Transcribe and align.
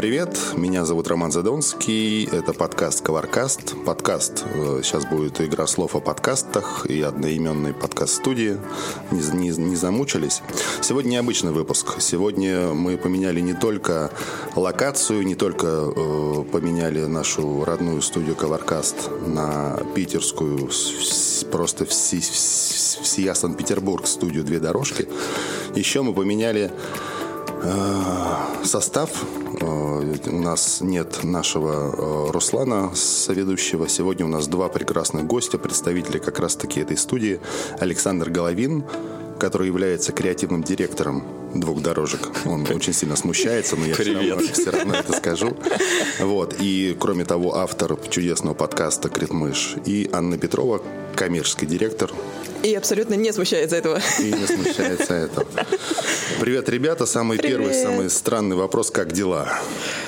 Привет, 0.00 0.38
меня 0.56 0.86
зовут 0.86 1.08
Роман 1.08 1.30
Задонский, 1.30 2.24
это 2.24 2.54
подкаст 2.54 3.02
«Коваркаст». 3.02 3.74
Подкаст, 3.84 4.46
э, 4.46 4.80
сейчас 4.82 5.04
будет 5.04 5.42
игра 5.42 5.66
слов 5.66 5.94
о 5.94 6.00
подкастах 6.00 6.86
и 6.86 7.02
одноименной 7.02 7.74
подкаст-студии, 7.74 8.56
не, 9.10 9.20
не, 9.36 9.50
не 9.50 9.76
замучились. 9.76 10.40
Сегодня 10.80 11.10
необычный 11.10 11.52
выпуск, 11.52 12.00
сегодня 12.00 12.68
мы 12.68 12.96
поменяли 12.96 13.40
не 13.40 13.52
только 13.52 14.10
локацию, 14.56 15.22
не 15.22 15.34
только 15.34 15.66
э, 15.66 16.44
поменяли 16.50 17.04
нашу 17.04 17.66
родную 17.66 18.00
студию 18.00 18.36
«Коваркаст» 18.36 19.10
на 19.26 19.82
питерскую, 19.94 20.70
просто 21.52 21.84
всея 21.84 23.34
Санкт-Петербург 23.34 24.06
студию 24.06 24.44
«Две 24.44 24.60
дорожки», 24.60 25.06
еще 25.74 26.00
мы 26.00 26.14
поменяли 26.14 26.72
э, 26.72 27.19
состав 28.64 29.10
Э, 29.60 30.16
у 30.26 30.38
нас 30.38 30.80
нет 30.80 31.22
нашего 31.22 32.28
э, 32.28 32.30
Руслана, 32.30 32.94
соведущего. 32.94 33.88
Сегодня 33.88 34.24
у 34.26 34.28
нас 34.28 34.46
два 34.46 34.68
прекрасных 34.68 35.26
гостя, 35.26 35.58
представители 35.58 36.18
как 36.18 36.38
раз-таки 36.38 36.80
этой 36.80 36.96
студии. 36.96 37.40
Александр 37.78 38.30
Головин, 38.30 38.84
который 39.38 39.66
является 39.66 40.12
креативным 40.12 40.62
директором 40.62 41.24
двух 41.54 41.82
дорожек. 41.82 42.30
Он 42.46 42.66
очень 42.70 42.92
сильно 42.92 43.16
смущается, 43.16 43.76
но 43.76 43.86
я 43.86 43.94
все 43.94 44.12
равно, 44.12 44.38
все 44.38 44.70
равно 44.70 44.94
это 44.94 45.12
скажу. 45.12 45.56
Вот. 46.20 46.56
И, 46.60 46.96
кроме 46.98 47.24
того, 47.24 47.56
автор 47.56 47.96
чудесного 48.08 48.54
подкаста 48.54 49.08
«Критмыш». 49.08 49.76
И 49.84 50.08
Анна 50.12 50.38
Петрова, 50.38 50.82
коммерческий 51.16 51.66
директор 51.66 52.10
и 52.62 52.74
абсолютно 52.74 53.14
не 53.14 53.32
смущается 53.32 53.76
этого. 53.76 54.00
И 54.18 54.32
не 54.32 54.46
смущается 54.46 55.14
этого. 55.14 55.46
Привет, 56.40 56.68
ребята. 56.68 57.06
Самый 57.06 57.38
Привет. 57.38 57.58
первый, 57.58 57.74
самый 57.74 58.10
странный 58.10 58.56
вопрос. 58.56 58.90
Как 58.90 59.12
дела? 59.12 59.48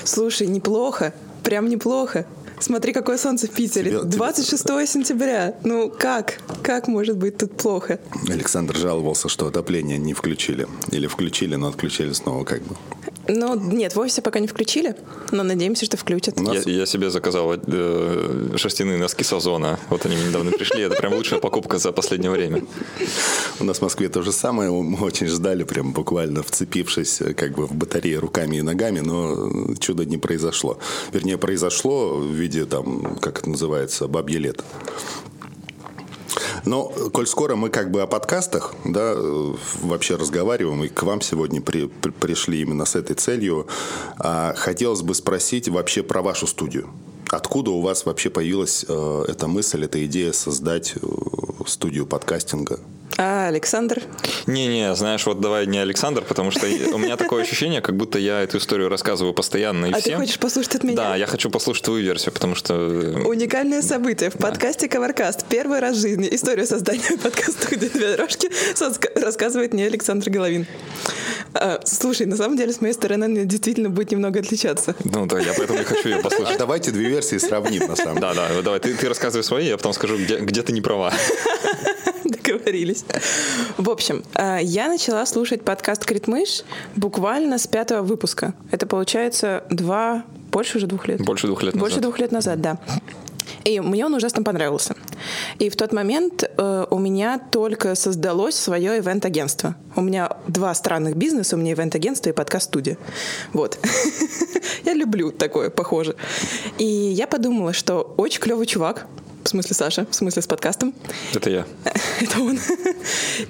Слушай, 0.05 0.47
неплохо. 0.47 1.13
Прям 1.43 1.69
неплохо. 1.69 2.27
Смотри, 2.61 2.93
какое 2.93 3.19
солнце 3.19 3.49
в 3.49 3.51
Питере. 3.51 3.91
Тебе, 3.91 4.03
26 4.05 4.65
тебе... 4.65 4.87
сентября. 4.87 5.55
Ну 5.65 5.91
как? 5.91 6.39
Как 6.63 6.87
может 6.87 7.17
быть 7.17 7.37
тут 7.37 7.57
плохо? 7.57 7.99
Александр 8.29 8.77
жаловался, 8.77 9.29
что 9.29 9.47
отопление 9.49 9.99
не 9.99 10.15
включили. 10.15 10.69
Или 10.93 11.09
включили, 11.09 11.57
но 11.57 11.69
отключили 11.69 12.13
снова 12.13 12.45
как 12.45 12.63
бы. 12.63 12.77
Ну, 13.29 13.55
нет, 13.55 13.95
в 13.95 14.01
офисе 14.01 14.21
пока 14.21 14.41
не 14.41 14.47
включили, 14.47 14.97
но 15.31 15.43
надеемся, 15.43 15.85
что 15.85 15.97
включат. 15.97 16.35
Я, 16.41 16.61
я 16.67 16.87
себе 16.87 17.11
заказал 17.11 17.55
э, 17.55 18.57
шерстяные 18.57 18.99
носки 18.99 19.23
Сазона. 19.23 19.79
Вот 19.91 20.05
они 20.07 20.17
мне 20.17 20.27
недавно 20.27 20.51
пришли. 20.51 20.83
Это 20.83 20.97
прям 20.97 21.15
лучшая 21.15 21.39
покупка 21.39 21.79
за 21.79 21.93
последнее 21.93 22.31
время. 22.31 22.65
У 23.61 23.65
нас 23.65 23.79
в 23.79 23.83
Москве 23.83 24.09
то 24.09 24.23
же 24.23 24.33
самое. 24.33 24.71
Мы 24.71 25.05
очень 25.05 25.29
ждали, 25.29 25.63
прям 25.65 25.93
буквально 25.93 26.43
вцепившись 26.43 27.21
э, 27.21 27.35
как 27.35 27.53
бы 27.53 27.67
в 27.67 27.75
батарею 27.75 28.21
руками 28.21 28.57
и 28.57 28.63
ногами, 28.63 29.01
но 29.01 29.75
чудо 29.79 30.05
не 30.05 30.19
произошло. 30.19 30.79
Вернее, 31.13 31.39
произошло 31.39 32.17
в 32.17 32.33
виде 32.33 32.65
там, 32.65 33.17
как 33.21 33.41
это 33.41 33.51
называется, 33.51 34.09
бабье 34.09 34.39
лето. 34.39 34.65
Но, 36.65 36.85
коль 37.13 37.27
скоро 37.27 37.57
мы 37.57 37.71
как 37.71 37.91
бы 37.91 38.03
о 38.03 38.07
подкастах, 38.07 38.75
да, 38.85 39.15
вообще 39.83 40.17
разговариваем, 40.17 40.85
и 40.85 40.89
к 40.89 41.03
вам 41.03 41.21
сегодня 41.21 41.61
при, 41.61 41.87
при, 41.87 42.11
пришли 42.11 42.61
именно 42.61 42.85
с 42.85 42.95
этой 42.97 43.15
целью, 43.15 43.67
а, 44.19 44.55
хотелось 44.57 45.03
бы 45.03 45.15
спросить 45.15 45.69
вообще 45.69 46.03
про 46.03 46.23
вашу 46.23 46.47
студию. 46.47 46.89
Откуда 47.31 47.71
у 47.71 47.81
вас 47.81 48.05
вообще 48.05 48.29
появилась 48.29 48.85
э, 48.87 49.25
эта 49.27 49.49
мысль, 49.49 49.85
эта 49.87 50.05
идея 50.05 50.33
создать 50.33 50.95
э, 50.97 51.07
студию 51.67 52.07
подкастинга? 52.07 52.79
А, 53.19 53.49
Александр? 53.49 54.03
Не-не, 54.47 54.95
знаешь, 54.95 55.27
вот 55.27 55.41
давай 55.41 55.67
не 55.67 55.79
Александр, 55.79 56.23
потому 56.23 56.51
что 56.51 56.67
у 56.67 56.99
меня 56.99 57.17
такое 57.17 57.43
ощущение, 57.43 57.81
как 57.81 57.97
будто 57.97 58.19
я 58.19 58.41
эту 58.41 58.59
историю 58.59 58.89
рассказываю 58.89 59.35
постоянно 59.35 59.87
и 59.87 59.93
а 59.93 60.01
всем. 60.01 60.15
ты 60.15 60.19
хочешь 60.19 60.39
послушать 60.39 60.77
от 60.77 60.85
меня? 60.85 60.97
Да, 60.97 61.17
я 61.17 61.27
хочу 61.27 61.51
послушать 61.51 61.85
твою 61.85 62.03
версию, 62.03 62.33
потому 62.33 62.55
что... 62.55 62.75
Э, 62.75 63.23
Уникальное 63.25 63.83
событие 63.83 64.31
в 64.31 64.37
да. 64.37 64.49
подкасте 64.49 64.89
Коваркаст. 64.89 65.45
Первый 65.49 65.81
раз 65.81 65.97
в 65.97 66.01
жизни 66.01 66.29
историю 66.31 66.67
создания 66.67 67.17
подкаста 67.23 67.75
«Где 67.75 67.89
две 67.89 68.17
дорожки» 68.17 68.51
рассказывает 69.21 69.73
мне 69.73 69.87
Александр 69.87 70.31
Головин. 70.31 70.67
А, 71.55 71.81
слушай, 71.85 72.27
на 72.27 72.37
самом 72.37 72.57
деле, 72.57 72.73
с 72.73 72.81
моей 72.81 72.95
стороны, 72.95 73.25
она 73.25 73.45
действительно 73.45 73.91
будет 73.91 74.11
немного 74.11 74.41
отличаться. 74.41 74.95
Ну 75.05 75.27
да, 75.27 75.39
я 75.39 75.53
поэтому 75.57 75.81
и 75.81 75.85
хочу 75.85 76.09
ее 76.09 76.19
послушать. 76.19 76.57
А 76.57 76.59
давайте 76.59 76.91
две 76.91 77.09
версии 77.09 77.37
сравним, 77.37 77.89
на 77.89 77.97
самом 77.97 78.17
деле. 78.17 78.35
Да, 78.35 78.49
да, 78.49 78.63
давай, 78.63 78.81
ты, 78.81 78.95
ты 78.95 79.09
рассказывай 79.09 79.45
свои, 79.45 79.67
я 79.67 79.77
потом 79.77 79.93
скажу, 79.93 80.17
где, 80.17 80.39
где 80.39 80.63
ты 80.63 80.73
не 80.73 80.81
права. 80.81 81.13
Договорились. 82.63 83.05
В 83.77 83.91
общем, 83.91 84.23
э, 84.37 84.59
я 84.63 84.87
начала 84.87 85.27
слушать 85.27 85.65
подкаст 85.65 86.05
«Критмыш» 86.05 86.63
буквально 86.95 87.59
с 87.59 87.67
пятого 87.67 88.03
выпуска. 88.03 88.55
Это 88.71 88.87
получается 88.87 89.65
два, 89.69 90.25
больше 90.53 90.79
уже 90.79 90.87
двух 90.87 91.09
лет. 91.09 91.21
Больше 91.21 91.49
двух 91.49 91.65
лет 91.65 91.75
назад. 91.75 91.81
Больше 91.81 92.01
двух 92.01 92.19
лет 92.21 92.31
назад, 92.31 92.61
да. 92.61 92.79
И 93.65 93.81
мне 93.81 94.07
он 94.07 94.15
ужасно 94.15 94.45
понравился. 94.45 94.95
И 95.59 95.71
в 95.71 95.77
тот 95.77 95.93
момент 95.93 96.45
э, 96.45 96.87
у 96.89 96.99
меня 97.01 97.41
только 97.51 97.97
создалось 97.97 98.55
свое 98.55 98.99
ивент-агентство. 98.99 99.75
У 99.97 100.01
меня 100.01 100.31
два 100.47 100.73
странных 100.75 101.17
бизнеса, 101.17 101.57
у 101.57 101.59
меня 101.59 101.73
ивент-агентство 101.73 102.31
и 102.31 102.33
подкаст-студия. 102.33 102.97
Вот. 103.53 103.79
я 104.85 104.95
люблю 104.95 105.33
такое, 105.33 105.71
похоже. 105.71 106.15
И 106.79 106.85
я 106.85 107.27
подумала, 107.27 107.73
что 107.73 108.15
очень 108.17 108.41
клевый 108.41 108.67
чувак, 108.67 109.07
смысле 109.53 109.75
Саша, 109.75 110.07
в 110.11 110.15
смысле 110.15 110.43
с 110.43 110.47
подкастом. 110.47 110.95
Это 111.35 111.51
я. 111.51 111.67
Это 112.21 112.41
он. 112.41 112.59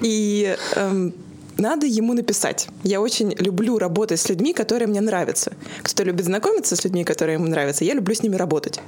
И 0.01 0.57
эм, 0.75 1.15
надо 1.59 1.87
ему 1.87 2.13
написать. 2.15 2.69
Я 2.83 3.01
очень 3.01 3.35
люблю 3.39 3.79
работать 3.79 4.21
с 4.21 4.29
людьми, 4.29 4.53
которые 4.53 4.89
мне 4.89 5.01
нравятся. 5.01 5.53
Кто-то 5.83 6.05
любит 6.05 6.25
знакомиться 6.25 6.77
с 6.77 6.85
людьми, 6.85 7.05
которые 7.05 7.35
ему 7.35 7.47
нравятся. 7.47 7.85
Я 7.85 7.95
люблю 7.95 8.15
с 8.15 8.23
ними 8.23 8.37
работать. 8.37 8.81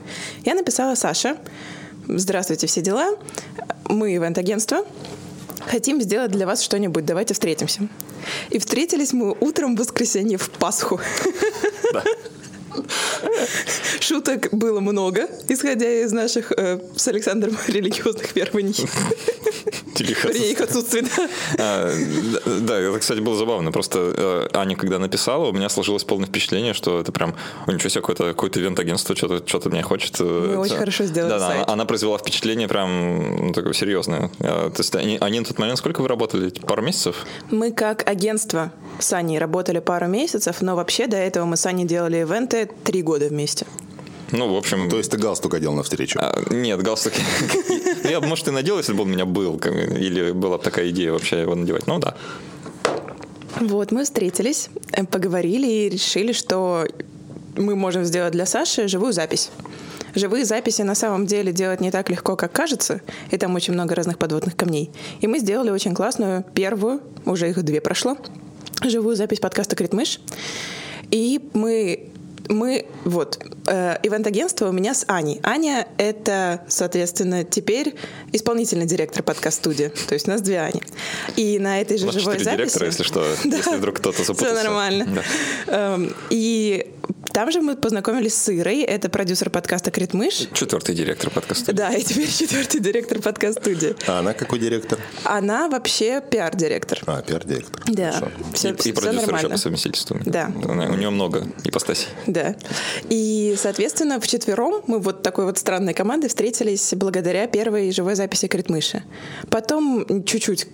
Я 0.45 0.55
написала 0.55 0.95
Саше. 0.95 1.37
Здравствуйте, 2.09 2.67
все 2.67 2.83
дела. 2.83 3.17
Мы 3.89 4.17
ивент-агентство. 4.17 4.85
Хотим 5.67 6.01
сделать 6.03 6.31
для 6.31 6.47
вас 6.47 6.63
что-нибудь. 6.63 7.05
Давайте 7.05 7.35
встретимся. 7.35 7.89
И 8.51 8.59
встретились 8.59 9.13
мы 9.13 9.37
утром 9.41 9.77
в 9.77 9.79
воскресенье 9.81 10.39
в 10.39 10.51
Пасху. 10.51 11.01
Да. 11.93 12.03
Шуток 14.01 14.49
было 14.53 14.81
много, 14.81 15.29
исходя 15.49 15.91
из 15.91 16.13
наших 16.13 16.53
э, 16.53 16.79
с 16.97 17.09
Александром 17.09 17.57
религиозных 17.69 18.35
верований. 18.35 18.75
Вернее, 19.99 20.51
их 20.53 20.61
отсутствие, 20.61 21.05
да. 21.05 21.29
А, 21.59 21.93
да, 22.61 22.79
это, 22.79 22.99
кстати, 22.99 23.21
было 23.21 23.37
забавно. 23.37 23.73
Просто 23.73 24.13
э, 24.17 24.49
Аня, 24.53 24.77
когда 24.77 24.99
написала, 24.99 25.47
у 25.47 25.53
меня 25.53 25.69
сложилось 25.69 26.05
полное 26.05 26.27
впечатление, 26.27 26.75
что 26.75 27.01
это 27.01 27.13
прям, 27.13 27.35
о, 27.67 27.73
ничего 27.73 27.89
себе, 27.89 28.01
какое-то 28.01 28.25
какое 28.29 28.51
ивент-агентство 28.51 29.17
что-то 29.17 29.47
что 29.47 29.71
мне 29.71 29.83
хочет. 29.83 30.17
Э, 30.21 30.25
Мы 30.25 30.59
очень 30.59 30.77
хорошо 30.77 31.05
сделали 31.05 31.31
Да, 31.31 31.39
да, 31.39 31.65
она 31.73 31.85
произвела 31.85 32.19
впечатление 32.19 32.69
прям 32.69 33.49
ну, 33.49 33.53
такое 33.53 33.73
серьезное. 33.73 34.31
А, 34.41 34.71
то 34.71 34.81
есть 34.81 34.95
они, 34.97 35.19
они 35.21 35.41
на 35.41 35.47
тот 35.47 35.59
момент 35.59 35.79
сколько 35.79 36.03
вы 36.03 36.09
работали? 36.09 36.51
Пару 36.51 36.83
месяцев? 36.83 37.25
Мы 37.51 37.73
как 37.73 38.09
агентство 38.09 38.73
с 38.99 39.13
Аней 39.13 39.39
работали 39.39 39.79
пару 39.79 40.07
месяцев, 40.07 40.61
но 40.61 40.77
вообще 40.77 41.07
до 41.07 41.17
этого 41.17 41.45
мы 41.45 41.57
с 41.57 41.67
Аней 41.67 41.85
делали 41.85 42.19
ивенты 42.19 42.64
три 42.67 43.03
года 43.03 43.29
вместе. 43.29 43.67
Ну, 44.33 44.53
в 44.53 44.57
общем... 44.57 44.89
То 44.91 44.99
есть 44.99 45.11
ты 45.11 45.17
галстук 45.17 45.55
одел 45.55 45.73
навстречу? 45.73 46.19
А, 46.21 46.43
нет, 46.51 46.83
галстук... 46.83 47.13
Я, 48.05 48.21
может, 48.21 48.49
и 48.49 48.51
надел, 48.51 48.79
если 48.79 48.93
бы 48.93 49.03
он 49.03 49.11
у 49.11 49.13
меня 49.13 49.27
был. 49.27 49.59
Или 49.59 50.33
была 50.33 50.59
бы 50.59 50.65
такая 50.65 50.91
идея 50.91 51.13
вообще 51.13 51.43
его 51.43 51.55
надевать. 51.55 51.87
Ну, 51.87 51.99
да. 51.99 52.17
Вот, 53.61 53.93
мы 53.93 54.05
встретились, 54.05 54.69
э, 54.93 55.05
поговорили 55.05 55.67
и 55.67 55.89
решили, 55.89 56.33
что 56.33 56.87
мы 57.57 57.77
можем 57.77 58.05
сделать 58.05 58.33
для 58.33 58.47
Саши 58.47 58.89
живую 58.89 59.13
запись. 59.13 59.51
Живые 60.15 60.45
записи 60.45 60.83
на 60.83 60.95
самом 60.95 61.27
деле 61.27 61.53
делать 61.53 61.81
не 61.81 61.91
так 61.91 62.11
легко, 62.11 62.37
как 62.37 62.53
кажется, 62.53 63.01
и 63.31 63.37
там 63.37 63.55
очень 63.55 63.75
много 63.75 63.95
разных 63.95 64.19
подводных 64.19 64.57
камней. 64.57 64.91
И 65.21 65.27
мы 65.27 65.39
сделали 65.39 65.71
очень 65.71 65.95
классную 65.95 66.45
первую, 66.55 67.01
уже 67.25 67.51
их 67.51 67.63
две 67.63 67.81
прошло, 67.81 68.17
живую 68.83 69.17
запись 69.17 69.41
подкаста 69.41 69.77
«Критмыш». 69.77 70.21
И 71.11 71.41
мы 71.53 72.11
мы, 72.49 72.87
вот, 73.05 73.39
э, 73.67 73.97
ивент-агентство 74.03 74.69
у 74.69 74.73
меня 74.73 74.95
с 74.95 75.05
Аней. 75.09 75.41
Аня— 75.43 75.87
это, 75.99 76.65
соответственно, 76.69 77.45
теперь 77.45 77.95
исполнительный 78.33 78.87
директор 78.87 79.23
подкаст-студии. 79.23 79.93
То 80.09 80.15
есть 80.15 80.29
у 80.29 80.31
нас 80.31 80.43
две 80.43 80.61
Ани. 80.61 80.83
И 81.37 81.59
на 81.59 81.81
этой 81.81 81.99
же 81.99 82.11
живой 82.13 82.39
записи... 82.39 82.57
директора, 82.57 82.87
если 82.87 83.03
что, 83.03 83.27
если 83.45 83.77
вдруг 83.77 83.97
кто-то 83.97 84.25
запутался. 84.25 84.55
Все 84.55 84.65
нормально. 84.65 85.23
Эм, 85.67 86.15
и 86.31 86.94
там 87.35 87.51
же 87.51 87.61
мы 87.61 87.75
познакомились 87.75 88.35
с 88.35 88.49
Ирой, 88.49 88.83
это 88.83 89.09
продюсер 89.09 89.51
подкаста 89.51 89.91
«Критмыш». 89.91 90.47
Четвертый 90.53 90.95
директор 90.95 91.31
подкаста 91.31 91.73
Да, 91.73 91.93
и 91.93 92.01
теперь 92.01 92.31
четвертый 92.31 92.81
директор 92.81 93.21
подкаст-студии. 93.21 93.97
А 94.07 94.21
она 94.21 94.35
какой 94.35 94.61
директор? 94.61 95.01
Она 95.25 95.69
вообще 95.69 96.23
пиар-директор. 96.23 97.01
А, 97.07 97.23
пиар-директор. 97.23 97.83
Да. 97.89 98.13
Все, 98.53 98.69
и, 98.71 98.77
все, 98.77 98.91
и 98.91 98.93
продюсер 98.93 99.25
все 99.25 99.37
еще 99.37 99.49
по 99.49 99.57
совместительству. 99.57 100.21
Да. 100.25 100.53
У 100.63 100.95
нее 100.95 101.11
много 101.11 101.49
ипостасей. 101.65 102.07
Да. 102.29 102.55
И, 103.11 103.57
соответственно, 103.59 104.21
в 104.21 104.29
четвером 104.29 104.83
мы 104.87 105.01
вот 105.01 105.25
такой 105.25 105.45
вот 105.45 105.59
странной 105.59 105.93
командой 105.93 106.29
встретились 106.29 106.95
благодаря 106.95 107.49
первой 107.49 107.91
живой 107.91 108.15
записи 108.15 108.47
«Критмыши». 108.47 109.03
Потом 109.51 110.23
чуть-чуть 110.25 110.69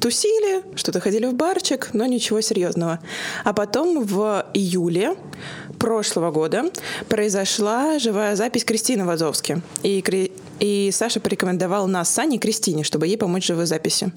тусили, 0.00 0.62
что-то 0.76 1.00
ходили 1.00 1.26
в 1.26 1.34
барчик, 1.34 1.90
но 1.92 2.06
ничего 2.06 2.40
серьезного. 2.40 3.00
А 3.44 3.52
потом 3.52 4.02
в 4.04 4.46
июле 4.54 5.14
прошлого 5.78 6.30
года 6.30 6.64
произошла 7.08 7.98
живая 7.98 8.36
запись 8.36 8.64
Кристины 8.64 9.04
Вазовски. 9.04 9.62
И, 9.82 10.32
и 10.58 10.90
Саша 10.92 11.20
порекомендовал 11.20 11.86
нас 11.86 12.10
с 12.10 12.38
Кристине, 12.38 12.84
чтобы 12.84 13.06
ей 13.06 13.16
помочь 13.16 13.44
в 13.44 13.46
живой 13.46 13.66
записи. 13.66 14.12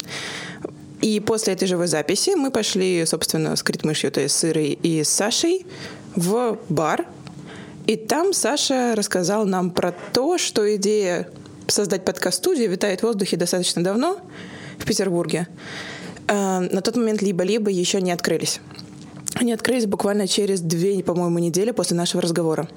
И 1.00 1.20
после 1.20 1.52
этой 1.52 1.68
живой 1.68 1.86
записи 1.86 2.30
мы 2.30 2.50
пошли, 2.50 3.04
собственно, 3.06 3.56
с 3.56 3.62
Критмышью, 3.62 4.10
то 4.10 4.20
есть 4.20 4.36
с 4.36 4.44
Ирой 4.44 4.78
и 4.82 5.04
с 5.04 5.08
Сашей 5.08 5.66
в 6.16 6.58
бар. 6.68 7.06
И 7.86 7.96
там 7.96 8.32
Саша 8.32 8.94
рассказал 8.96 9.44
нам 9.44 9.70
про 9.70 9.94
то, 10.12 10.38
что 10.38 10.74
идея 10.76 11.28
создать 11.66 12.04
подкаст-студию 12.04 12.70
витает 12.70 13.00
в 13.00 13.02
воздухе 13.04 13.36
достаточно 13.36 13.82
давно 13.84 14.18
в 14.78 14.84
Петербурге. 14.84 15.48
Э, 16.28 16.60
На 16.60 16.80
тот 16.80 16.96
момент 16.96 17.22
либо-либо 17.22 17.70
еще 17.70 18.00
не 18.00 18.12
открылись. 18.12 18.60
Они 19.34 19.52
открылись 19.52 19.86
буквально 19.86 20.28
через 20.28 20.60
две, 20.60 21.02
по-моему, 21.02 21.38
недели 21.40 21.72
после 21.72 21.96
нашего 21.96 22.22
разговора. 22.22 22.68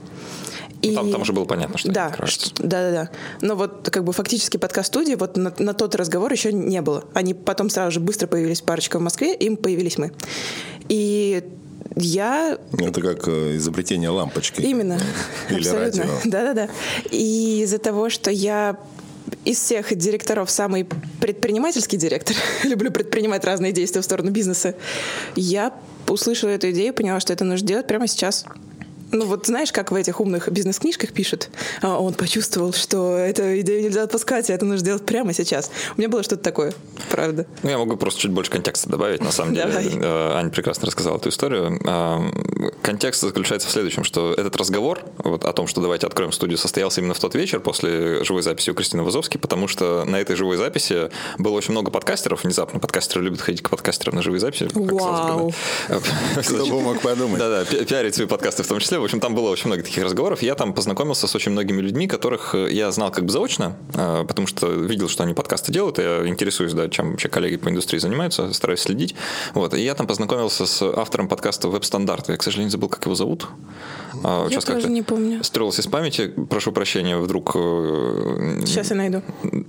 И... 0.82 0.90
Ну, 0.92 0.96
Там, 0.96 1.12
там 1.12 1.22
уже 1.22 1.34
было 1.34 1.46
понятно, 1.46 1.78
что 1.78 1.92
да, 1.92 2.14
что- 2.26 2.52
да, 2.64 2.82
да, 2.82 2.92
да. 2.92 3.10
Но 3.42 3.56
вот 3.56 3.90
как 3.92 4.04
бы 4.04 4.14
фактически 4.14 4.58
подкаст-студии 4.58 5.16
вот 5.16 5.36
на, 5.38 5.54
на 5.58 5.74
тот 5.74 5.96
разговор 5.96 6.32
еще 6.32 6.52
не 6.54 6.82
было. 6.82 7.04
Они 7.14 7.34
потом 7.34 7.70
сразу 7.70 7.92
же 7.92 8.00
быстро 8.00 8.28
появились 8.28 8.62
парочка 8.62 9.00
в 9.00 9.02
Москве, 9.02 9.34
им 9.36 9.58
появились 9.58 9.98
мы. 9.98 10.12
И 10.90 11.44
я 11.96 12.58
Это 12.78 13.02
как 13.02 13.28
э, 13.28 13.56
изобретение 13.58 14.10
лампочки. 14.10 14.62
Именно. 14.62 15.00
Или 15.50 15.58
Абсолютно. 15.60 16.04
радио. 16.04 16.14
Да-да-да. 16.26 16.70
И 17.12 17.62
из-за 17.64 17.80
того, 17.80 18.10
что 18.10 18.30
я 18.30 18.78
из 19.46 19.60
всех 19.60 19.96
директоров 19.96 20.50
самый 20.50 20.88
предпринимательский 21.20 21.98
директор, 21.98 22.36
люблю 22.64 22.92
предпринимать 22.92 23.46
разные 23.46 23.72
действия 23.72 24.02
в 24.02 24.06
сторону 24.06 24.32
бизнеса, 24.32 24.76
я 25.36 25.74
услышала 26.08 26.50
эту 26.50 26.72
идею, 26.72 26.94
поняла, 26.94 27.20
что 27.20 27.34
это 27.34 27.44
нужно 27.44 27.68
делать 27.68 27.88
прямо 27.88 28.08
сейчас. 28.08 28.46
Ну 29.12 29.26
вот 29.26 29.46
знаешь, 29.46 29.72
как 29.72 29.92
в 29.92 29.96
этих 29.96 30.20
умных 30.20 30.50
бизнес-книжках 30.50 31.14
пишут, 31.14 31.50
а, 31.82 31.98
он 31.98 32.14
почувствовал, 32.14 32.74
что 32.74 33.16
эту 33.16 33.60
идею 33.62 33.84
нельзя 33.84 34.04
отпускать, 34.04 34.50
и 34.50 34.54
это 34.54 34.66
нужно 34.66 34.86
делать 34.86 35.06
прямо 35.06 35.34
сейчас. 35.34 35.72
У 35.96 36.00
меня 36.00 36.10
было 36.10 36.24
что-то 36.24 36.44
такое, 36.44 36.74
правда. 37.10 37.46
Ну, 37.64 37.70
я 37.70 37.78
могу 37.78 37.96
просто 37.96 38.20
чуть 38.22 38.32
больше 38.32 38.52
контекста 38.52 38.90
добавить. 38.90 39.22
На 39.22 39.32
самом 39.32 39.54
деле, 39.56 39.68
Давай. 39.68 39.88
э, 39.94 40.34
Аня 40.36 40.50
прекрасно 40.50 40.88
рассказала 40.88 41.18
эту 41.18 41.30
историю. 41.30 41.80
Контекст 42.82 43.22
заключается 43.22 43.68
в 43.68 43.72
следующем, 43.72 44.04
что 44.04 44.34
этот 44.34 44.56
разговор 44.56 45.02
вот, 45.18 45.46
о 45.46 45.54
том, 45.54 45.68
что 45.68 45.82
давайте 45.82 46.08
откроем 46.08 46.32
студию, 46.32 46.58
состоялся 46.58 47.02
именно 47.02 47.14
в 47.14 47.20
тот 47.20 47.36
вечер 47.36 47.60
после 47.60 48.24
живой 48.24 48.42
записи 48.42 48.70
у 48.70 48.74
Кристины 48.74 49.04
Вазовски, 49.04 49.38
потому 49.38 49.68
что 49.68 50.06
на 50.06 50.20
этой 50.20 50.36
живой 50.36 50.58
записи 50.58 51.10
было 51.38 51.54
очень 51.54 51.72
много 51.72 51.92
подкастеров. 51.92 52.44
Внезапно 52.44 52.80
подкастеры 52.80 53.24
любят 53.24 53.42
ходить 53.42 53.62
к 53.62 53.70
подкастерам 53.70 54.16
на 54.16 54.22
живые 54.22 54.40
записи. 54.40 54.68
как 54.68 54.92
Вау. 54.92 55.54
Кто 56.38 56.66
бы 56.66 56.82
мог 56.82 57.02
подумать. 57.02 57.40
Да-да, 57.40 57.66
пи- 57.66 57.86
пиарить 57.86 58.16
свои 58.16 58.28
подкасты 58.28 58.64
в 58.64 58.68
том 58.68 58.80
числе. 58.80 59.00
В 59.00 59.04
общем, 59.04 59.20
там 59.20 59.36
было 59.36 59.50
очень 59.50 59.68
много 59.68 59.84
таких 59.84 60.04
разговоров. 60.04 60.42
Я 60.42 60.56
там 60.56 60.74
познакомился 60.74 61.28
с 61.28 61.36
очень 61.36 61.52
многими 61.52 61.82
людьми, 61.82 62.08
которых 62.08 62.56
э, 62.56 62.72
я 62.72 62.92
знал 62.92 63.12
как 63.12 63.26
бы 63.26 63.32
заочно, 63.32 63.78
э, 63.94 64.26
потому 64.28 64.48
что 64.48 64.68
видел, 64.68 65.10
что 65.10 65.24
они 65.24 65.34
подкасты 65.34 65.72
делают, 65.72 66.00
я 66.00 66.28
интересуюсь, 66.28 66.74
да, 66.74 66.90
чем 66.90 67.12
вообще 67.12 67.30
коллеги 67.30 67.58
по 67.58 67.70
индустрии 67.70 68.00
занимаются, 68.00 68.54
стараюсь 68.54 68.82
следить. 68.82 69.16
Вот. 69.54 69.74
И 69.74 69.82
я 69.82 69.94
там 69.96 70.08
познакомился 70.08 70.66
с 70.66 70.82
автором 70.82 71.28
подкаста 71.28 71.68
«Веб-стандарт». 71.70 72.30
К 72.48 72.50
сожалению, 72.50 72.72
забыл, 72.72 72.88
как 72.88 73.04
его 73.04 73.14
зовут. 73.14 73.50
А, 74.24 74.44
Я 74.46 74.50
сейчас 74.52 74.66
тоже 74.66 74.90
не 74.90 75.02
помню. 75.02 75.44
Стёрлось 75.44 75.82
из 75.82 75.88
памяти. 75.88 76.34
Прошу 76.50 76.72
прощения, 76.72 77.18
вдруг... 77.18 77.52
э, 77.56 78.62
Сейчас 78.66 78.90
я 78.92 78.96
найду. 78.96 79.22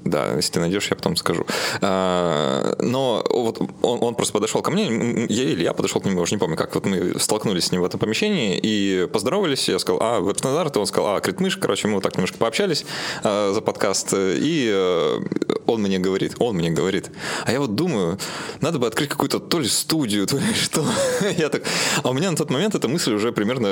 да, 0.04 0.34
если 0.36 0.52
ты 0.52 0.60
найдешь, 0.60 0.88
я 0.90 0.96
потом 0.96 1.16
скажу. 1.16 1.46
А, 1.80 2.76
Но 2.80 3.24
вот 3.30 3.60
он, 3.82 3.98
он 4.02 4.14
просто 4.14 4.32
подошел 4.32 4.62
ко 4.62 4.70
мне, 4.70 5.26
я 5.28 5.44
или 5.44 5.62
я 5.62 5.72
подошел 5.72 6.00
к 6.00 6.04
нему, 6.04 6.16
я 6.16 6.22
уже 6.22 6.34
не 6.34 6.38
помню, 6.38 6.56
как 6.56 6.74
вот 6.74 6.86
мы 6.86 7.18
столкнулись 7.18 7.64
с 7.66 7.72
ним 7.72 7.82
в 7.82 7.84
этом 7.84 8.00
помещении 8.00 8.58
и 8.62 9.06
поздоровались. 9.12 9.68
Я 9.68 9.78
сказал, 9.78 10.00
а, 10.02 10.20
веб-стандарт, 10.20 10.76
он 10.76 10.86
сказал, 10.86 11.16
а, 11.16 11.20
критмыш. 11.20 11.56
Короче, 11.56 11.88
мы 11.88 11.94
вот 11.94 12.02
так 12.02 12.16
немножко 12.16 12.38
пообщались 12.38 12.84
а, 13.22 13.52
за 13.52 13.60
подкаст. 13.60 14.14
И 14.16 14.70
э, 14.72 15.20
он 15.66 15.82
мне 15.82 15.98
говорит, 15.98 16.36
он 16.38 16.56
мне 16.56 16.70
говорит, 16.70 17.10
а 17.44 17.52
я 17.52 17.60
вот 17.60 17.74
думаю, 17.74 18.18
надо 18.60 18.78
бы 18.78 18.86
открыть 18.86 19.08
какую-то 19.08 19.38
то 19.38 19.58
ли 19.60 19.68
студию, 19.68 20.26
то 20.26 20.36
ли 20.36 20.54
что. 20.54 20.84
Я 21.36 21.48
так, 21.48 21.62
а 22.02 22.10
у 22.10 22.12
меня 22.14 22.30
на 22.30 22.36
тот 22.36 22.50
момент 22.50 22.74
эта 22.74 22.88
мысль 22.88 23.12
уже 23.14 23.32
примерно 23.32 23.68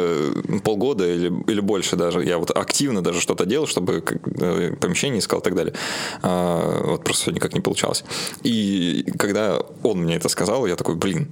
полгода 0.67 1.05
или, 1.07 1.33
или 1.47 1.61
больше 1.61 1.97
даже. 1.97 2.25
Я 2.25 2.39
вот 2.39 2.51
активно 2.51 3.01
даже 3.01 3.21
что-то 3.21 3.47
делал, 3.47 3.69
чтобы 3.69 4.03
э, 4.41 4.73
помещение 4.81 5.21
искал 5.21 5.39
и 5.39 5.43
так 5.43 5.55
далее. 5.55 5.75
А, 6.23 6.83
вот 6.85 7.05
просто 7.05 7.33
никак 7.33 7.55
не 7.55 7.61
получалось. 7.61 8.05
И 8.43 9.05
когда 9.17 9.61
он 9.85 9.99
мне 9.99 10.17
это 10.17 10.29
сказал, 10.29 10.67
я 10.67 10.75
такой, 10.75 10.97
блин, 10.97 11.29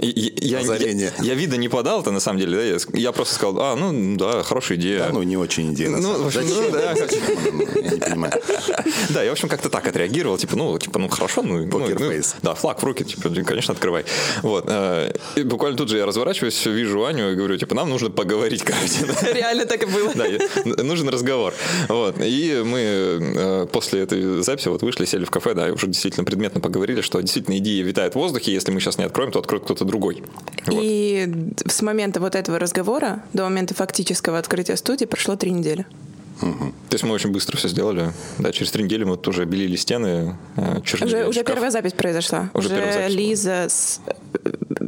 я, 0.00 0.58
Озарение. 0.60 1.12
я, 1.18 1.24
я 1.24 1.34
вида 1.34 1.56
не 1.56 1.68
подал, 1.68 2.00
это 2.00 2.10
на 2.10 2.20
самом 2.20 2.38
деле, 2.40 2.56
да, 2.58 2.62
я, 2.64 2.76
я 3.00 3.12
просто 3.12 3.34
сказал, 3.34 3.60
а, 3.60 3.76
ну 3.76 4.16
да, 4.16 4.42
хорошая 4.42 4.78
идея. 4.78 4.98
Да, 5.06 5.10
ну 5.12 5.22
не 5.22 5.36
очень 5.36 5.72
идея. 5.74 5.90
на 5.90 5.98
Ну, 5.98 6.02
самом 6.12 6.22
в 6.22 6.26
общем, 6.26 6.46
деле. 6.46 6.60
ну, 6.62 6.70
да. 6.70 6.90
Она? 6.92 7.00
Я 7.82 7.90
не 7.90 8.00
понимаю. 8.00 8.32
Да, 9.10 9.22
я, 9.22 9.30
в 9.30 9.32
общем, 9.32 9.48
как-то 9.48 9.68
так 9.70 9.86
отреагировал, 9.86 10.38
типа, 10.38 10.56
ну, 10.56 10.78
типа, 10.78 10.98
ну, 10.98 11.08
хорошо, 11.08 11.42
ну, 11.42 11.64
ну, 11.66 11.78
ну, 11.98 12.22
да, 12.42 12.54
флаг 12.54 12.80
в 12.82 12.84
руки, 12.84 13.04
типа, 13.04 13.30
конечно, 13.44 13.72
открывай. 13.72 14.04
Вот. 14.42 14.64
э, 14.68 15.12
И 15.36 15.42
буквально 15.42 15.76
тут 15.76 15.88
же 15.88 15.98
я 15.98 16.06
разворачиваюсь, 16.06 16.64
вижу 16.66 17.04
Аню 17.04 17.32
и 17.32 17.34
говорю, 17.34 17.56
типа, 17.56 17.74
нам 17.74 17.90
нужно 17.90 18.10
поговорить, 18.10 18.62
короче. 18.62 19.06
Реально 19.32 19.66
так 19.66 19.82
и 19.82 19.86
было. 19.86 20.12
Да, 20.14 20.26
я- 20.26 20.38
нужен 20.84 21.08
разговор. 21.08 21.54
Вот. 21.88 22.16
И 22.20 22.62
мы 22.64 22.78
э, 22.80 23.66
после 23.72 24.00
этой 24.02 24.42
записи 24.42 24.68
вот 24.68 24.82
вышли, 24.82 25.04
сели 25.04 25.24
в 25.24 25.30
кафе, 25.30 25.54
да, 25.54 25.68
и 25.68 25.70
уже 25.70 25.86
действительно 25.86 26.24
предметно 26.24 26.60
поговорили, 26.60 27.00
что 27.00 27.20
действительно 27.20 27.58
идея 27.58 27.82
витает 27.84 28.12
в 28.14 28.16
воздухе, 28.16 28.52
если 28.52 28.70
мы 28.72 28.80
сейчас 28.80 28.98
не 28.98 29.04
откроем, 29.04 29.30
то 29.32 29.38
откроет 29.38 29.64
кто-то 29.64 29.83
другой. 29.84 30.22
Вот. 30.66 30.80
И 30.82 31.28
с 31.66 31.82
момента 31.82 32.20
вот 32.20 32.34
этого 32.34 32.58
разговора 32.58 33.22
до 33.32 33.44
момента 33.44 33.74
фактического 33.74 34.38
открытия 34.38 34.76
студии 34.76 35.04
прошло 35.04 35.36
три 35.36 35.50
недели. 35.50 35.86
То 36.40 36.72
есть 36.92 37.04
мы 37.04 37.12
очень 37.12 37.30
быстро 37.30 37.56
все 37.56 37.68
сделали. 37.68 38.12
Да, 38.38 38.50
через 38.52 38.70
три 38.72 38.82
недели 38.82 39.04
мы 39.04 39.16
тоже 39.16 39.44
белили 39.44 39.76
стены, 39.76 40.36
э, 40.56 40.80
чернили 40.84 41.14
Уже, 41.14 41.28
уже 41.28 41.44
первая 41.44 41.70
запись 41.70 41.92
произошла. 41.92 42.50
Уже 42.54 42.70
первая 42.70 42.92
запись. 42.92 43.14
Лиза 43.14 43.66
с 43.68 44.00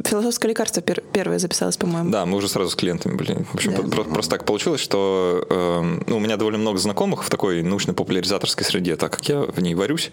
философское 0.07 0.47
лекарство 0.49 0.81
пер- 0.81 1.03
первое 1.13 1.39
записалась, 1.39 1.77
по-моему. 1.77 2.09
Да, 2.09 2.25
мы 2.25 2.37
уже 2.37 2.47
сразу 2.47 2.69
с 2.71 2.75
клиентами 2.75 3.15
были. 3.15 3.45
В 3.51 3.55
общем, 3.55 3.73
Да. 3.75 3.83
про- 3.83 4.03
просто 4.03 4.31
так 4.31 4.45
получилось, 4.45 4.81
что 4.81 5.45
э, 5.49 5.99
ну, 6.07 6.17
у 6.17 6.19
меня 6.19 6.37
довольно 6.37 6.59
много 6.59 6.77
знакомых 6.79 7.23
в 7.23 7.29
такой 7.29 7.61
научно-популяризаторской 7.63 8.65
среде, 8.65 8.95
так 8.95 9.11
как 9.11 9.27
я 9.29 9.41
в 9.41 9.59
ней 9.59 9.75
варюсь. 9.75 10.11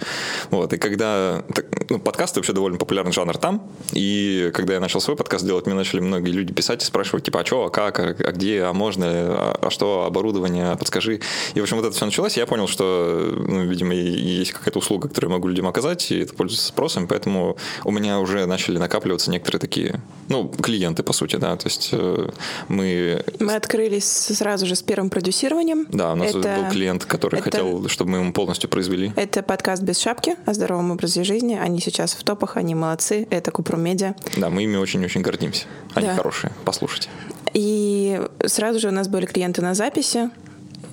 Вот, 0.51 0.73
и 0.73 0.77
когда... 0.79 1.43
так, 1.55 1.67
ну, 1.91 1.99
подкасты 1.99 2.41
вообще 2.41 2.53
довольно 2.53 2.79
популярный 2.79 3.13
жанр 3.13 3.37
там. 3.39 3.71
И 3.93 4.51
когда 4.55 4.75
я 4.75 4.81
начал 4.81 5.01
свой 5.01 5.17
подкаст 5.17 5.45
делать, 5.45 5.67
мне 5.67 5.75
начали 5.75 6.01
многие 6.01 6.31
люди 6.31 6.53
писать 6.53 6.83
и 6.83 6.87
спрашивать, 6.87 7.25
типа, 7.25 7.41
а 7.41 7.45
что, 7.47 7.65
а 7.67 7.71
как, 7.71 8.01
а, 8.01 8.15
а 8.19 8.33
где, 8.33 8.63
а 8.63 8.73
можно, 8.73 9.07
а, 9.09 9.59
а 9.63 9.71
что, 9.71 10.05
оборудование, 10.05 10.73
а 10.73 10.77
подскажи. 10.77 11.21
И, 11.55 11.61
в 11.61 11.63
общем, 11.63 11.77
вот 11.77 11.87
это 11.87 11.95
все 11.95 12.05
началось, 12.05 12.37
и 12.37 12.41
я 12.41 12.47
понял, 12.47 12.67
что, 12.69 13.33
ну, 13.37 13.63
видимо, 13.65 13.95
есть 13.95 14.53
какая-то 14.53 14.79
услуга, 14.79 15.09
которую 15.09 15.31
я 15.31 15.37
могу 15.37 15.49
людям 15.49 15.67
оказать, 15.67 16.11
и 16.11 16.21
это 16.21 16.35
пользуется 16.35 16.67
спросом, 16.69 17.07
поэтому 17.07 17.57
у 17.85 17.91
меня 17.91 18.19
уже 18.21 18.47
начали 18.47 18.79
накапливаться 18.79 19.31
некоторые 19.31 19.61
такие, 19.61 19.84
ну, 20.29 20.49
клиенты, 20.49 21.03
по 21.03 21.13
сути, 21.13 21.37
да, 21.37 21.57
то 21.57 21.67
есть 21.67 21.91
э, 21.93 22.29
мы... 22.69 23.23
Мы 23.41 23.55
открылись 23.55 24.05
сразу 24.05 24.67
же 24.67 24.75
с 24.75 24.83
первым 24.83 25.11
продюсированием. 25.11 25.87
Да, 25.91 26.13
у 26.13 26.17
нас 26.17 26.31
Это- 26.35 26.57
был 26.63 26.71
клиент, 26.71 27.05
который 27.05 27.41
это- 27.41 27.51
хотел, 27.51 27.89
чтобы 27.89 28.13
мы 28.13 28.19
ему 28.19 28.33
полностью 28.33 28.71
произвели. 28.71 29.13
Это 29.17 29.43
подкаст 29.43 29.83
«Без 29.83 29.99
шапки» 29.99 30.37
о 30.47 30.55
здоровом 30.55 30.91
образе 30.93 31.25
жизни. 31.25 31.55
Они 31.61 31.81
сейчас 31.81 32.15
в 32.15 32.25
топах, 32.25 32.57
они 32.57 32.75
молодцы. 32.75 33.27
Это 33.31 33.51
Купру 33.51 33.77
Медиа. 33.77 34.15
Да, 34.37 34.49
мы 34.51 34.65
ими 34.65 34.77
очень-очень 34.77 35.21
гордимся. 35.23 35.65
Они 35.95 36.07
Да. 36.07 36.15
хорошие, 36.17 36.53
послушайте. 36.65 37.09
И 37.53 38.21
сразу 38.47 38.81
же 38.81 38.89
у 38.89 38.93
нас 38.93 39.09
были 39.09 39.27
клиенты 39.27 39.63
на 39.63 39.75
записи. 39.75 40.31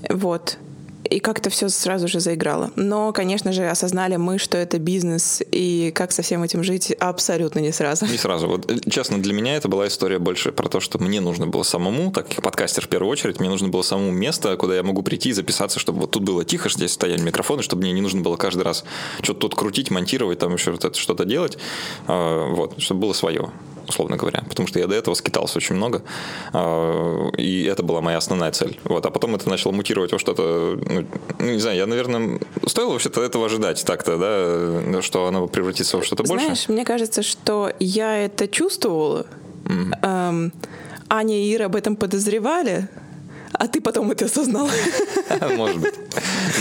Вот. 0.09 0.57
И 1.09 1.19
как-то 1.19 1.49
все 1.49 1.69
сразу 1.69 2.07
же 2.07 2.19
заиграло. 2.19 2.71
Но, 2.75 3.11
конечно 3.11 3.51
же, 3.51 3.67
осознали 3.67 4.15
мы, 4.15 4.37
что 4.37 4.57
это 4.57 4.79
бизнес, 4.79 5.41
и 5.51 5.91
как 5.95 6.11
со 6.11 6.21
всем 6.21 6.43
этим 6.43 6.63
жить 6.63 6.91
абсолютно 6.99 7.59
не 7.59 7.71
сразу. 7.71 8.05
Не 8.05 8.17
сразу. 8.17 8.47
Вот, 8.47 8.69
э, 8.71 8.77
честно, 8.89 9.21
для 9.21 9.33
меня 9.33 9.55
это 9.55 9.67
была 9.67 9.87
история 9.87 10.19
больше 10.19 10.51
про 10.51 10.69
то, 10.69 10.79
что 10.79 10.99
мне 10.99 11.21
нужно 11.21 11.47
было 11.47 11.63
самому, 11.63 12.11
так 12.11 12.29
как 12.29 12.43
подкастер 12.43 12.85
в 12.85 12.89
первую 12.89 13.11
очередь, 13.11 13.39
мне 13.39 13.49
нужно 13.49 13.69
было 13.69 13.81
самому 13.81 14.11
место, 14.11 14.55
куда 14.57 14.75
я 14.75 14.83
могу 14.83 15.01
прийти 15.01 15.29
и 15.29 15.33
записаться, 15.33 15.79
чтобы 15.79 16.01
вот 16.01 16.11
тут 16.11 16.23
было 16.23 16.45
тихо, 16.45 16.69
здесь 16.69 16.91
стояли 16.91 17.21
микрофоны, 17.21 17.63
чтобы 17.63 17.83
мне 17.83 17.91
не 17.91 18.01
нужно 18.01 18.21
было 18.21 18.37
каждый 18.37 18.63
раз 18.63 18.83
что-то 19.21 19.41
тут 19.41 19.55
крутить, 19.55 19.91
монтировать, 19.91 20.39
там 20.39 20.53
еще 20.53 20.77
что-то 20.93 21.25
делать. 21.25 21.57
А, 22.07 22.47
Вот, 22.53 22.81
чтобы 22.81 23.01
было 23.01 23.13
свое 23.13 23.49
условно 23.91 24.17
говоря, 24.17 24.43
потому 24.49 24.67
что 24.67 24.79
я 24.79 24.87
до 24.87 24.95
этого 24.95 25.13
скитался 25.15 25.57
очень 25.57 25.75
много, 25.75 26.01
а, 26.53 27.29
и 27.37 27.63
это 27.63 27.83
была 27.83 28.01
моя 28.01 28.17
основная 28.17 28.51
цель. 28.51 28.79
Вот, 28.83 29.05
а 29.05 29.11
потом 29.11 29.35
это 29.35 29.49
начало 29.49 29.71
мутировать 29.71 30.11
во 30.11 30.19
что-то, 30.19 30.79
ну, 30.89 31.05
ну, 31.39 31.51
не 31.51 31.59
знаю, 31.59 31.77
я, 31.77 31.85
наверное, 31.85 32.39
стоило 32.65 32.91
вообще-то 32.93 33.21
этого 33.21 33.45
ожидать 33.45 33.83
так-то, 33.85 34.17
да, 34.17 35.01
что 35.01 35.27
оно 35.27 35.47
превратится 35.47 35.97
во 35.97 36.03
что-то 36.03 36.23
больше. 36.23 36.45
Знаешь, 36.45 36.69
мне 36.69 36.85
кажется, 36.85 37.21
что 37.23 37.71
я 37.79 38.17
это 38.17 38.47
чувствовала. 38.47 39.25
Эм, 40.01 40.51
Аня 41.09 41.35
и 41.35 41.53
Ира 41.53 41.65
об 41.65 41.75
этом 41.75 41.95
подозревали, 41.95 42.87
а 43.53 43.67
ты 43.67 43.81
потом 43.81 44.11
это 44.11 44.25
осознал. 44.25 44.69
Может 45.55 45.79
быть. 45.79 45.93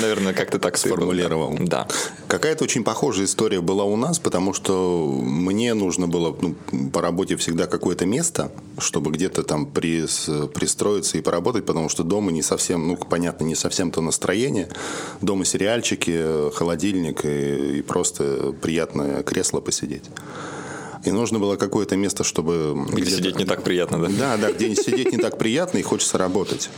Наверное, 0.01 0.33
как-то 0.33 0.59
так 0.59 0.77
Сформулировал. 0.77 1.57
Да. 1.59 1.87
Какая-то 2.29 2.65
очень 2.65 2.85
похожая 2.85 3.27
история 3.27 3.61
была 3.61 3.85
у 3.85 3.97
нас, 3.97 4.19
потому 4.19 4.53
что 4.53 5.07
мне 5.23 5.75
нужно 5.75 6.09
было 6.09 6.37
ну, 6.41 6.55
по 6.91 7.01
работе 7.01 7.37
всегда 7.37 7.67
какое-то 7.67 8.07
место, 8.07 8.51
чтобы 8.79 9.11
где-то 9.11 9.43
там 9.43 9.67
прис, 9.67 10.29
пристроиться 10.55 11.19
и 11.19 11.21
поработать, 11.21 11.67
потому 11.67 11.89
что 11.89 12.03
дома 12.03 12.33
не 12.33 12.43
совсем, 12.43 12.89
ну, 12.89 12.97
понятно, 12.97 13.45
не 13.45 13.55
совсем 13.55 13.91
то 13.91 14.01
настроение. 14.01 14.69
Дома 15.21 15.45
сериальчики, 15.45 16.51
холодильник 16.55 17.25
и, 17.25 17.79
и 17.79 17.83
просто 17.83 18.55
приятное 18.61 19.23
кресло 19.23 19.61
посидеть. 19.61 20.05
И 21.05 21.11
нужно 21.11 21.39
было 21.39 21.57
какое-то 21.57 21.97
место, 21.97 22.25
чтобы... 22.25 22.87
Где 22.93 23.11
сидеть 23.11 23.37
не 23.37 23.45
так 23.45 23.63
приятно, 23.63 23.99
да? 23.99 24.09
Да, 24.09 24.37
да, 24.37 24.53
где 24.53 24.75
сидеть 24.75 25.13
не 25.13 25.19
так 25.19 25.39
приятно 25.39 25.79
и 25.79 25.83
хочется 25.83 26.19
работать. 26.19 26.69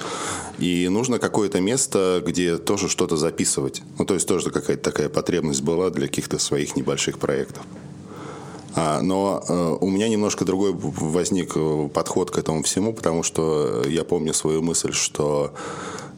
И 0.59 0.88
нужно 0.88 1.19
какое-то 1.19 1.61
место, 1.61 2.23
где 2.25 2.57
тоже 2.57 2.88
что-то 2.88 3.17
записывать. 3.17 3.83
Ну, 3.99 4.05
то 4.05 4.14
есть 4.14 4.29
тоже 4.29 4.50
какая-то 4.50 4.83
такая 4.83 5.09
потребность 5.09 5.62
была 5.62 5.91
для 5.91 6.07
каких-то 6.07 6.38
своих 6.38 6.76
небольших 6.76 7.19
проектов. 7.19 7.64
А, 8.75 9.02
но 9.02 9.45
э, 9.47 9.76
у 9.81 9.91
меня 9.91 10.09
немножко 10.09 10.45
другой 10.45 10.73
возник 10.73 11.52
э, 11.57 11.88
подход 11.93 12.31
к 12.31 12.38
этому 12.38 12.62
всему, 12.62 12.95
потому 12.95 13.23
что 13.23 13.83
я 13.87 14.05
помню 14.05 14.33
свою 14.33 14.62
мысль, 14.62 14.93
что 14.93 15.52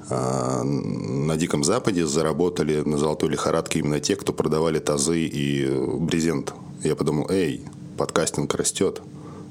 э, 0.09 0.63
на 0.63 1.37
Диком 1.37 1.65
Западе 1.65 2.07
заработали 2.07 2.81
на 2.81 2.97
золотой 2.97 3.31
лихорадке 3.31 3.81
именно 3.81 3.99
те, 3.99 4.15
кто 4.15 4.33
продавали 4.33 4.79
тазы 4.79 5.27
и 5.27 5.69
брезент. 5.99 6.55
Я 6.85 6.95
подумал, 6.95 7.29
эй, 7.31 7.63
подкастинг 7.97 8.55
растет, 8.55 9.01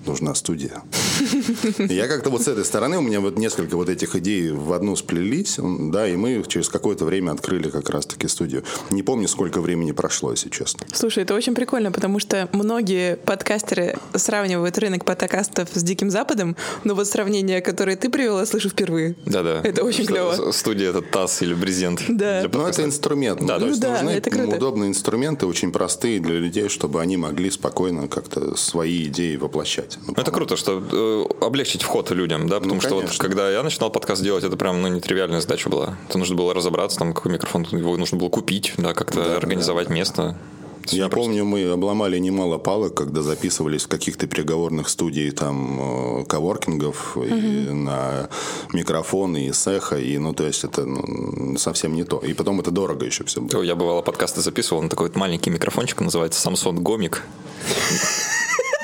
нужна 0.07 0.35
студия. 0.35 0.83
Я 1.77 2.07
как-то 2.07 2.29
вот 2.29 2.41
с 2.41 2.47
этой 2.47 2.65
стороны, 2.65 2.97
у 2.97 3.01
меня 3.01 3.19
вот 3.19 3.37
несколько 3.37 3.75
вот 3.77 3.89
этих 3.89 4.15
идей 4.15 4.51
в 4.51 4.73
одну 4.73 4.95
сплелись, 4.95 5.57
да, 5.59 6.07
и 6.07 6.15
мы 6.15 6.43
через 6.47 6.69
какое-то 6.69 7.05
время 7.05 7.31
открыли 7.31 7.69
как 7.69 7.89
раз-таки 7.89 8.27
студию. 8.27 8.63
Не 8.89 9.03
помню, 9.03 9.27
сколько 9.27 9.61
времени 9.61 9.91
прошло, 9.91 10.31
если 10.31 10.49
честно. 10.49 10.85
Слушай, 10.93 11.23
это 11.23 11.33
очень 11.33 11.55
прикольно, 11.55 11.91
потому 11.91 12.19
что 12.19 12.49
многие 12.51 13.15
подкастеры 13.17 13.97
сравнивают 14.15 14.77
рынок 14.77 15.05
подкастов 15.05 15.69
с 15.73 15.83
Диким 15.83 16.09
Западом, 16.09 16.55
но 16.83 16.95
вот 16.95 17.07
сравнение, 17.07 17.61
которое 17.61 17.95
ты 17.95 18.09
привела, 18.09 18.45
слышу 18.45 18.69
впервые. 18.69 19.15
Да-да. 19.25 19.61
Это 19.63 19.83
очень 19.83 20.05
клево. 20.05 20.51
Студия— 20.51 20.89
это 20.91 21.01
таз 21.01 21.41
или 21.41 21.53
брезент. 21.53 22.01
Да. 22.13 22.47
Ну, 22.53 22.67
это 22.67 22.83
инструмент. 22.83 23.43
Да, 23.43 23.59
то 23.59 23.65
есть 23.65 23.81
ну, 23.81 23.87
да, 23.87 23.93
нужны 23.95 24.11
это 24.11 24.29
круто. 24.29 24.55
удобные 24.55 24.89
инструменты, 24.89 25.45
очень 25.45 25.71
простые 25.71 26.19
для 26.19 26.35
людей, 26.35 26.69
чтобы 26.69 27.01
они 27.01 27.17
могли 27.17 27.49
спокойно 27.49 28.07
как-то 28.07 28.55
свои 28.55 29.05
идеи 29.05 29.35
воплощать. 29.35 29.92
Ну, 30.07 30.13
Это 30.17 30.31
круто, 30.31 30.55
что 30.55 30.81
э, 30.91 31.45
облегчить 31.45 31.83
вход 31.83 32.11
людям, 32.11 32.47
да, 32.47 32.57
потому 32.59 32.75
Ну, 32.75 32.81
что 32.81 32.95
вот 32.95 33.17
когда 33.17 33.49
я 33.49 33.63
начинал 33.63 33.89
подкаст 33.89 34.21
делать, 34.23 34.43
это 34.43 34.57
прям, 34.57 34.81
ну, 34.81 34.87
нетривиальная 34.87 35.41
задача 35.41 35.69
была. 35.69 35.97
Это 36.09 36.17
нужно 36.17 36.35
было 36.35 36.53
разобраться, 36.53 36.99
там, 36.99 37.13
какой 37.13 37.31
микрофон, 37.31 37.65
его 37.71 37.97
нужно 37.97 38.17
было 38.17 38.29
купить, 38.29 38.73
да, 38.77 38.93
как-то 38.93 39.37
организовать 39.37 39.89
место. 39.89 40.37
Это 40.85 40.97
Я 40.97 41.07
просто. 41.07 41.29
помню, 41.29 41.45
мы 41.45 41.63
обломали 41.71 42.17
немало 42.17 42.57
палок, 42.57 42.93
когда 42.95 43.21
записывались 43.21 43.83
в 43.83 43.87
каких-то 43.87 44.27
переговорных 44.27 44.89
студий 44.89 45.31
там 45.31 45.79
э, 46.21 46.25
коворкингов 46.25 47.15
и 47.17 47.69
на 47.71 48.27
микрофоны 48.73 49.47
и 49.47 49.53
с 49.53 49.65
эхо, 49.65 49.97
и 49.97 50.17
ну 50.17 50.33
то 50.33 50.45
есть 50.45 50.65
это 50.65 50.85
ну, 50.85 51.57
совсем 51.57 51.95
не 51.95 52.03
то. 52.03 52.17
И 52.17 52.33
потом 52.33 52.59
это 52.59 52.71
дорого 52.71 53.05
еще 53.05 53.23
все 53.23 53.39
было. 53.39 53.61
Я 53.61 53.75
бывало 53.75 54.01
подкасты 54.01 54.41
записывал 54.41 54.81
на 54.81 54.89
такой 54.89 55.07
вот 55.07 55.15
маленький 55.15 55.51
микрофончик, 55.51 56.01
называется 56.01 56.45
Samsung 56.49 56.73
Gomik. 56.81 57.19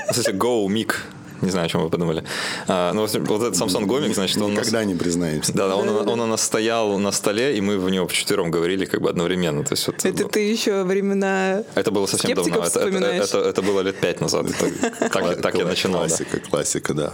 Кстати, 0.10 0.32
Go 0.36 0.68
Mic. 0.68 0.94
Не 1.42 1.52
знаю, 1.52 1.68
о 1.68 1.70
чем 1.70 1.84
вы 1.84 1.90
подумали. 1.90 2.24
А, 2.68 2.92
ну, 2.92 3.02
вот 3.04 3.16
этот 3.16 3.56
Samsung 3.56 3.86
Gomik, 3.86 4.14
значит, 4.14 4.36
он... 4.38 4.44
у 4.44 4.48
нас- 4.50 4.58
Никогда 4.58 4.84
не 4.84 4.94
признаемся. 4.96 5.54
Да, 5.54 5.70
да, 5.70 5.78
он, 5.78 5.88
он 5.88 6.20
у 6.20 6.26
нас 6.26 6.42
стоял 6.44 7.00
на 7.00 7.14
столе, 7.14 7.56
и 7.58 7.62
мы 7.62 7.78
в 7.78 7.90
него 7.90 8.08
вчетвером 8.08 8.52
говорили 8.52 8.84
как 8.84 9.00
бы 9.02 9.10
одновременно. 9.10 9.64
То 9.64 9.72
есть 9.74 9.88
вот, 9.88 10.04
Это 10.04 10.28
ты 10.28 10.42
еще 10.42 10.84
времена 10.84 11.64
это 11.76 11.92
было 11.92 12.08
совсем 12.08 12.34
давно. 12.36 12.58
Это, 12.66 12.80
это, 12.82 13.08
это- 13.24 13.38
это 13.40 13.62
было 13.62 13.80
лет 13.80 13.96
пять 14.02 14.20
назад. 14.20 14.48
Это- 14.50 15.10
так, 15.10 15.42
так 15.42 15.56
я 15.58 15.66
начинал. 15.66 16.02
да. 16.02 16.08
Классика, 16.10 16.40
классика, 16.50 16.94
да. 16.94 17.14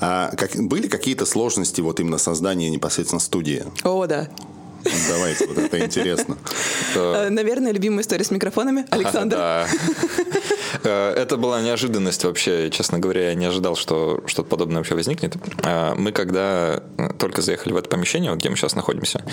А 0.00 0.32
как, 0.36 0.50
были 0.56 0.88
какие-то 0.88 1.26
сложности 1.26 1.80
вот 1.80 2.00
именно 2.00 2.18
создания 2.18 2.70
непосредственно 2.70 3.20
студии? 3.20 3.62
О, 3.84 4.06
да. 4.06 4.28
Давайте, 5.08 5.46
вот 5.46 5.58
это 5.58 5.78
интересно. 5.84 6.36
Э, 6.94 7.28
Наверное, 7.28 7.72
любимая 7.72 8.02
история 8.02 8.24
с 8.24 8.30
микрофонами. 8.30 8.84
Александр. 8.90 9.36
Э, 10.82 11.12
Это 11.16 11.36
была 11.36 11.60
неожиданность 11.62 12.24
вообще, 12.24 12.70
честно 12.70 12.98
говоря, 12.98 13.28
я 13.28 13.34
не 13.34 13.46
ожидал, 13.46 13.76
что 13.76 14.22
что-то 14.26 14.48
подобное 14.48 14.78
вообще 14.78 14.94
возникнет. 14.94 15.36
Э, 15.62 15.94
Мы 15.96 16.12
когда 16.12 16.82
только 17.18 17.42
заехали 17.42 17.72
в 17.72 17.76
это 17.76 17.88
помещение, 17.88 18.30
вот 18.30 18.40
где 18.40 18.48
мы 18.50 18.56
сейчас 18.56 18.74
находимся, 18.74 19.24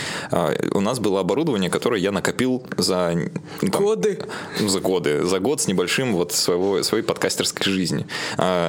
у 0.72 0.80
нас 0.80 1.00
было 1.00 1.20
оборудование, 1.20 1.70
которое 1.70 2.00
я 2.02 2.12
накопил 2.12 2.64
за... 2.78 3.14
там, 3.60 3.84
Годы. 3.84 4.20
за 4.60 4.80
годы, 4.80 5.24
за 5.24 5.40
год 5.40 5.62
с 5.62 5.68
небольшим 5.68 6.14
вот 6.14 6.32
своего, 6.32 6.82
своей 6.84 7.04
подкастерской 7.04 7.72
жизни. 7.72 8.06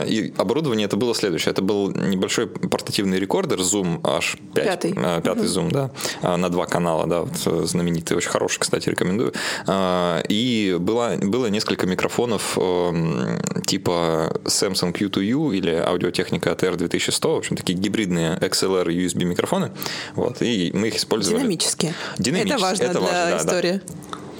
И 0.06 0.32
оборудование 0.36 0.86
это 0.86 0.96
было 0.96 1.14
следующее. 1.14 1.52
Это 1.52 1.62
был 1.62 1.90
небольшой 1.90 2.46
портативный 2.46 3.18
рекордер 3.18 3.58
Zoom 3.60 4.00
H5. 4.02 4.38
Пятый. 4.54 4.92
Пятый 4.92 5.46
Zoom, 5.46 5.70
да. 5.70 6.36
На 6.36 6.48
два 6.48 6.66
канала, 6.74 7.06
да. 7.06 7.20
вот, 7.20 7.30
э, 7.46 7.66
знаменитый, 7.66 8.16
очень 8.16 8.30
хороший, 8.30 8.58
кстати, 8.58 8.88
рекомендую. 8.90 9.32
А, 9.68 10.22
И 10.28 10.76
было, 10.80 11.12
было 11.22 11.46
несколько 11.46 11.86
микрофонов 11.86 12.58
эм, 12.58 13.40
типа 13.64 14.32
Samsung 14.44 14.92
Q2U 14.92 15.54
или 15.54 15.70
аудиотехника 15.70 16.50
ATR 16.50 16.76
2100. 16.76 17.34
В 17.34 17.38
общем, 17.38 17.56
такие 17.56 17.78
гибридные 17.78 18.36
XLR 18.40 18.92
и 18.92 19.06
USB 19.06 19.24
микрофоны. 19.24 19.70
Вот. 20.16 20.42
И 20.42 20.72
мы 20.74 20.88
их 20.88 20.96
использовали. 20.96 21.38
Динамические. 21.38 21.94
Динамические, 22.18 22.54
Это 22.56 22.62
важно 22.62 22.82
это 22.84 22.92
для 22.92 23.00
важно, 23.00 23.18
да, 23.18 23.30
да. 23.30 23.36
истории. 23.36 23.80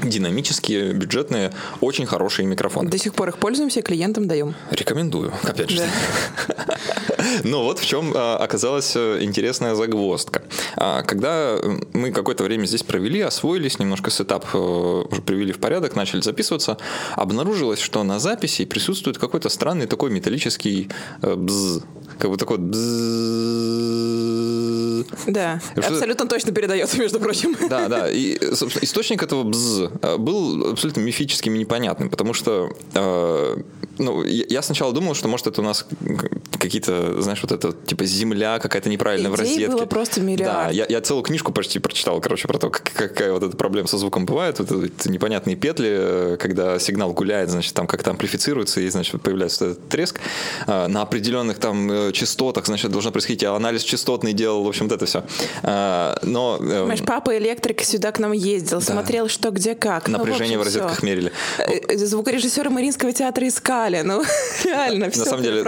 Динамические, 0.02 0.92
бюджетные, 0.92 1.52
очень 1.80 2.06
хорошие 2.06 2.46
микрофоны. 2.46 2.90
До 2.90 2.98
сих 2.98 3.14
пор 3.14 3.28
их 3.28 3.38
пользуемся, 3.38 3.80
клиентам 3.80 4.26
даем. 4.26 4.54
Рекомендую, 4.72 5.32
опять 5.44 5.70
же. 5.70 5.86
Да. 6.48 6.76
Но 7.44 7.64
вот 7.64 7.78
в 7.78 7.86
чем 7.86 8.12
а, 8.14 8.36
оказалась 8.36 8.92
э, 8.96 9.18
интересная 9.22 9.74
загвоздка. 9.74 10.42
А, 10.76 11.02
Когда 11.02 11.56
э, 11.60 11.78
мы 11.92 12.12
какое-то 12.12 12.44
время 12.44 12.66
здесь 12.66 12.82
провели, 12.82 13.20
освоились, 13.20 13.78
немножко 13.78 14.10
сетап 14.10 14.46
э, 14.54 14.58
уже 14.58 15.22
привели 15.22 15.52
в 15.52 15.58
порядок, 15.58 15.96
начали 15.96 16.20
записываться, 16.20 16.76
обнаружилось, 17.16 17.80
что 17.80 18.02
на 18.02 18.18
записи 18.18 18.64
присутствует 18.64 19.18
какой-то 19.18 19.48
странный 19.48 19.86
такой 19.86 20.10
металлический 20.10 20.88
бз, 21.22 21.80
как 22.18 22.30
бы 22.30 22.36
такой 22.36 22.58
бз. 22.58 22.78
Да, 25.26 25.60
Что- 25.78 25.88
абсолютно 25.88 26.26
точно 26.28 26.52
передается, 26.52 26.98
между 27.00 27.20
прочим. 27.20 27.56
Да, 27.68 27.88
да. 27.88 28.10
И, 28.10 28.38
собственно, 28.54 28.84
источник 28.84 29.22
этого 29.22 29.44
бз 29.44 29.90
был 30.18 30.70
абсолютно 30.72 31.00
мифическим 31.00 31.54
и 31.54 31.58
непонятным, 31.58 32.10
потому 32.10 32.34
что 32.34 32.70
э, 32.94 33.56
ну, 33.98 34.24
я 34.24 34.62
сначала 34.62 34.92
думал, 34.92 35.14
что, 35.14 35.28
может, 35.28 35.46
это 35.46 35.60
у 35.60 35.64
нас 35.64 35.86
какие-то, 36.58 37.13
знаешь, 37.20 37.40
вот 37.42 37.52
это, 37.52 37.72
типа, 37.72 38.04
земля 38.04 38.58
какая-то 38.58 38.88
неправильная 38.88 39.30
в 39.30 39.34
Идей 39.34 39.44
розетке. 39.44 39.68
было 39.76 39.86
просто 39.86 40.20
миллиард. 40.20 40.66
Да, 40.68 40.70
я, 40.70 40.86
я 40.88 41.00
целую 41.00 41.22
книжку 41.24 41.52
почти 41.52 41.78
прочитал, 41.78 42.20
короче, 42.20 42.48
про 42.48 42.58
то, 42.58 42.70
как- 42.70 42.92
какая 42.92 43.32
вот 43.32 43.42
эта 43.42 43.56
проблема 43.56 43.88
со 43.88 43.98
звуком 43.98 44.26
бывает, 44.26 44.58
вот 44.58 44.70
эти 44.70 45.08
непонятные 45.08 45.56
петли, 45.56 45.88
э, 45.90 46.36
когда 46.40 46.78
сигнал 46.78 47.12
гуляет, 47.12 47.50
значит, 47.50 47.74
там 47.74 47.86
как-то 47.86 48.10
амплифицируется, 48.10 48.80
и, 48.80 48.88
значит, 48.88 49.20
появляется 49.22 49.66
этот 49.66 49.88
треск. 49.88 50.20
А, 50.66 50.88
На 50.88 51.02
определенных 51.02 51.58
там 51.58 51.90
э, 51.90 52.12
частотах, 52.12 52.66
значит, 52.66 52.90
должно 52.90 53.10
происходить, 53.10 53.44
а 53.44 53.54
анализ 53.54 53.82
частотный 53.82 54.32
делал, 54.32 54.64
в 54.64 54.68
общем, 54.68 54.88
вот 54.88 54.94
это 54.94 55.06
все. 55.06 55.24
Но... 56.22 56.58
э, 56.60 56.80
Понимаешь, 56.80 57.02
папа 57.04 57.36
электрик 57.36 57.82
сюда 57.82 58.12
к 58.12 58.18
нам 58.18 58.32
ездил, 58.32 58.80
смотрел, 58.80 59.28
что 59.28 59.50
где 59.50 59.74
как. 59.74 60.08
Ну, 60.08 60.18
Напряжение 60.18 60.58
в, 60.58 60.62
общем, 60.62 60.74
розетках 60.80 60.98
всё. 60.98 61.06
мерили. 61.06 61.32
Э, 61.58 61.96
Звукорежиссеры 61.96 62.70
Мариинского 62.70 63.12
театра 63.12 63.46
искали. 63.48 64.02
Ну, 64.02 64.22
реально, 64.64 65.10
все 65.10 65.20
На 65.20 65.24
самом 65.26 65.42
деле 65.42 65.62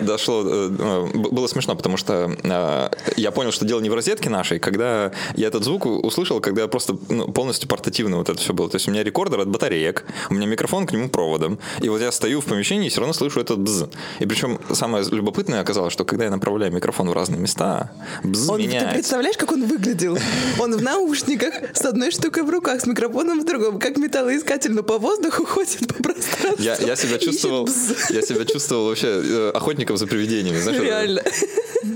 дошло, 0.00 0.42
э, 0.46 0.68
э, 0.70 0.71
было 0.72 1.46
смешно, 1.46 1.76
потому 1.76 1.96
что 1.96 2.34
э, 2.42 2.88
я 3.16 3.30
понял, 3.30 3.52
что 3.52 3.64
дело 3.64 3.80
не 3.80 3.90
в 3.90 3.94
розетке 3.94 4.30
нашей, 4.30 4.58
когда 4.58 5.12
я 5.36 5.48
этот 5.48 5.64
звук 5.64 5.86
услышал, 5.86 6.40
когда 6.40 6.68
просто 6.68 6.96
ну, 7.08 7.28
полностью 7.28 7.68
портативно 7.68 8.18
вот 8.18 8.28
это 8.28 8.38
все 8.38 8.52
было. 8.52 8.68
То 8.68 8.76
есть 8.76 8.88
у 8.88 8.90
меня 8.90 9.02
рекордер 9.04 9.40
от 9.40 9.48
батареек, 9.48 10.04
у 10.30 10.34
меня 10.34 10.46
микрофон 10.46 10.86
к 10.86 10.92
нему 10.92 11.08
проводом, 11.08 11.58
и 11.80 11.88
вот 11.88 12.00
я 12.00 12.12
стою 12.12 12.40
в 12.40 12.44
помещении 12.46 12.86
и 12.86 12.90
все 12.90 13.00
равно 13.00 13.12
слышу 13.12 13.40
этот 13.40 13.58
бз. 13.58 13.84
И 14.20 14.26
причем 14.26 14.58
самое 14.72 15.04
любопытное 15.10 15.60
оказалось, 15.60 15.92
что 15.92 16.04
когда 16.04 16.24
я 16.24 16.30
направляю 16.30 16.72
микрофон 16.72 17.08
в 17.08 17.12
разные 17.12 17.40
места, 17.40 17.90
бз 18.24 18.48
Он, 18.48 18.56
ты 18.56 18.66
меняется. 18.66 18.94
представляешь, 18.94 19.36
как 19.36 19.52
он 19.52 19.64
выглядел? 19.64 20.18
Он 20.58 20.76
в 20.76 20.82
наушниках, 20.82 21.54
с 21.74 21.84
одной 21.84 22.10
штукой 22.10 22.42
в 22.42 22.50
руках, 22.50 22.80
с 22.80 22.86
микрофоном 22.86 23.40
в 23.40 23.44
другом, 23.44 23.78
как 23.78 23.96
металлоискатель, 23.96 24.72
но 24.72 24.82
по 24.82 24.98
воздуху 24.98 25.44
ходит 25.46 25.86
по 25.86 26.02
пространству. 26.02 26.64
Я, 26.64 26.76
я 26.76 26.96
себя 26.96 27.18
чувствовал, 27.18 27.68
я 28.10 28.22
себя 28.22 28.44
чувствовал 28.44 28.86
вообще 28.86 29.08
э, 29.08 29.50
охотником 29.54 29.96
за 29.96 30.06
привидениями. 30.06 30.58
Знаешь, 30.62 30.82
Реально. 30.82 31.22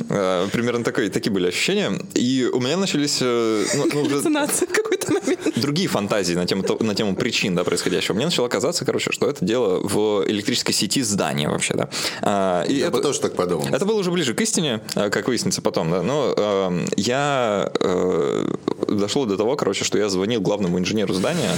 Э, 0.09 0.49
Примерно 0.53 0.85
такой, 0.85 1.09
такие 1.11 1.33
были 1.33 1.49
ощущения. 1.49 1.93
И 2.15 2.49
у 2.53 2.61
меня 2.61 2.77
начались 2.77 3.19
э, 3.21 3.65
ну, 3.77 3.87
ну, 3.93 4.03
уже 4.03 4.23
какой-то 4.23 5.13
момент. 5.13 5.59
другие 5.59 5.89
фантазии 5.89 6.35
на 6.35 6.47
тему, 6.47 6.65
на 6.81 6.95
тему 6.95 7.15
причин 7.17 7.55
да, 7.55 7.65
происходящего. 7.65 8.15
Мне 8.15 8.25
начало 8.25 8.49
казаться, 8.49 8.85
короче, 8.85 9.13
что 9.13 9.29
это 9.29 9.45
дело 9.45 9.81
в 9.81 10.25
электрической 10.29 10.75
сети 10.75 11.03
здания 11.03 11.49
вообще, 11.49 11.75
да. 11.75 11.89
А, 12.23 12.63
и 12.65 12.75
Я 12.75 12.87
это- 12.87 12.97
бы 12.97 13.03
тоже 13.03 13.21
так 13.21 13.35
подумал. 13.35 13.67
это 13.73 13.85
было 13.85 13.99
уже 13.99 14.11
ближе 14.11 14.35
к 14.35 14.41
истине, 14.41 14.81
э, 14.95 15.11
как 15.11 15.29
выяснится 15.29 15.63
потом, 15.63 15.91
да. 15.91 16.03
Но 16.03 16.35
э, 16.37 16.87
я 16.97 17.71
э, 17.81 18.49
дошел 18.89 19.27
до 19.27 19.37
того, 19.37 19.57
короче, 19.57 19.85
что 19.85 19.99
я 19.99 20.09
звонил 20.09 20.41
главному 20.41 20.79
инженеру 20.79 21.15
здания, 21.15 21.51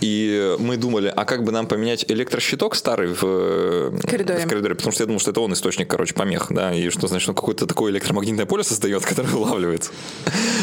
и 0.00 0.56
мы 0.58 0.76
думали, 0.76 1.12
а 1.14 1.24
как 1.24 1.44
бы 1.44 1.52
нам 1.52 1.66
поменять 1.66 2.04
электрощиток 2.08 2.74
старый 2.74 3.08
в 3.08 3.20
э, 3.22 3.90
Коридоре. 4.06 4.40
в 4.40 4.48
коридоре, 4.48 4.74
потому 4.74 4.92
что 4.92 5.02
я 5.02 5.06
думал, 5.06 5.20
что 5.20 5.30
это 5.30 5.40
он 5.40 5.52
источник, 5.52 5.88
короче, 5.88 6.14
помех, 6.14 6.46
да, 6.50 6.74
и 6.74 6.90
что 6.90 7.08
значит, 7.08 7.28
он 7.28 7.34
какое-то 7.34 7.66
такое 7.66 7.92
электромагнитное 7.92 8.46
поле 8.46 8.62
создает, 8.62 9.04
которое 9.06 9.34
улавливается. 9.34 9.90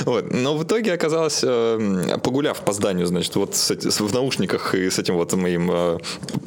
Вот. 0.06 0.32
Но 0.32 0.56
в 0.58 0.63
итоге 0.63 0.94
оказалось, 0.94 1.42
э, 1.44 2.18
погуляв 2.24 2.62
по 2.62 2.74
зданию, 2.74 3.06
значит, 3.06 3.36
вот 3.36 3.56
с 3.56 4.00
в 4.00 4.13
наушниках 4.13 4.75
и 4.75 4.89
с 4.89 5.00
этим 5.00 5.15
вот 5.15 5.34
моим 5.34 5.70
э, 5.72 5.98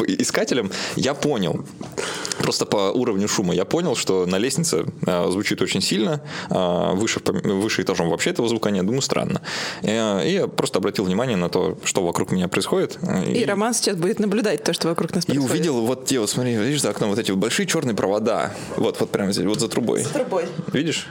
искателем, 0.07 0.71
я 0.97 1.14
понял, 1.14 1.64
просто 2.38 2.66
по 2.66 2.90
уровню 2.92 3.28
шума 3.28 3.54
я 3.54 3.64
понял, 3.64 3.97
что 3.97 4.26
на 4.26 4.38
лестнице 4.38 4.87
э, 5.07 5.30
звучит 5.30 5.61
очень 5.62 5.80
сильно, 5.80 6.23
э, 6.50 6.95
выше, 6.95 7.21
в 7.21 7.61
выше 7.61 7.83
этажом 7.83 8.09
вообще 8.09 8.30
этого 8.30 8.49
звука 8.49 8.71
нет, 8.71 8.87
думаю, 8.87 9.02
странно. 9.02 9.42
И, 9.83 9.88
э, 9.88 10.28
и 10.28 10.33
я 10.33 10.47
просто 10.47 10.78
обратил 10.78 11.04
внимание 11.04 11.37
на 11.37 11.49
то, 11.49 11.76
что 11.85 12.02
вокруг 12.02 12.33
меня 12.33 12.49
происходит. 12.49 12.77
Э, 12.80 13.32
И 13.32 13.44
Роман 13.44 13.75
сейчас 13.75 13.97
будет 13.97 14.18
наблюдать 14.18 14.62
то, 14.64 14.73
что 14.73 14.88
вокруг 14.88 15.14
нас 15.14 15.25
и 15.25 15.28
происходит. 15.28 15.50
увидел 15.50 15.80
вот 15.87 16.06
те, 16.06 16.18
вот 16.20 16.30
смотри, 16.30 16.54
видишь 16.56 16.82
за 16.82 16.90
окном 16.90 17.11
вот 17.11 17.18
эти 17.18 17.30
вот 17.30 17.40
большие 17.40 17.66
черные 17.66 17.94
провода. 17.94 18.52
Вот, 18.76 19.00
вот 19.00 19.11
прямо 19.11 19.32
здесь, 19.32 19.44
вот 19.47 19.61
за 19.61 19.68
трубой. 19.68 20.04
трубой. 20.04 20.47
Видишь? 20.73 21.06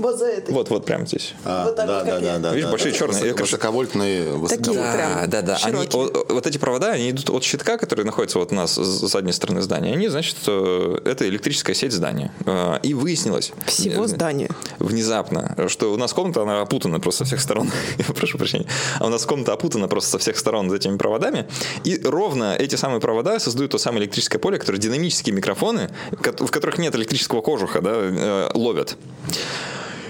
Вот 0.00 0.18
за 0.18 0.26
этой. 0.26 0.54
Вот, 0.54 0.70
вот 0.70 0.86
прямо 0.86 1.04
здесь. 1.04 1.34
А, 1.44 1.66
Вот 1.66 1.76
так 1.76 1.86
да, 1.86 1.98
вот, 1.98 2.06
да, 2.06 2.20
да, 2.20 2.38
да, 2.38 2.50
Видишь, 2.52 2.64
да, 2.64 2.70
большие 2.70 2.92
да. 2.92 2.98
черные, 2.98 3.34
Высоковольтные, 3.34 4.48
Такие. 4.48 4.78
Да, 4.78 4.92
прям 4.94 5.30
да, 5.30 5.42
да. 5.42 5.58
Они, 5.62 5.76
широкие. 5.76 6.00
вот, 6.00 6.30
вот 6.30 6.46
эти 6.46 6.56
провода, 6.56 6.92
они 6.92 7.10
идут 7.10 7.28
от 7.28 7.44
щитка, 7.44 7.76
который 7.76 8.06
находится 8.06 8.38
вот 8.38 8.50
у 8.50 8.54
нас 8.54 8.76
с 8.76 9.10
задней 9.10 9.32
стороны 9.32 9.60
здания. 9.60 9.92
Они, 9.92 10.08
значит, 10.08 10.36
э, 10.46 10.98
это 11.04 11.28
электрическая 11.28 11.74
сеть 11.74 11.92
здания. 11.92 12.32
Э, 12.46 12.78
И 12.82 12.94
выяснилось... 12.94 13.52
Всего 13.66 14.04
э, 14.04 14.08
здания. 14.08 14.48
Внезапно, 14.78 15.54
что 15.68 15.92
у 15.92 15.98
нас 15.98 16.14
комната, 16.14 16.42
она 16.42 16.62
опутана 16.62 16.98
просто 16.98 17.24
со 17.24 17.24
всех 17.26 17.42
сторон. 17.42 17.70
Я 17.98 18.04
прошу 18.06 18.38
прощения. 18.38 18.66
А 19.00 19.06
у 19.06 19.10
нас 19.10 19.26
комната 19.26 19.52
опутана 19.52 19.86
просто 19.86 20.12
со 20.12 20.18
всех 20.18 20.38
сторон 20.38 20.72
этими 20.72 20.96
проводами. 20.96 21.46
И 21.84 22.00
ровно 22.02 22.56
эти 22.58 22.76
самые 22.76 23.00
провода 23.00 23.38
создают 23.38 23.72
то 23.72 23.78
самое 23.78 24.04
электрическое 24.04 24.40
поле, 24.40 24.58
которое 24.58 24.78
динамические 24.78 25.34
микрофоны, 25.34 25.90
в 26.10 26.50
которых 26.50 26.78
нет 26.78 26.94
электрического 26.94 27.42
кожуха, 27.42 27.82
да, 27.82 28.50
ловят. 28.54 28.96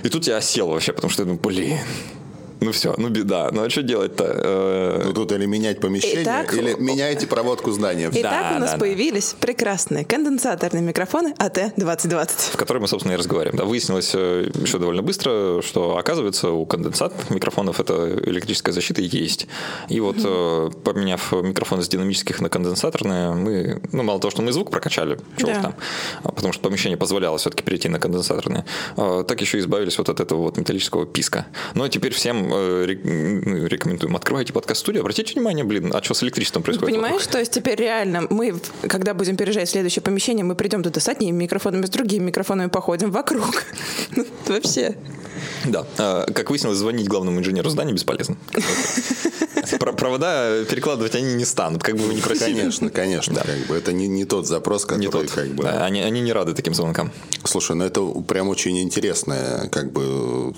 И 0.03 0.09
тут 0.09 0.27
я 0.27 0.37
осел 0.39 0.69
вообще, 0.69 0.93
потому 0.93 1.11
что 1.11 1.23
я 1.23 1.27
думаю, 1.27 1.41
блин, 1.41 1.79
ну 2.61 2.73
все, 2.73 2.95
ну 2.99 3.09
беда. 3.09 3.49
Ну 3.53 3.63
а 3.65 3.71
что 3.71 3.83
делать-то? 3.83 4.25
Э, 4.25 5.03
Ну 5.07 5.13
тут 5.13 5.33
или 5.33 5.47
менять 5.47 5.81
помещение, 5.81 6.23
Итак, 6.23 6.53
или 6.55 6.75
меняете 6.75 7.27
проводку 7.27 7.71
здания. 7.73 8.11
Итак, 8.13 8.23
Да, 8.51 8.57
у 8.57 8.61
нас 8.61 8.71
да, 8.71 8.77
да. 8.77 8.81
появились 8.81 9.35
прекрасные 9.39 10.05
конденсаторные 10.05 10.83
микрофоны 10.83 11.35
АТ-2020. 11.39 12.53
в 12.53 12.57
которой 12.57 12.79
мы, 12.79 12.89
собственно, 12.89 13.13
и 13.13 13.17
разговариваем. 13.17 13.57
Да, 13.59 13.65
выяснилось 13.65 14.11
э, 14.15 14.51
еще 14.55 14.79
довольно 14.79 15.03
быстро, 15.03 15.63
что, 15.63 15.97
оказывается, 15.97 16.51
у 16.51 16.67
конденсатных 16.67 17.31
микрофонов 17.31 17.81
эта 17.81 18.19
электрическая 18.27 18.73
защита 18.73 19.03
есть. 19.03 19.47
И 19.89 20.01
вот, 20.01 20.17
э, 20.23 20.71
поменяв 20.85 21.33
микрофоны 21.33 21.83
с 21.83 21.89
динамических 21.89 22.41
на 22.41 22.49
конденсаторные, 22.49 23.33
мы, 23.33 23.83
ну, 23.93 24.03
мало 24.03 24.21
того, 24.21 24.31
что 24.31 24.43
мы 24.43 24.53
звук 24.53 24.71
прокачали, 24.71 25.19
чего 25.37 25.53
Да. 25.53 25.63
там, 25.63 25.75
а, 26.23 26.33
потому 26.33 26.53
что 26.53 26.63
помещение 26.63 26.97
позволяло 26.97 27.39
все-таки 27.39 27.63
перейти 27.63 27.89
на 27.89 27.99
конденсаторные, 27.99 28.65
а, 28.97 29.23
так 29.25 29.41
еще 29.41 29.59
избавились 29.59 29.99
вот 29.99 30.09
от 30.09 30.21
этого 30.21 30.41
вот 30.43 30.57
металлического 30.59 31.07
писка. 31.07 31.47
Ну, 31.75 31.85
а 31.85 31.89
теперь 31.89 32.13
всем 32.13 32.50
рекомендуем, 32.51 34.17
открывайте 34.17 34.53
подкаст-студию, 34.53 35.01
обратите 35.03 35.35
внимание, 35.35 35.65
блин, 35.65 35.93
а 35.95 36.03
что 36.03 36.15
с 36.15 36.23
электричеством 36.23 36.63
происходит? 36.63 36.93
Понимаешь, 36.95 37.15
вокруг? 37.17 37.33
то 37.33 37.39
есть 37.39 37.53
теперь 37.53 37.77
реально 37.79 38.27
мы, 38.31 38.55
когда 38.89 39.15
будем 39.15 39.37
переезжать 39.37 39.69
в 39.69 39.73
следующее 39.73 40.03
помещение, 40.03 40.45
мы 40.45 40.55
придем 40.55 40.83
туда 40.83 41.01
с 41.01 41.09
одними 41.09 41.37
микрофонами, 41.37 41.87
с 41.87 41.91
другими 41.91 42.25
микрофонами, 42.25 42.69
походим 42.69 43.11
вокруг. 43.11 43.65
Ну, 44.17 44.27
Вообще. 44.47 44.97
Да. 45.65 45.87
А, 45.99 46.27
Как 46.33 46.51
выяснилось, 46.51 46.79
звонить 46.79 47.07
главному 47.09 47.39
инженеру 47.41 47.71
здания 47.71 47.93
бесполезно. 47.93 48.37
Про- 49.79 49.93
Провода 49.93 50.65
перекладывать 50.65 51.15
они 51.15 51.35
не 51.35 51.45
станут, 51.45 51.83
как 51.83 51.97
бы 51.97 52.03
вы 52.05 52.15
ни 52.15 52.21
просили. 52.21 52.55
Конечно, 52.59 52.91
конечно, 52.91 53.35
как 53.37 53.67
бы 53.69 53.77
это 53.77 53.93
не, 53.93 54.09
не 54.09 54.25
тот 54.25 54.47
запрос, 54.49 54.85
который 54.85 55.01
Не 55.01 55.09
тот. 55.09 55.31
как 55.31 55.49
бы. 55.49 55.63
Да, 55.63 55.85
они, 55.85 56.01
они 56.01 56.21
не 56.21 56.33
рады 56.33 56.55
таким 56.55 56.75
звонкам. 56.75 57.13
Слушай, 57.45 57.77
ну 57.77 57.85
это 57.85 58.03
прям 58.27 58.49
очень 58.49 58.81
интересное, 58.81 59.69
как 59.69 59.93
бы 59.93 60.03
ну, 60.03 60.55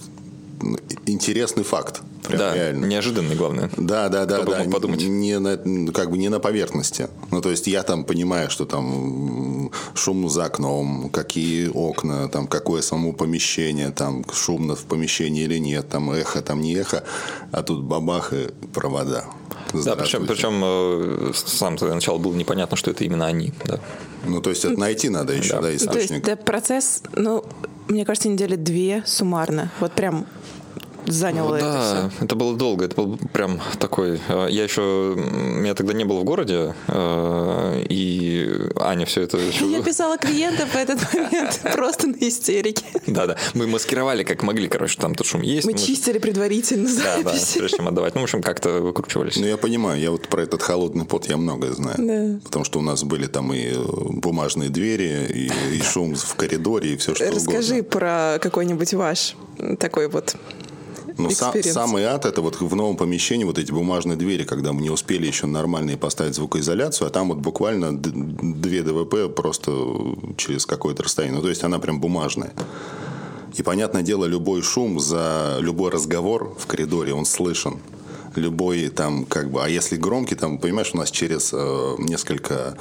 интересный 1.06 1.64
факт. 1.64 2.02
Прям 2.26 2.38
да, 2.38 2.54
реально. 2.54 2.86
неожиданный, 2.86 3.34
главное. 3.34 3.68
Да, 3.76 4.08
да, 4.08 4.26
да, 4.26 4.38
Кто 4.38 4.52
бы 4.52 4.64
да. 4.64 4.70
подумать. 4.70 5.02
Не 5.02 5.38
на, 5.38 5.56
как 5.92 6.10
бы 6.10 6.18
не 6.18 6.28
на 6.28 6.38
поверхности. 6.38 7.08
Ну, 7.30 7.40
то 7.40 7.50
есть 7.50 7.66
я 7.66 7.82
там 7.82 8.04
понимаю, 8.04 8.48
что 8.48 8.64
там 8.64 9.72
шум 9.94 10.28
за 10.28 10.44
окном, 10.44 11.10
какие 11.10 11.68
окна, 11.68 12.28
там 12.28 12.46
какое 12.46 12.82
само 12.82 13.12
помещение, 13.12 13.90
там 13.90 14.24
шумно 14.32 14.76
в 14.76 14.84
помещении 14.84 15.42
или 15.42 15.58
нет, 15.58 15.88
там 15.88 16.10
эхо, 16.12 16.42
там 16.42 16.60
не 16.60 16.74
эхо, 16.74 17.02
а 17.50 17.62
тут 17.62 17.82
бабах 17.82 18.32
и 18.32 18.50
провода. 18.72 19.24
Да, 19.72 19.96
причем, 19.96 20.26
причем 20.26 20.60
э, 20.62 21.32
с 21.34 21.50
самого 21.50 21.94
начала 21.94 22.18
было 22.18 22.34
непонятно, 22.34 22.76
что 22.76 22.90
это 22.90 23.04
именно 23.04 23.26
они. 23.26 23.52
Да. 23.64 23.80
Ну, 24.26 24.40
то 24.40 24.50
есть 24.50 24.64
это 24.64 24.78
найти 24.78 25.08
надо 25.08 25.32
еще, 25.32 25.54
да, 25.54 25.62
То 25.62 25.70
есть 25.70 25.84
источник. 25.84 26.24
да, 26.24 26.36
процесс, 26.36 27.02
ну, 27.16 27.44
мне 27.92 28.04
кажется, 28.04 28.28
недели 28.28 28.56
две 28.56 29.02
суммарно. 29.06 29.70
Вот 29.80 29.92
прям 29.92 30.26
заняло 31.12 31.54
это 31.56 31.64
да, 31.64 32.10
все. 32.10 32.24
это 32.24 32.34
было 32.36 32.56
долго, 32.56 32.84
это 32.86 32.96
был 32.96 33.18
прям 33.32 33.60
такой. 33.78 34.20
э, 34.28 34.46
Я 34.50 34.64
еще, 34.64 35.14
м, 35.16 35.64
я 35.64 35.74
тогда 35.74 35.92
не 35.92 36.04
был 36.04 36.20
в 36.20 36.24
городе, 36.24 36.74
э, 36.88 37.84
и 37.88 38.48
Аня 38.76 39.06
все 39.06 39.22
это 39.22 39.38
еще 39.38 39.70
Я 39.70 39.82
писала 39.82 40.16
клиентам 40.18 40.68
в 40.68 40.74
этот 40.76 41.00
момент 41.14 41.60
просто 41.74 42.08
на 42.08 42.16
истерике. 42.16 42.84
Да, 43.06 43.26
да. 43.26 43.36
Мы 43.54 43.66
маскировали 43.66 44.24
как 44.24 44.42
могли, 44.42 44.68
короче, 44.68 44.98
там 45.00 45.14
тут 45.14 45.26
шум 45.26 45.42
есть. 45.42 45.66
Мы 45.66 45.72
ну, 45.72 45.78
чистили 45.78 46.18
предварительно 46.18 46.88
Да, 46.88 47.16
да, 47.22 47.30
записи. 47.30 47.58
прежде 47.58 47.76
чем 47.78 47.88
отдавать. 47.88 48.14
Ну, 48.14 48.20
в 48.20 48.24
общем, 48.24 48.42
как-то 48.42 48.80
выкручивались. 48.80 49.36
Ну, 49.36 49.46
я 49.46 49.56
понимаю, 49.56 50.00
я 50.00 50.10
вот 50.10 50.28
про 50.28 50.42
этот 50.42 50.62
холодный 50.62 51.04
пот 51.04 51.26
я 51.28 51.36
многое 51.36 51.72
знаю. 51.72 51.96
Да. 51.98 52.40
Потому 52.44 52.64
что 52.64 52.78
у 52.78 52.82
нас 52.82 53.02
были 53.04 53.26
там 53.26 53.52
и 53.52 53.72
э, 53.72 53.76
бумажные 54.10 54.68
двери, 54.70 55.26
и, 55.32 55.76
и 55.76 55.82
шум 55.82 56.14
в 56.14 56.34
коридоре, 56.34 56.94
и 56.94 56.96
все 56.96 57.14
что 57.14 57.30
Расскажи 57.30 57.74
угодно. 57.74 57.90
про 57.90 58.38
какой-нибудь 58.40 58.94
ваш 58.94 59.36
такой 59.78 60.08
вот 60.08 60.36
Но 61.18 61.28
са- 61.28 61.48
experience. 61.50 61.72
самый 61.74 62.04
ад 62.04 62.24
это 62.26 62.40
вот 62.42 62.60
в 62.60 62.74
новом 62.74 62.96
помещении 62.96 63.44
вот 63.44 63.58
эти 63.58 63.70
бумажные 63.72 64.16
двери, 64.16 64.44
когда 64.44 64.72
мы 64.72 64.82
не 64.82 64.90
успели 64.90 65.26
еще 65.26 65.46
нормальные 65.46 65.96
поставить 65.96 66.34
звукоизоляцию, 66.34 67.08
а 67.08 67.10
там 67.10 67.28
вот 67.28 67.38
буквально 67.38 67.96
две 67.96 68.82
ДВП 68.82 69.28
просто 69.34 69.72
через 70.36 70.66
какое-то 70.66 71.02
расстояние. 71.02 71.36
Ну, 71.36 71.42
то 71.42 71.48
есть 71.48 71.64
она 71.64 71.78
прям 71.78 72.00
бумажная. 72.00 72.52
И, 73.54 73.62
понятное 73.62 74.02
дело, 74.02 74.24
любой 74.24 74.62
шум 74.62 74.98
за 74.98 75.58
любой 75.60 75.90
разговор 75.90 76.54
в 76.58 76.66
коридоре, 76.66 77.12
он 77.12 77.26
слышен. 77.26 77.78
Любой 78.34 78.88
там, 78.88 79.26
как 79.26 79.50
бы, 79.50 79.62
а 79.62 79.68
если 79.68 79.96
громкий, 79.96 80.36
там, 80.36 80.56
понимаешь, 80.58 80.92
у 80.94 80.96
нас 80.96 81.10
через 81.10 81.50
э, 81.52 81.94
несколько 81.98 82.78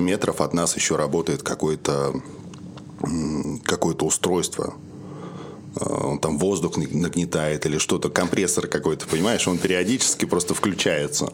метров 0.00 0.40
от 0.40 0.54
нас 0.54 0.74
еще 0.74 0.96
работает 0.96 1.44
какое-то 1.44 2.20
м, 3.02 3.60
какое-то 3.64 4.06
устройство, 4.06 4.74
Э, 4.74 4.87
он 5.80 6.18
там 6.18 6.38
воздух 6.38 6.76
нагнетает 6.76 7.66
или 7.66 7.78
что-то, 7.78 8.10
компрессор 8.10 8.66
какой-то, 8.66 9.06
понимаешь, 9.06 9.46
он 9.48 9.58
периодически 9.58 10.24
просто 10.24 10.54
включается. 10.54 11.30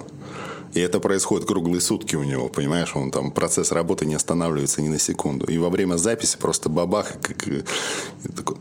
И 0.75 0.81
это 0.81 0.99
происходит 0.99 1.47
круглые 1.47 1.81
сутки 1.81 2.17
у 2.17 2.25
него, 2.25 2.49
понимаешь, 2.49 2.97
он 2.97 3.13
там 3.13 3.31
процесс 3.31 3.71
работы 3.71 4.07
не 4.07 4.15
останавливается 4.15 4.83
ни 4.83 4.89
на 4.89 4.99
секунду. 4.99 5.47
И 5.47 5.57
во 5.57 5.71
время 5.71 5.97
записи 5.97 6.37
просто 6.37 6.69
бабах, 6.69 7.13
как, 7.23 7.47
э, 7.47 7.63
и 8.25 8.29
такой, 8.33 8.57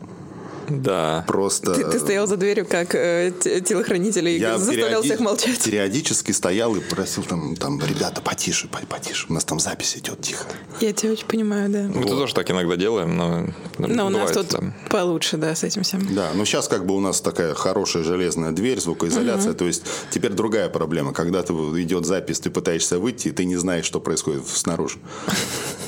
Да. 0.68 1.24
просто... 1.26 1.74
Ты, 1.74 1.84
ты 1.84 1.98
стоял 1.98 2.26
за 2.26 2.36
дверью 2.36 2.66
как 2.66 2.94
э, 2.94 3.32
те- 3.40 3.60
телохранитель 3.60 4.28
и 4.28 4.38
Я 4.38 4.58
заставлял 4.58 5.02
периоди- 5.02 5.04
всех 5.04 5.20
молчать. 5.20 5.62
периодически 5.62 6.32
стоял 6.32 6.74
и 6.76 6.80
просил 6.80 7.22
там, 7.22 7.56
там, 7.56 7.80
ребята, 7.80 8.20
потише, 8.20 8.68
по- 8.68 8.84
потише, 8.86 9.26
у 9.28 9.32
нас 9.32 9.44
там 9.44 9.60
запись 9.60 9.96
идет 9.96 10.20
тихо. 10.20 10.44
Я 10.80 10.92
тебя 10.92 11.12
очень 11.12 11.26
понимаю, 11.26 11.68
да. 11.70 11.82
Мы 11.82 12.04
тоже 12.06 12.34
так 12.34 12.50
иногда 12.50 12.76
делаем, 12.76 13.16
но... 13.16 13.46
Но 13.78 14.06
у 14.06 14.10
нас 14.10 14.30
тут 14.32 14.48
да. 14.48 14.60
получше, 14.90 15.36
да, 15.36 15.54
с 15.54 15.64
этим 15.64 15.82
всем. 15.82 16.06
Да, 16.14 16.30
но 16.34 16.44
сейчас 16.44 16.68
как 16.68 16.86
бы 16.86 16.94
у 16.96 17.00
нас 17.00 17.20
такая 17.20 17.54
хорошая 17.54 18.02
железная 18.04 18.52
дверь, 18.52 18.80
звукоизоляция. 18.80 19.54
То 19.54 19.66
есть 19.66 19.82
теперь 20.10 20.32
другая 20.32 20.68
проблема. 20.68 21.12
Когда 21.12 21.42
ты 21.42 21.52
идет 21.52 22.06
запись, 22.06 22.40
ты 22.40 22.50
пытаешься 22.50 22.98
выйти, 22.98 23.28
и 23.28 23.30
ты 23.30 23.44
не 23.44 23.56
знаешь, 23.56 23.84
что 23.84 24.00
происходит 24.00 24.46
снаружи. 24.48 24.98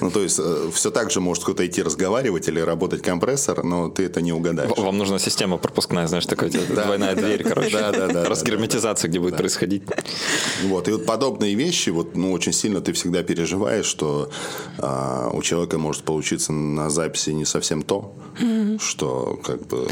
Ну, 0.01 0.11
то 0.11 0.21
есть 0.23 0.41
все 0.75 0.91
так 0.91 1.11
же 1.11 1.21
может 1.21 1.43
кто-то 1.45 1.67
идти 1.67 1.83
разговаривать 1.83 2.49
или 2.49 2.61
работать 2.61 3.03
компрессор, 3.03 3.65
но 3.65 3.89
ты 3.89 4.05
это 4.05 4.21
не 4.21 4.33
угадаешь. 4.33 4.66
Вам 4.77 4.99
нужна 4.99 5.19
система 5.19 5.59
пропускная, 5.59 6.07
знаешь, 6.07 6.27
такая 6.27 6.51
двойная 6.51 7.15
дверь, 7.15 7.43
короче. 7.43 7.71
Да, 7.71 7.93
да, 7.93 8.09
да. 8.09 8.25
Разгерметизация, 8.25 9.09
где 9.09 9.21
будет 9.21 9.37
происходить. 9.37 9.83
Вот, 10.65 10.89
и 10.89 10.93
вот 10.93 11.07
подобные 11.07 11.55
вещи, 11.55 11.91
вот, 11.91 12.17
ну, 12.17 12.33
очень 12.33 12.53
сильно 12.53 12.81
ты 12.81 12.93
всегда 12.93 13.23
переживаешь, 13.23 13.87
что 13.87 14.31
а, 14.79 15.31
у 15.33 15.43
человека 15.43 15.79
может 15.79 16.03
получиться 16.03 16.53
на 16.53 16.91
записи 16.91 17.31
не 17.31 17.45
совсем 17.45 17.83
то, 17.83 18.15
что 18.81 19.39
как 19.43 19.67
бы... 19.67 19.89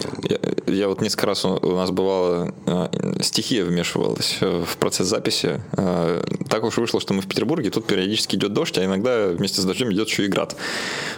Я, 0.66 0.88
вот 0.88 1.00
несколько 1.00 1.26
раз 1.26 1.44
у, 1.44 1.76
нас 1.76 1.90
бывало, 1.90 2.54
э, 2.66 3.22
стихия 3.22 3.64
вмешивалась 3.64 4.38
в 4.40 4.76
процесс 4.78 5.08
записи. 5.08 5.60
Э, 5.76 6.22
так 6.48 6.64
уж 6.64 6.76
вышло, 6.76 7.00
что 7.00 7.14
мы 7.14 7.22
в 7.22 7.26
Петербурге, 7.26 7.70
тут 7.70 7.86
периодически 7.86 8.36
идет 8.36 8.52
дождь, 8.52 8.76
а 8.78 8.84
иногда 8.84 9.28
вместе 9.28 9.60
с 9.60 9.64
дождем 9.64 9.92
идет 9.92 10.08
еще 10.08 10.24
и 10.24 10.28
град. 10.28 10.56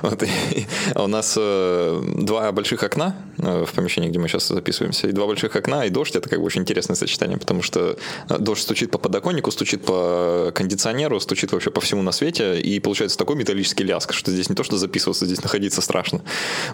Вот, 0.03 0.23
и, 0.23 0.67
а 0.95 1.05
у 1.05 1.07
нас 1.07 1.35
э, 1.37 2.03
два 2.17 2.53
больших 2.53 2.83
окна 2.83 3.17
в 3.47 3.73
помещении, 3.73 4.09
где 4.09 4.19
мы 4.19 4.29
сейчас 4.29 4.49
записываемся, 4.49 5.09
и 5.09 5.13
два 5.13 5.27
больших 5.27 5.55
окна, 5.57 5.85
и 5.87 5.91
дождь, 5.91 6.17
это 6.17 6.29
как 6.29 6.39
бы 6.39 6.45
очень 6.45 6.63
интересное 6.63 6.97
сочетание, 6.97 7.39
потому 7.39 7.63
что 7.63 7.97
э, 8.29 8.39
дождь 8.39 8.63
стучит 8.63 8.91
по 8.91 8.99
подоконнику, 8.99 9.51
стучит 9.51 9.85
по 9.85 10.51
кондиционеру, 10.55 11.21
стучит 11.21 11.53
вообще 11.53 11.71
по 11.71 11.81
всему 11.81 12.03
на 12.03 12.13
свете, 12.13 12.61
и 12.61 12.81
получается 12.81 13.17
такой 13.17 13.37
металлический 13.37 13.85
ляск, 13.85 14.13
что 14.13 14.31
здесь 14.31 14.49
не 14.49 14.57
то, 14.57 14.65
что 14.65 14.77
записываться, 14.77 15.27
здесь 15.27 15.43
находиться 15.43 15.81
страшно. 15.81 16.23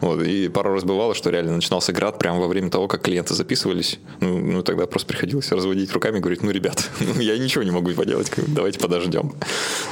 Вот, 0.01 0.23
и 0.23 0.49
пару 0.49 0.75
раз 0.75 0.85
бывало, 0.85 1.15
что 1.15 1.31
реально 1.31 1.57
начинался 1.57 1.93
град 1.93 2.19
прямо 2.19 2.41
во 2.41 2.49
время 2.49 2.71
того, 2.71 2.89
как 2.89 3.03
клиенты 3.03 3.35
записывались. 3.35 3.99
Ну, 4.21 4.39
ну 4.39 4.63
тогда 4.63 4.87
просто 4.87 5.09
приходилось 5.09 5.53
разводить 5.53 5.93
руками 5.93 6.19
и 6.19 6.21
говорить, 6.21 6.43
ну, 6.43 6.51
ребят, 6.51 6.91
ну, 7.01 7.21
я 7.21 7.39
ничего 7.39 7.65
не 7.65 7.71
могу 7.71 7.93
поделать, 7.93 8.31
давайте 8.37 8.79
подождем. 8.79 9.35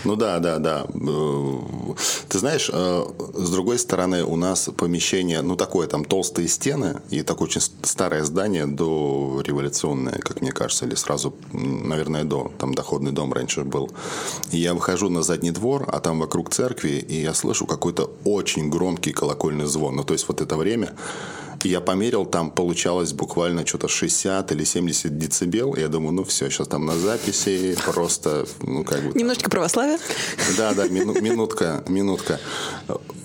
Ну 0.04 0.16
да, 0.16 0.38
да, 0.38 0.58
да. 0.58 0.86
Э, 0.94 1.58
ты 2.28 2.38
знаешь, 2.38 2.70
э, 2.72 3.04
с 3.34 3.50
другой 3.50 3.78
стороны, 3.78 4.24
у 4.24 4.36
нас 4.36 4.70
помещение, 4.76 5.42
ну, 5.42 5.56
такое, 5.56 5.86
там 5.86 6.04
толстые 6.04 6.48
стены 6.48 6.69
и 7.10 7.22
такое 7.22 7.48
очень 7.48 7.60
старое 7.82 8.24
здание 8.24 8.66
до 8.66 9.42
революционное, 9.44 10.18
как 10.18 10.40
мне 10.40 10.52
кажется, 10.52 10.86
или 10.86 10.94
сразу, 10.94 11.34
наверное, 11.52 12.24
до, 12.24 12.52
там 12.58 12.74
доходный 12.74 13.12
дом 13.12 13.32
раньше 13.32 13.64
был. 13.64 13.90
И 14.52 14.58
я 14.58 14.74
выхожу 14.74 15.08
на 15.08 15.22
задний 15.22 15.50
двор, 15.50 15.88
а 15.92 16.00
там 16.00 16.20
вокруг 16.20 16.50
церкви, 16.50 17.04
и 17.08 17.22
я 17.22 17.34
слышу 17.34 17.66
какой-то 17.66 18.10
очень 18.24 18.70
громкий 18.70 19.12
колокольный 19.12 19.66
звон. 19.66 19.96
Ну, 19.96 20.04
то 20.04 20.14
есть 20.14 20.28
вот 20.28 20.40
это 20.40 20.56
время, 20.56 20.94
я 21.64 21.80
померил, 21.80 22.24
там 22.24 22.50
получалось 22.50 23.12
буквально 23.12 23.66
что-то 23.66 23.88
60 23.88 24.52
или 24.52 24.64
70 24.64 25.18
децибел. 25.18 25.74
Я 25.76 25.88
думаю, 25.88 26.12
ну 26.12 26.24
все, 26.24 26.50
сейчас 26.50 26.68
там 26.68 26.86
на 26.86 26.96
записи 26.96 27.76
просто, 27.84 28.46
ну 28.62 28.84
как 28.84 29.02
бы... 29.02 29.18
Немножечко 29.18 29.50
православия. 29.50 29.98
Да, 30.56 30.74
да, 30.74 30.88
мину, 30.88 31.20
минутка, 31.20 31.84
минутка. 31.88 32.40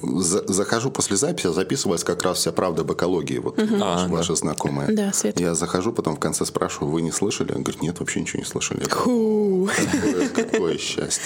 За, 0.02 0.46
захожу 0.52 0.92
после 0.92 1.18
записи, 1.18 1.52
записывалась 1.52 2.04
как 2.04 2.24
раз 2.24 2.40
вся 2.40 2.52
правда 2.52 2.82
об 2.82 2.92
экологии, 2.92 3.38
вот 3.40 3.58
угу. 3.58 3.78
ваша, 3.78 4.08
ваша 4.08 4.36
знакомая. 4.36 4.92
Да, 4.92 5.14
Свет. 5.14 5.40
Я 5.40 5.56
захожу, 5.56 5.92
потом 5.92 6.16
в 6.16 6.20
конце 6.20 6.46
спрашиваю, 6.46 6.92
вы 6.92 7.02
не 7.02 7.12
слышали? 7.12 7.52
Он 7.54 7.64
говорит, 7.64 7.82
нет, 7.82 8.00
вообще 8.00 8.22
ничего 8.22 8.40
не 8.40 8.46
слышали. 8.46 8.84
Какое 8.86 10.78
счастье. 10.78 11.24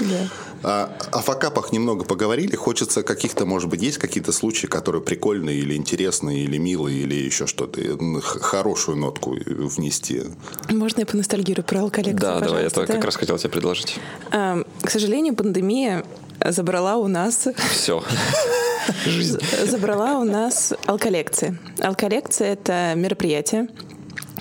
Да. 0.00 0.28
А, 0.62 0.96
о 1.12 1.20
факапах 1.20 1.72
немного 1.72 2.04
поговорили. 2.04 2.54
Хочется 2.56 3.02
каких-то, 3.02 3.46
может 3.46 3.68
быть, 3.68 3.82
есть 3.82 3.98
какие-то 3.98 4.32
случаи, 4.32 4.66
которые 4.66 5.02
прикольные 5.02 5.58
или 5.58 5.74
интересные, 5.74 6.44
или 6.44 6.58
милые, 6.58 7.02
или 7.02 7.14
еще 7.14 7.46
что-то, 7.46 7.80
хорошую 8.22 8.98
нотку 8.98 9.36
внести. 9.46 10.22
Можно 10.68 11.00
я 11.00 11.06
поностальгирую 11.06 11.64
про 11.64 11.80
алкоголекцию, 11.80 12.20
Да, 12.20 12.40
давай, 12.40 12.64
я 12.64 12.70
да? 12.70 12.86
как 12.86 13.04
раз 13.04 13.16
хотел 13.16 13.38
тебе 13.38 13.50
предложить. 13.50 13.98
А, 14.30 14.62
к 14.82 14.90
сожалению, 14.90 15.34
пандемия 15.34 16.04
забрала 16.44 16.96
у 16.96 17.06
нас... 17.06 17.48
Все. 17.70 18.02
Жизнь. 19.06 19.38
Забрала 19.66 20.18
у 20.18 20.24
нас 20.24 20.74
алколекции. 20.86 21.58
Алколекция— 21.80 22.52
это 22.54 22.92
мероприятие, 22.96 23.68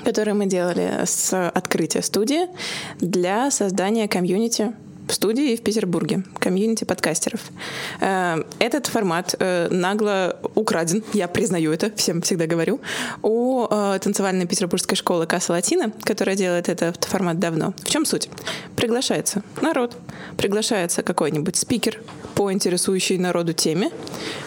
которое 0.04 0.34
мы 0.34 0.48
делали 0.48 1.02
с 1.06 1.50
открытия 1.50 2.02
студии 2.02 2.48
для 3.00 3.52
создания 3.52 4.08
комьюнити 4.08 4.74
в 5.10 5.14
студии 5.14 5.56
в 5.56 5.62
Петербурге, 5.62 6.24
комьюнити 6.38 6.84
подкастеров. 6.84 7.42
Э, 8.00 8.44
этот 8.60 8.86
формат 8.88 9.36
э, 9.40 9.68
нагло 9.72 10.40
украден, 10.54 11.04
я 11.14 11.28
признаю 11.28 11.72
это, 11.72 11.92
всем 11.96 12.22
всегда 12.22 12.46
говорю, 12.46 12.80
у 13.24 13.66
э, 13.70 14.00
танцевальной 14.02 14.46
петербургской 14.46 14.96
школы 14.96 15.26
Касса 15.26 15.54
Латина, 15.54 15.92
которая 16.04 16.36
делает 16.36 16.70
этот 16.70 17.06
формат 17.06 17.40
давно. 17.40 17.74
В 17.84 17.90
чем 17.90 18.06
суть? 18.06 18.30
Приглашается 18.76 19.42
народ, 19.62 19.98
приглашается 20.38 21.02
какой-нибудь 21.02 21.56
спикер 21.56 22.02
по 22.36 22.54
интересующей 22.54 23.18
народу 23.18 23.54
теме. 23.54 23.90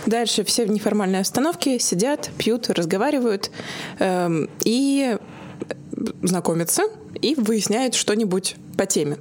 Дальше 0.07 0.45
все 0.45 0.65
в 0.65 0.71
неформальной 0.71 1.21
обстановке 1.21 1.81
сидят, 1.81 2.31
пьют, 2.39 2.71
разговаривают 2.71 3.51
эм, 3.99 4.49
и 4.65 5.17
знакомятся 6.23 6.85
и 7.21 7.35
выясняют 7.35 7.95
что-нибудь 7.95 8.57
по 8.77 8.87
теме. 8.87 9.19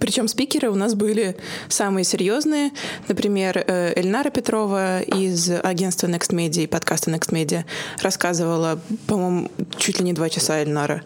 Причем 0.00 0.28
спикеры 0.28 0.70
у 0.70 0.74
нас 0.74 0.94
были 0.94 1.36
самые 1.68 2.04
серьезные. 2.04 2.70
Например, 3.08 3.58
э, 3.58 3.92
Эльнара 3.96 4.30
Петрова 4.30 5.00
из 5.00 5.50
агентства 5.50 6.06
Next 6.06 6.30
Media 6.30 6.64
и 6.64 6.66
подкаста 6.66 7.10
Next 7.10 7.30
Media 7.30 7.64
рассказывала, 8.00 8.80
по-моему, 9.06 9.50
чуть 9.76 9.98
ли 9.98 10.04
не 10.04 10.12
два 10.12 10.28
часа 10.28 10.58
Эльнара, 10.60 11.02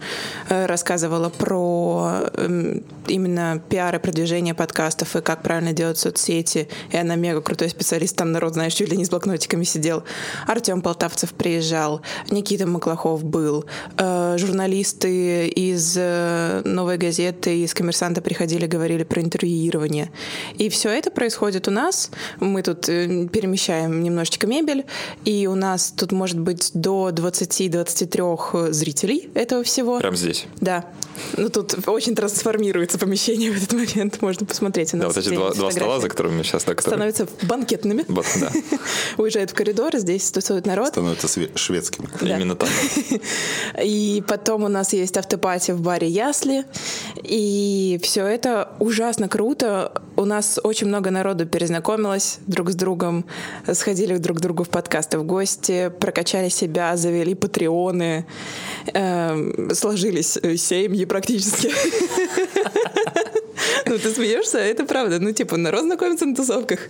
э, 0.49 0.67
рассказывала 0.67 1.29
про 1.31 2.31
эм, 2.35 2.85
именно 3.09 3.63
пиар 3.69 3.97
и 3.97 3.99
продвижение 3.99 4.55
подкастов 4.55 5.17
и 5.17 5.21
как 5.21 5.43
правильно 5.43 5.73
делать 5.73 5.99
соцсети. 5.99 6.69
И 6.91 6.97
она 6.97 7.17
мега 7.17 7.41
крутой 7.41 7.71
специалист, 7.71 8.17
там 8.17 8.33
народ, 8.33 8.55
знаешь, 8.55 8.75
чуть 8.75 8.91
ли 8.91 8.97
не 8.97 9.05
с 9.05 9.11
блокнотиками 9.11 9.65
сидел. 9.65 10.05
Артем 10.47 10.81
Полтавцев 10.81 11.33
приезжал, 11.33 12.03
Никита 12.31 12.67
Маклахов 12.67 13.25
был, 13.25 13.65
э, 13.99 14.37
журналисты 14.39 15.49
из 15.49 15.97
«Новой 15.97 16.99
газеты», 16.99 17.63
из 17.63 17.75
«Коммерсанта» 17.75 18.21
приходили, 18.21 18.67
говорили 18.77 19.05
про 19.05 19.23
интервьюирование. 19.23 20.11
И 20.59 20.69
все 20.69 20.91
это 20.91 21.11
происходит 21.11 21.67
у 21.69 21.71
нас. 21.71 22.11
Мы 22.41 22.63
тут 22.63 22.89
э, 22.89 23.27
перемещаем 23.29 24.03
немножечко 24.03 24.47
мебель, 24.47 24.85
и 25.25 25.47
у 25.47 25.55
нас 25.55 25.93
тут 25.97 26.13
может 26.13 26.39
быть 26.39 26.71
до 26.75 27.09
20-23 27.09 28.73
зрителей 28.73 29.31
этого 29.35 29.63
всего. 29.63 29.99
Прям 29.99 30.15
здесь? 30.15 30.47
Да. 30.61 30.85
Ну, 31.37 31.49
тут 31.49 31.89
очень 31.89 32.15
трансформируется 32.15 32.99
помещение 32.99 33.51
в 33.53 33.57
этот 33.57 33.73
момент. 33.73 34.21
Можно 34.23 34.47
посмотреть. 34.47 34.93
У 34.95 34.99
нас 34.99 35.15
да, 35.15 35.21
вот 35.21 35.27
эти 35.27 35.35
два, 35.35 35.55
два 35.55 35.71
стола, 35.71 36.01
за 36.01 36.09
которыми 36.09 36.43
сейчас... 36.43 36.65
Да, 36.65 36.75
которые... 36.75 37.13
Становятся 37.13 37.47
банкетными. 37.47 38.05
Вот, 38.09 38.27
да. 38.41 38.53
Уезжают 39.17 39.51
в 39.51 39.55
коридор, 39.55 39.97
здесь 39.97 40.31
тусует 40.31 40.67
народ. 40.67 40.89
Становятся 40.89 41.29
шведскими. 41.55 42.09
Да. 42.21 42.37
Именно 42.37 42.57
так. 42.57 42.69
И 43.83 44.23
потом 44.27 44.65
у 44.65 44.69
нас 44.69 44.93
есть 44.93 45.17
автопати 45.17 45.71
в 45.71 45.81
баре 45.81 46.09
Ясли. 46.09 46.65
И 47.23 47.99
все 48.03 48.27
это 48.27 48.66
ужасно 48.79 49.29
круто. 49.29 49.93
У 50.17 50.25
нас 50.25 50.59
очень 50.63 50.87
много 50.87 51.11
народу 51.11 51.47
перезнакомилось 51.47 52.39
друг 52.47 52.71
с 52.71 52.75
другом, 52.75 53.25
сходили 53.73 54.17
друг 54.17 54.39
к 54.39 54.41
другу 54.41 54.65
в 54.65 54.69
подкасты 54.69 55.19
в 55.19 55.25
гости, 55.25 55.93
прокачали 56.01 56.49
себя, 56.49 56.97
завели 56.97 57.35
патреоны, 57.35 58.27
э, 58.93 59.73
сложились 59.75 60.39
семьи 60.57 61.05
практически. 61.05 61.71
Ну, 63.87 63.99
ты 63.99 64.11
смеешься, 64.11 64.59
это 64.59 64.85
правда. 64.85 65.19
Ну, 65.21 65.33
типа, 65.33 65.57
народ 65.57 65.83
знакомится 65.83 66.27
на 66.27 66.35
тусовках. 66.35 66.81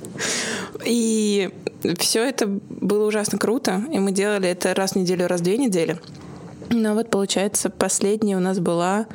И 0.85 1.51
все 1.99 2.25
это 2.25 2.47
было 2.47 3.07
ужасно 3.07 3.39
круто. 3.39 3.83
И 3.93 3.99
мы 3.99 4.13
делали 4.13 4.49
это 4.49 4.75
раз 4.75 4.93
в 4.93 4.97
неделю, 4.97 5.27
раз 5.27 5.41
в 5.41 5.45
две 5.45 5.59
недели. 5.59 5.99
Но 6.71 6.95
вот, 6.95 7.11
получается, 7.11 7.71
последняя 7.71 8.37
у 8.37 8.41
нас 8.41 8.59
была 8.59 9.07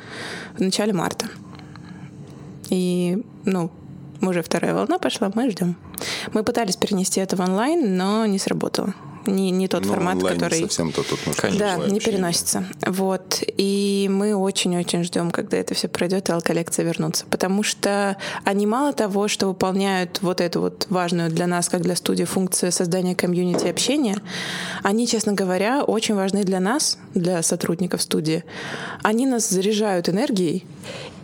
в 0.56 0.60
начале 0.60 0.92
марта. 0.92 1.26
И, 2.72 3.22
ну, 3.44 3.70
уже 4.22 4.42
вторая 4.42 4.72
волна 4.72 4.98
пошла, 4.98 5.30
мы 5.34 5.50
ждем. 5.50 5.76
Мы 6.32 6.42
пытались 6.42 6.76
перенести 6.76 7.20
это 7.20 7.36
в 7.36 7.40
онлайн, 7.40 7.98
но 7.98 8.24
не 8.24 8.38
сработало 8.38 8.94
не, 9.26 9.50
не 9.50 9.68
тот 9.68 9.84
ну, 9.84 9.92
формат, 9.92 10.22
который... 10.22 10.60
Не 10.60 10.66
совсем 10.66 10.92
то 10.92 11.02
тут 11.02 11.26
нужно. 11.26 11.58
Да, 11.58 11.76
не 11.76 12.00
переносится. 12.00 12.64
Вот. 12.86 13.42
И 13.56 14.08
мы 14.10 14.34
очень-очень 14.34 15.04
ждем, 15.04 15.30
когда 15.30 15.56
это 15.56 15.74
все 15.74 15.88
пройдет, 15.88 16.28
и 16.28 16.32
алколекция 16.32 16.84
вернутся. 16.84 17.24
Потому 17.30 17.62
что 17.62 18.16
они 18.44 18.66
мало 18.66 18.92
того, 18.92 19.28
что 19.28 19.46
выполняют 19.46 20.20
вот 20.22 20.40
эту 20.40 20.60
вот 20.60 20.86
важную 20.88 21.30
для 21.30 21.46
нас, 21.46 21.68
как 21.68 21.82
для 21.82 21.96
студии, 21.96 22.24
функцию 22.24 22.72
создания 22.72 23.14
комьюнити 23.14 23.66
общения, 23.66 24.16
они, 24.82 25.06
честно 25.06 25.32
говоря, 25.32 25.84
очень 25.84 26.14
важны 26.14 26.44
для 26.44 26.60
нас, 26.60 26.98
для 27.14 27.42
сотрудников 27.42 28.02
студии. 28.02 28.44
Они 29.02 29.26
нас 29.26 29.48
заряжают 29.48 30.08
энергией, 30.08 30.64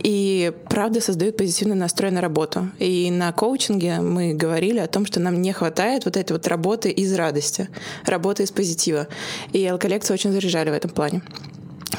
и 0.00 0.52
правда 0.68 1.00
создают 1.00 1.36
позитивный 1.36 1.74
настрой 1.74 2.10
на 2.10 2.20
работу. 2.20 2.70
И 2.78 3.10
на 3.10 3.32
коучинге 3.32 4.00
мы 4.00 4.34
говорили 4.34 4.78
о 4.78 4.86
том, 4.86 5.06
что 5.06 5.20
нам 5.20 5.40
не 5.42 5.52
хватает 5.52 6.04
вот 6.04 6.16
этой 6.16 6.32
вот 6.32 6.46
работы 6.46 6.90
из 6.90 7.12
радости, 7.14 7.68
работы 8.04 8.42
из 8.42 8.50
позитива. 8.50 9.08
И 9.52 9.64
алколекцию 9.66 10.14
очень 10.14 10.32
заряжали 10.32 10.70
в 10.70 10.74
этом 10.74 10.90
плане. 10.90 11.22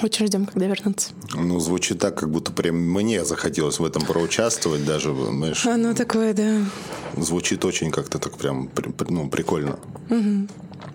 Очень 0.02 0.28
ждем, 0.28 0.46
когда 0.46 0.68
вернутся. 0.68 1.12
Ну, 1.34 1.60
звучит 1.60 2.00
так, 2.00 2.16
как 2.16 2.30
будто 2.30 2.52
прям 2.52 2.76
мне 2.76 3.26
захотелось 3.26 3.80
в 3.80 3.86
этом 3.86 4.06
проучаствовать 4.06 4.86
даже, 4.86 5.14
знаешь. 5.14 5.66
Оно 5.66 5.94
такое, 5.94 6.34
да. 6.34 6.62
Звучит 7.18 7.66
очень 7.66 7.92
как-то 7.92 8.20
так 8.20 8.38
прям 8.38 8.70
ну, 9.10 9.30
прикольно. 9.30 9.80
Угу. 10.10 10.48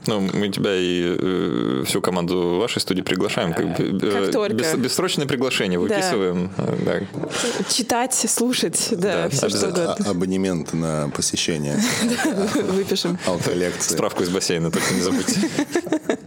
Ну, 0.07 0.21
мы 0.21 0.49
тебя 0.51 0.75
и 0.77 1.17
э, 1.19 1.85
всю 1.87 2.01
команду 2.01 2.57
вашей 2.59 2.81
студии 2.81 3.03
приглашаем. 3.03 3.53
Как, 3.55 3.67
бы, 3.77 4.07
э, 4.07 4.11
Как 4.25 4.33
только. 4.33 4.55
бес- 4.55 4.77
бессрочное 4.77 5.27
приглашение 5.27 5.79
выписываем. 5.79 6.51
Э, 6.59 6.77
да. 6.85 7.65
Читать, 7.71 8.15
слушать, 8.15 8.89
да, 8.91 9.23
Да, 9.25 9.29
все 9.31 9.49
что 9.49 9.69
угодно. 9.69 9.97
А- 10.07 10.11
Абонемент 10.11 10.73
на 10.75 11.09
посещение 11.15 11.81
Выпишем. 12.73 13.19
аутолекции. 13.27 13.95
Справку 13.95 14.23
из 14.23 14.29
бассейна 14.29 14.71
только 14.71 14.93
не 14.95 15.01
забудьте. 15.01 15.41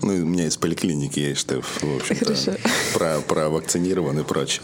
Ну, 0.00 0.14
у 0.14 0.26
меня 0.26 0.46
из 0.46 0.56
поликлиники 0.56 1.18
есть, 1.18 1.40
что, 1.40 1.60
в 1.60 1.96
общем-то, 1.96 2.56
про, 2.94 3.20
про 3.20 3.48
вакцинирован 3.50 4.18
и 4.20 4.22
прочее. 4.22 4.62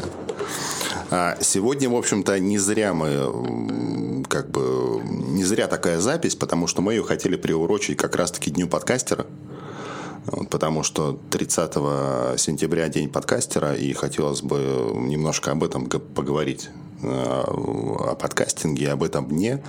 А 1.16 1.38
сегодня, 1.40 1.88
в 1.88 1.94
общем-то, 1.94 2.40
не 2.40 2.58
зря 2.58 2.92
мы, 2.92 4.24
как 4.28 4.50
бы, 4.50 5.00
не 5.04 5.44
зря 5.44 5.68
такая 5.68 6.00
запись, 6.00 6.34
потому 6.34 6.66
что 6.66 6.82
мы 6.82 6.94
ее 6.94 7.04
хотели 7.04 7.36
приурочить 7.36 7.96
как 7.96 8.16
раз-таки 8.16 8.50
Дню 8.50 8.66
подкастера. 8.66 9.24
Вот, 10.26 10.50
потому 10.50 10.82
что 10.82 11.20
30 11.30 11.74
сентября 12.40 12.88
день 12.88 13.08
подкастера, 13.08 13.74
и 13.74 13.92
хотелось 13.92 14.42
бы 14.42 14.90
немножко 14.92 15.52
об 15.52 15.62
этом 15.62 15.88
поговорить, 15.88 16.68
э, 17.02 17.06
о 17.06 18.16
подкастинге, 18.20 18.90
об 18.90 19.04
этом 19.04 19.28
дне. 19.28 19.62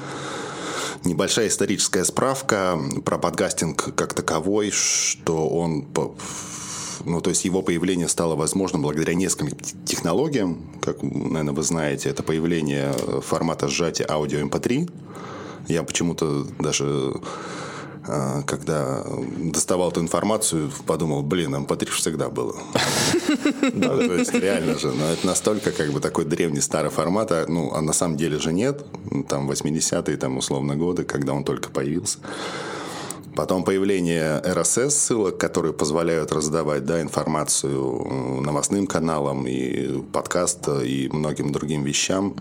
Небольшая 1.03 1.49
историческая 1.49 2.05
справка 2.05 2.79
про 3.03 3.19
подкастинг 3.19 3.93
как 3.93 4.15
таковой, 4.15 4.71
что 4.71 5.47
он, 5.47 5.85
ну, 7.05 7.21
то 7.21 7.29
есть 7.29 7.45
его 7.45 7.61
появление 7.61 8.07
стало 8.07 8.35
возможным 8.35 8.81
благодаря 8.81 9.13
нескольким 9.13 9.57
технологиям. 9.85 10.57
Как, 10.81 11.01
наверное, 11.01 11.53
вы 11.53 11.63
знаете, 11.63 12.09
это 12.09 12.23
появление 12.23 12.91
формата 13.21 13.67
сжатия 13.67 14.05
аудио 14.09 14.39
MP3. 14.39 14.91
Я 15.67 15.83
почему-то 15.83 16.45
даже 16.59 17.13
а, 18.07 18.43
когда 18.43 19.03
доставал 19.37 19.89
эту 19.91 20.01
информацию, 20.01 20.71
подумал, 20.85 21.23
блин, 21.23 21.55
MP3 21.55 21.89
ж 21.89 21.95
всегда 21.95 22.29
было. 22.29 22.55
Да, 23.73 23.97
то 23.97 24.13
есть 24.13 24.33
реально 24.33 24.77
же, 24.77 24.91
но 24.91 25.05
это 25.05 25.25
настолько 25.25 25.71
как 25.71 25.91
бы 25.91 25.99
такой 25.99 26.25
древний 26.25 26.61
старый 26.61 26.91
формат, 26.91 27.31
а, 27.31 27.45
ну, 27.47 27.73
а 27.73 27.81
на 27.81 27.93
самом 27.93 28.17
деле 28.17 28.39
же 28.39 28.53
нет, 28.53 28.85
там 29.27 29.49
80-е, 29.49 30.17
там 30.17 30.37
условно 30.37 30.75
годы, 30.75 31.03
когда 31.03 31.33
он 31.33 31.43
только 31.43 31.69
появился. 31.69 32.19
Потом 33.35 33.63
появление 33.63 34.41
RSS 34.41 34.91
ссылок, 34.91 35.37
которые 35.37 35.73
позволяют 35.73 36.31
раздавать 36.31 36.85
да, 36.85 37.01
информацию 37.01 38.07
э, 38.39 38.41
новостным 38.41 38.87
каналам 38.87 39.45
и 39.45 40.01
подкаст 40.13 40.69
и 40.69 41.09
многим 41.11 41.51
другим 41.51 41.83
вещам. 41.83 42.35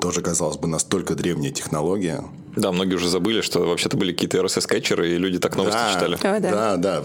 Тоже, 0.00 0.22
казалось 0.22 0.58
бы, 0.58 0.68
настолько 0.68 1.14
древняя 1.14 1.52
технология. 1.52 2.24
Да, 2.56 2.72
многие 2.72 2.94
уже 2.94 3.08
забыли, 3.08 3.42
что 3.42 3.60
вообще-то 3.66 3.98
были 3.98 4.12
какие-то 4.12 4.38
RSS-кетчеры, 4.38 5.14
и 5.14 5.18
люди 5.18 5.38
так 5.38 5.56
новости 5.56 5.76
да, 5.76 5.92
читали. 5.92 6.14
О, 6.14 6.40
да. 6.40 6.76
да, 6.76 6.76
да, 6.76 7.04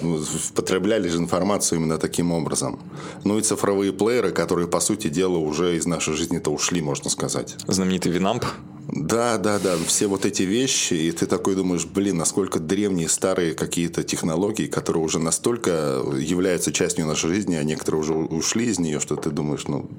потребляли 0.55 1.09
же 1.09 1.17
информацию 1.17 1.79
именно 1.79 1.97
таким 1.97 2.31
образом. 2.31 2.79
Ну 3.25 3.37
и 3.37 3.41
цифровые 3.41 3.91
плееры, 3.91 4.31
которые, 4.31 4.69
по 4.69 4.79
сути 4.79 5.09
дела, 5.09 5.37
уже 5.37 5.75
из 5.75 5.85
нашей 5.85 6.13
жизни-то 6.13 6.51
ушли, 6.51 6.81
можно 6.81 7.09
сказать. 7.09 7.57
Знаменитый 7.67 8.11
Винамп. 8.13 8.45
Да, 8.91 9.37
да, 9.37 9.57
да, 9.57 9.77
все 9.87 10.07
вот 10.07 10.25
эти 10.25 10.43
вещи, 10.43 10.93
и 10.93 11.11
ты 11.11 11.25
такой 11.25 11.55
думаешь, 11.55 11.85
блин, 11.85 12.17
насколько 12.17 12.59
древние, 12.59 13.07
старые 13.07 13.53
какие-то 13.53 14.03
технологии, 14.03 14.67
которые 14.67 15.03
уже 15.03 15.17
настолько 15.17 16.01
являются 16.17 16.73
частью 16.73 17.05
нашей 17.05 17.29
жизни, 17.29 17.55
а 17.55 17.63
некоторые 17.63 18.01
уже 18.01 18.13
ушли 18.13 18.65
из 18.65 18.79
нее, 18.79 18.99
что 18.99 19.15
ты 19.15 19.29
думаешь, 19.29 19.65
ну, 19.67 19.89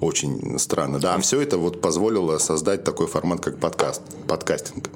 очень 0.00 0.58
странно. 0.58 0.98
Да, 0.98 1.18
все 1.18 1.40
это 1.40 1.58
вот 1.58 1.82
позволило 1.82 2.38
создать 2.38 2.82
такой 2.82 3.08
формат, 3.08 3.40
как 3.40 3.58
подкаст, 3.58 4.00
подкастинг. 4.26 4.88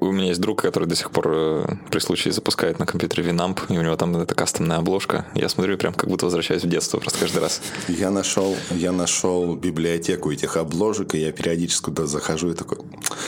У 0.00 0.12
меня 0.12 0.28
есть 0.28 0.40
друг, 0.40 0.62
который 0.62 0.88
до 0.88 0.96
сих 0.96 1.10
пор 1.10 1.28
э, 1.28 1.66
при 1.90 1.98
случае 1.98 2.32
запускает 2.32 2.78
на 2.78 2.86
компьютере 2.86 3.22
Винамп, 3.22 3.60
и 3.68 3.78
у 3.78 3.82
него 3.82 3.96
там 3.96 4.16
эта 4.16 4.34
кастомная 4.34 4.78
обложка. 4.78 5.26
Я 5.34 5.48
смотрю, 5.48 5.76
прям 5.78 5.94
как 5.94 6.08
будто 6.08 6.26
возвращаюсь 6.26 6.62
в 6.62 6.68
детство 6.68 6.98
просто 6.98 7.20
каждый 7.20 7.40
раз. 7.40 7.60
Я 7.88 8.10
нашел, 8.10 8.56
я 8.70 8.92
нашел 8.92 9.54
библиотеку 9.54 10.32
этих 10.32 10.56
обложек, 10.56 11.14
и 11.14 11.18
я 11.18 11.32
периодически 11.32 11.86
туда 11.86 12.06
захожу 12.06 12.50
и 12.50 12.54
такой, 12.54 12.78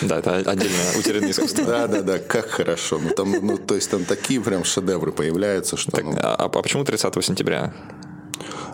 Да, 0.02 0.18
это 0.18 0.36
отдельное 0.36 0.98
утерянное 0.98 1.30
искусство. 1.30 1.64
да, 1.64 1.86
да, 1.86 2.02
да, 2.02 2.18
как 2.18 2.48
хорошо. 2.50 2.98
Ну, 3.02 3.10
там, 3.10 3.32
ну, 3.32 3.58
то 3.58 3.74
есть 3.74 3.90
там 3.90 4.04
такие 4.04 4.40
прям 4.40 4.64
шедевры 4.64 5.12
появляются, 5.12 5.76
что, 5.76 6.00
ну, 6.02 6.14
а, 6.16 6.34
а 6.34 6.48
почему 6.48 6.84
30 6.84 7.24
сентября? 7.24 7.72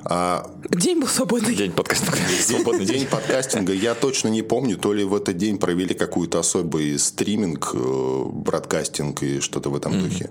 А 0.04 0.50
День 0.70 1.00
был 1.00 1.08
свободный. 1.08 1.54
День 1.54 1.72
подкастинга. 1.72 2.16
Свободный 2.42 2.84
День 2.86 2.98
день. 3.00 3.06
подкастинга, 3.08 3.72
я 3.72 3.94
точно 3.94 4.28
не 4.28 4.42
помню, 4.42 4.76
то 4.76 4.92
ли 4.92 5.04
в 5.04 5.14
этот 5.14 5.36
день 5.36 5.58
провели 5.58 5.94
какую-то 5.94 6.38
особый 6.40 6.98
стриминг, 6.98 7.70
э, 7.74 8.24
бродкастинг 8.26 9.22
и 9.22 9.40
что-то 9.40 9.70
в 9.70 9.76
этом 9.76 9.92
духе. 10.00 10.30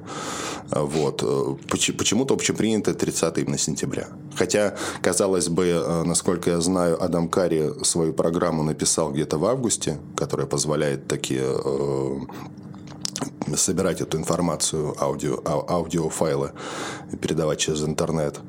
А, 0.71 0.83
Вот. 0.83 1.23
Э, 1.23 1.55
поч- 1.69 1.95
Почему-то 1.97 2.33
общепринято 2.33 2.93
30 2.93 3.37
именно 3.37 3.57
сентября. 3.57 4.07
Хотя, 4.35 4.75
казалось 5.01 5.47
бы, 5.47 5.65
э, 5.67 6.03
насколько 6.03 6.49
я 6.49 6.59
знаю, 6.61 7.01
Адам 7.01 7.29
Карри 7.29 7.71
свою 7.83 8.13
программу 8.13 8.63
написал 8.63 9.11
где-то 9.11 9.37
в 9.37 9.45
августе, 9.45 9.97
которая 10.17 10.47
позволяет 10.47 11.07
такие 11.07 11.43
собирать 13.55 14.01
эту 14.01 14.17
информацию, 14.17 14.95
аудио, 15.01 15.39
ау- 15.45 15.65
аудиофайлы, 15.69 16.51
передавать 17.21 17.59
через 17.59 17.83
интернет. 17.83 18.39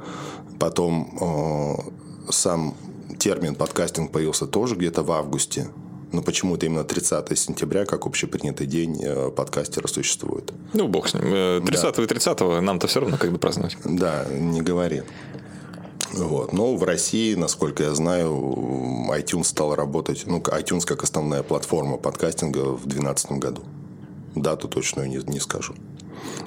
Потом 0.63 1.09
э, 1.21 2.31
сам 2.31 2.77
термин 3.19 3.57
подкастинг 3.57 4.13
появился 4.13 4.47
тоже 4.47 4.77
где-то 4.77 5.03
в 5.03 5.11
августе. 5.11 5.67
Но 6.13 6.23
почему-то 6.23 6.67
именно 6.67 6.85
30 6.85 7.37
сентября, 7.37 7.85
как 7.85 8.07
общепринятый 8.07 8.69
день, 8.69 9.03
э, 9.03 9.31
подкастера 9.31 9.89
существует. 9.89 10.53
Ну, 10.73 10.87
бог 10.87 11.09
с 11.09 11.15
ним. 11.15 11.67
30 11.67 11.99
и 11.99 12.07
30 12.07 12.41
нам-то 12.61 12.87
все 12.87 13.01
равно 13.01 13.17
когда 13.17 13.39
праздновать. 13.39 13.77
Да, 13.85 14.25
не 14.31 14.61
говори. 14.61 15.03
Вот. 16.13 16.53
Но 16.53 16.77
в 16.77 16.85
России, 16.85 17.35
насколько 17.35 17.83
я 17.83 17.93
знаю, 17.97 18.31
iTunes 19.11 19.47
стал 19.47 19.75
работать, 19.75 20.23
ну, 20.27 20.39
iTunes 20.39 20.87
как 20.87 21.03
основная 21.03 21.43
платформа 21.43 21.97
подкастинга 21.97 22.77
в 22.77 22.87
2012 22.87 23.33
году. 23.33 23.65
Дату 24.37 24.69
точную 24.69 25.09
не, 25.09 25.17
не 25.27 25.41
скажу. 25.41 25.75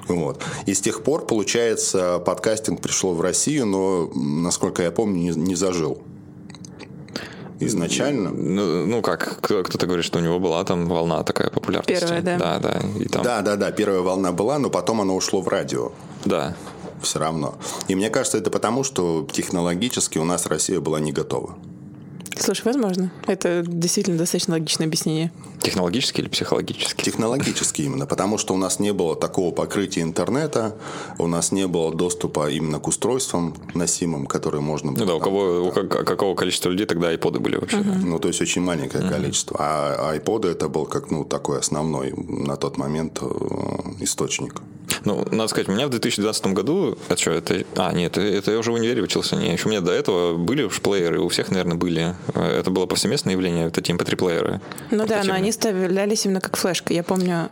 Вот. 0.08 0.42
И 0.66 0.74
с 0.74 0.80
тех 0.80 1.02
пор, 1.02 1.26
получается, 1.26 2.18
подкастинг 2.18 2.80
пришел 2.80 3.14
в 3.14 3.20
Россию, 3.20 3.66
но, 3.66 4.10
насколько 4.14 4.82
я 4.82 4.90
помню, 4.90 5.18
не, 5.20 5.30
не 5.30 5.54
зажил. 5.54 6.02
Изначально. 7.58 8.30
Ну, 8.30 8.84
ну 8.86 9.02
как, 9.02 9.38
кто- 9.40 9.62
кто-то 9.62 9.86
говорит, 9.86 10.04
что 10.04 10.18
у 10.18 10.22
него 10.22 10.38
была 10.38 10.62
там 10.64 10.86
волна 10.86 11.22
такая 11.22 11.48
популярности. 11.48 11.98
Первая, 12.04 12.20
да. 12.22 12.36
Да, 12.38 12.58
да. 12.58 12.80
И 13.00 13.08
там, 13.08 13.22
Да, 13.22 13.40
да, 13.40 13.56
да, 13.56 13.70
первая 13.70 14.00
волна 14.00 14.30
была, 14.32 14.58
но 14.58 14.68
потом 14.68 15.00
она 15.00 15.14
ушло 15.14 15.40
в 15.40 15.48
радио. 15.48 15.92
да. 16.24 16.54
Все 17.02 17.18
равно. 17.18 17.56
И 17.88 17.94
мне 17.94 18.08
кажется, 18.08 18.38
это 18.38 18.50
потому, 18.50 18.82
что 18.82 19.28
технологически 19.30 20.16
у 20.16 20.24
нас 20.24 20.46
Россия 20.46 20.80
была 20.80 20.98
не 20.98 21.12
готова. 21.12 21.54
Слушай, 22.38 22.62
возможно. 22.64 23.12
Это 23.26 23.62
действительно 23.66 24.16
достаточно 24.16 24.54
логичное 24.54 24.86
объяснение. 24.86 25.30
Технологически 25.62 26.20
или 26.20 26.28
психологически? 26.28 27.02
Технологически 27.04 27.82
именно, 27.82 28.06
потому 28.06 28.38
что 28.38 28.54
у 28.54 28.56
нас 28.56 28.78
не 28.78 28.92
было 28.92 29.16
такого 29.16 29.52
покрытия 29.52 30.02
интернета, 30.02 30.76
у 31.18 31.26
нас 31.26 31.52
не 31.52 31.66
было 31.66 31.94
доступа 31.94 32.50
именно 32.50 32.78
к 32.78 32.86
устройствам 32.88 33.54
носимым, 33.74 34.26
которые 34.26 34.60
можно 34.60 34.92
было... 34.92 35.00
Ну 35.00 35.06
да, 35.06 35.14
у 35.14 35.20
кого, 35.20 35.68
у 35.68 35.72
ка- 35.72 35.84
какого 36.04 36.34
количества 36.34 36.70
людей 36.70 36.86
тогда 36.86 37.08
айподы 37.08 37.40
были 37.40 37.56
вообще? 37.56 37.78
да? 37.78 37.94
Ну, 37.94 38.18
то 38.18 38.28
есть 38.28 38.40
очень 38.40 38.62
маленькое 38.62 39.08
количество. 39.08 39.56
А 39.58 40.14
iPod 40.16 40.48
это 40.50 40.68
был 40.68 40.86
как, 40.86 41.10
ну, 41.10 41.24
такой 41.24 41.58
основной 41.58 42.12
на 42.16 42.56
тот 42.56 42.76
момент 42.76 43.18
э, 43.22 43.26
источник. 44.00 44.60
Ну, 45.06 45.24
надо 45.30 45.48
сказать, 45.48 45.68
у 45.68 45.72
меня 45.72 45.86
в 45.86 45.90
2012 45.90 46.46
году... 46.48 46.98
Это 47.08 47.20
что, 47.20 47.30
это... 47.30 47.64
А, 47.76 47.92
нет, 47.92 48.18
это 48.18 48.50
я 48.50 48.58
уже 48.58 48.72
в 48.72 48.74
универе 48.74 49.02
учился. 49.02 49.36
Не, 49.36 49.52
еще 49.52 49.68
у 49.68 49.70
меня 49.70 49.80
до 49.80 49.92
этого 49.92 50.36
были 50.36 50.64
уж 50.64 50.80
плееры, 50.80 51.20
у 51.20 51.28
всех, 51.28 51.50
наверное, 51.50 51.76
были. 51.76 52.16
Это 52.34 52.70
было 52.70 52.86
повсеместное 52.86 53.34
явление, 53.34 53.66
вот 53.66 53.78
эти 53.78 53.92
MP3-плееры. 53.92 54.60
Ну 54.90 55.06
да, 55.06 55.22
но 55.24 55.32
они 55.32 55.52
вставлялись 55.52 56.26
именно 56.26 56.40
как 56.40 56.56
флешка. 56.56 56.92
Я 56.92 57.04
помню, 57.04 57.50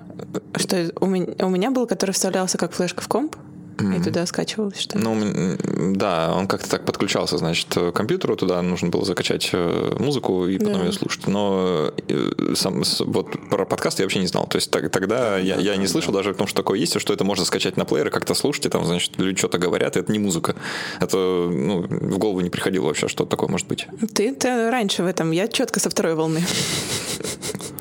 что 0.57 0.91
у 1.01 1.07
меня, 1.07 1.47
у 1.47 1.49
меня 1.49 1.71
был, 1.71 1.87
который 1.87 2.11
вставлялся 2.11 2.59
как 2.59 2.73
флешка 2.73 3.03
в 3.03 3.09
комп, 3.09 3.37
и 3.79 4.03
туда 4.03 4.27
скачивалось 4.27 4.79
что 4.81 4.99
Ну, 4.99 5.15
м, 5.15 5.97
да, 5.97 6.33
он 6.37 6.47
как-то 6.47 6.69
так 6.71 6.85
подключался, 6.85 7.39
значит, 7.39 7.69
к 7.75 7.93
компьютеру, 7.93 8.37
туда 8.37 8.63
нужно 8.63 8.89
было 8.89 9.05
закачать 9.05 9.51
э, 9.53 9.97
музыку 9.99 10.47
и 10.47 10.59
потом 10.59 10.75
Да. 10.75 10.85
ее 10.87 10.93
слушать. 10.93 11.27
Но 11.27 11.93
э, 12.09 12.55
сам, 12.55 12.83
вот 13.01 13.37
про 13.51 13.65
подкаст 13.65 13.99
я 13.99 14.05
вообще 14.05 14.21
не 14.21 14.27
знал. 14.27 14.47
То 14.47 14.57
есть 14.57 14.71
так- 14.71 14.91
тогда 14.91 15.39
я, 15.39 15.57
я 15.57 15.77
не 15.77 15.87
слышал 15.87 16.13
даже 16.13 16.31
о 16.31 16.35
том, 16.35 16.47
что 16.47 16.57
такое 16.63 16.79
есть, 16.79 16.97
и 16.97 16.99
что 16.99 17.13
это 17.13 17.25
можно 17.25 17.45
скачать 17.45 17.77
на 17.77 17.85
плеер 17.85 18.09
и 18.09 18.11
как-то 18.11 18.35
слушать, 18.35 18.67
и 18.67 18.69
там, 18.69 18.85
значит, 18.85 19.13
люди 19.19 19.39
что-то 19.39 19.59
говорят, 19.59 19.97
и 19.97 20.01
это 20.01 20.13
не 20.13 20.19
музыка. 20.19 20.55
Это, 21.01 21.17
ну, 21.17 21.83
в 21.83 22.19
голову 22.19 22.41
не 22.41 22.51
приходило 22.51 22.85
вообще, 22.87 23.09
что 23.09 23.25
такое 23.25 23.49
может 23.49 23.67
быть. 23.69 23.87
Ты, 24.15 24.35
ты 24.35 24.71
раньше 24.71 25.03
в 25.03 25.07
этом, 25.07 25.31
я 25.33 25.49
четко 25.49 25.81
со 25.81 25.91
второй 25.91 26.15
волны. 26.15 26.45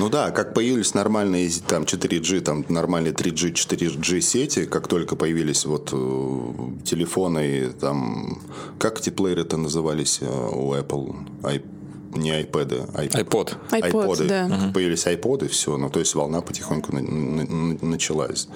Ну 0.00 0.08
да, 0.08 0.30
как 0.30 0.54
появились 0.54 0.94
нормальные 0.94 1.50
там 1.68 1.82
4G, 1.82 2.40
там 2.40 2.64
нормальные 2.70 3.12
3G, 3.12 3.52
4G 3.52 4.20
сети, 4.22 4.64
как 4.64 4.88
только 4.88 5.14
появились 5.14 5.66
вот 5.66 5.90
э, 5.92 5.96
телефоны, 6.86 7.70
там, 7.78 8.40
как 8.78 8.98
эти 8.98 9.10
плееры-то 9.10 9.58
назывались 9.58 10.20
э, 10.22 10.26
у 10.26 10.72
Apple? 10.74 11.16
Ай- 11.42 11.62
не 12.14 12.30
iPad, 12.30 12.90
а 12.94 13.04
iPod. 13.04 13.56
iPod, 13.72 13.90
iPod 13.92 14.26
да. 14.26 14.70
Появились 14.72 15.06
iPod, 15.06 15.46
все. 15.48 15.76
Ну, 15.76 15.90
то 15.90 16.00
есть 16.00 16.14
волна 16.14 16.40
потихоньку 16.40 16.94
на, 16.94 17.02
на, 17.02 17.76
началась. 17.82 18.48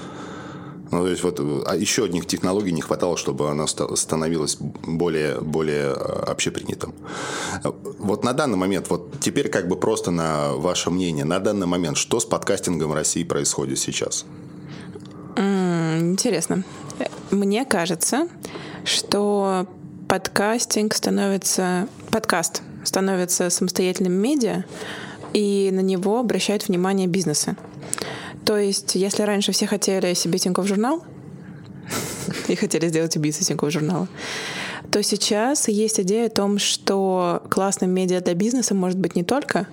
Ну, 0.90 1.02
то 1.02 1.08
есть 1.08 1.22
вот 1.22 1.40
а 1.66 1.76
еще 1.76 2.04
одних 2.04 2.26
технологий 2.26 2.72
не 2.72 2.82
хватало, 2.82 3.16
чтобы 3.16 3.50
она 3.50 3.66
становилась 3.66 4.56
более, 4.56 5.40
более 5.40 5.92
а, 5.92 6.24
общепринятым. 6.30 6.94
Вот 7.98 8.24
на 8.24 8.32
данный 8.32 8.56
момент, 8.56 8.90
вот 8.90 9.18
теперь 9.20 9.48
как 9.48 9.68
бы 9.68 9.76
просто 9.76 10.10
на 10.10 10.52
ваше 10.52 10.90
мнение, 10.90 11.24
на 11.24 11.38
данный 11.38 11.66
момент, 11.66 11.96
что 11.96 12.20
с 12.20 12.24
подкастингом 12.24 12.90
в 12.90 12.94
России 12.94 13.24
происходит 13.24 13.78
сейчас? 13.78 14.26
Интересно. 15.36 16.64
Мне 17.30 17.64
кажется, 17.64 18.28
что 18.84 19.66
подкастинг 20.08 20.94
становится... 20.94 21.88
Подкаст 22.10 22.62
становится 22.84 23.50
самостоятельным 23.50 24.12
медиа, 24.12 24.64
и 25.32 25.70
на 25.72 25.80
него 25.80 26.20
обращают 26.20 26.68
внимание 26.68 27.08
бизнесы. 27.08 27.56
То 28.44 28.58
есть, 28.58 28.94
если 28.94 29.22
раньше 29.22 29.52
все 29.52 29.66
хотели 29.66 30.14
себе 30.14 30.38
Тинькофф 30.38 30.66
журнал, 30.66 31.02
и 32.48 32.54
хотели 32.54 32.88
сделать 32.88 33.16
убийцу 33.16 33.44
Тинькофф 33.44 33.72
журнала, 33.72 34.08
то 34.90 35.02
сейчас 35.02 35.68
есть 35.68 35.98
идея 36.00 36.26
о 36.26 36.30
том, 36.30 36.58
что 36.58 37.42
классным 37.50 37.90
медиа 37.90 38.20
для 38.20 38.34
бизнеса 38.34 38.74
может 38.74 38.98
быть 38.98 39.16
не 39.16 39.24
только 39.24 39.66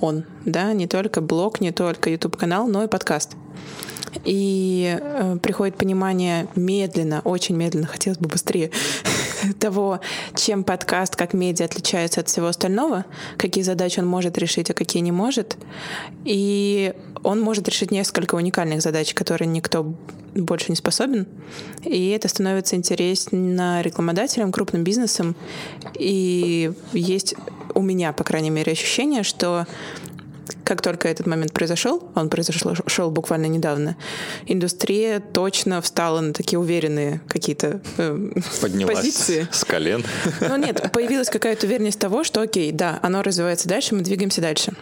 он, 0.00 0.24
да, 0.44 0.72
не 0.72 0.86
только 0.86 1.20
блог, 1.20 1.60
не 1.60 1.72
только 1.72 2.10
YouTube-канал, 2.10 2.66
но 2.66 2.84
и 2.84 2.88
подкаст. 2.88 3.36
И 4.24 4.98
э, 5.00 5.38
приходит 5.42 5.76
понимание 5.76 6.48
медленно, 6.56 7.20
очень 7.24 7.54
медленно, 7.56 7.86
хотелось 7.86 8.18
бы 8.18 8.28
быстрее, 8.28 8.70
того, 9.60 10.00
чем 10.34 10.64
подкаст 10.64 11.16
как 11.16 11.32
медиа 11.32 11.66
отличается 11.66 12.20
от 12.20 12.28
всего 12.28 12.46
остального, 12.46 13.04
какие 13.36 13.62
задачи 13.62 14.00
он 14.00 14.06
может 14.06 14.38
решить, 14.38 14.70
а 14.70 14.74
какие 14.74 15.02
не 15.02 15.12
может. 15.12 15.56
И 16.24 16.94
он 17.26 17.40
может 17.40 17.68
решить 17.68 17.90
несколько 17.90 18.36
уникальных 18.36 18.80
задач, 18.80 19.12
которые 19.12 19.48
никто 19.48 19.94
больше 20.36 20.66
не 20.68 20.76
способен. 20.76 21.26
И 21.82 22.10
это 22.10 22.28
становится 22.28 22.76
интересно 22.76 23.82
рекламодателям, 23.82 24.52
крупным 24.52 24.84
бизнесам. 24.84 25.34
И 25.98 26.70
есть 26.92 27.34
у 27.74 27.82
меня, 27.82 28.12
по 28.12 28.22
крайней 28.22 28.50
мере, 28.50 28.70
ощущение, 28.70 29.24
что 29.24 29.66
как 30.62 30.82
только 30.82 31.08
этот 31.08 31.26
момент 31.26 31.52
произошел, 31.52 32.08
он 32.14 32.28
произошел 32.28 32.74
шел 32.86 33.10
буквально 33.10 33.46
недавно, 33.46 33.96
индустрия 34.46 35.18
точно 35.18 35.80
встала 35.80 36.20
на 36.20 36.32
такие 36.32 36.60
уверенные 36.60 37.20
какие-то 37.26 37.80
э, 37.98 38.30
Поднялась 38.60 38.98
позиции. 38.98 39.48
с 39.50 39.64
колен. 39.64 40.04
Ну 40.40 40.56
нет, 40.56 40.92
появилась 40.92 41.28
какая-то 41.30 41.66
уверенность 41.66 41.98
того, 41.98 42.22
что 42.22 42.40
окей, 42.40 42.70
да, 42.70 43.00
оно 43.02 43.22
развивается 43.22 43.68
дальше, 43.68 43.96
мы 43.96 44.02
двигаемся 44.02 44.40
дальше. 44.40 44.74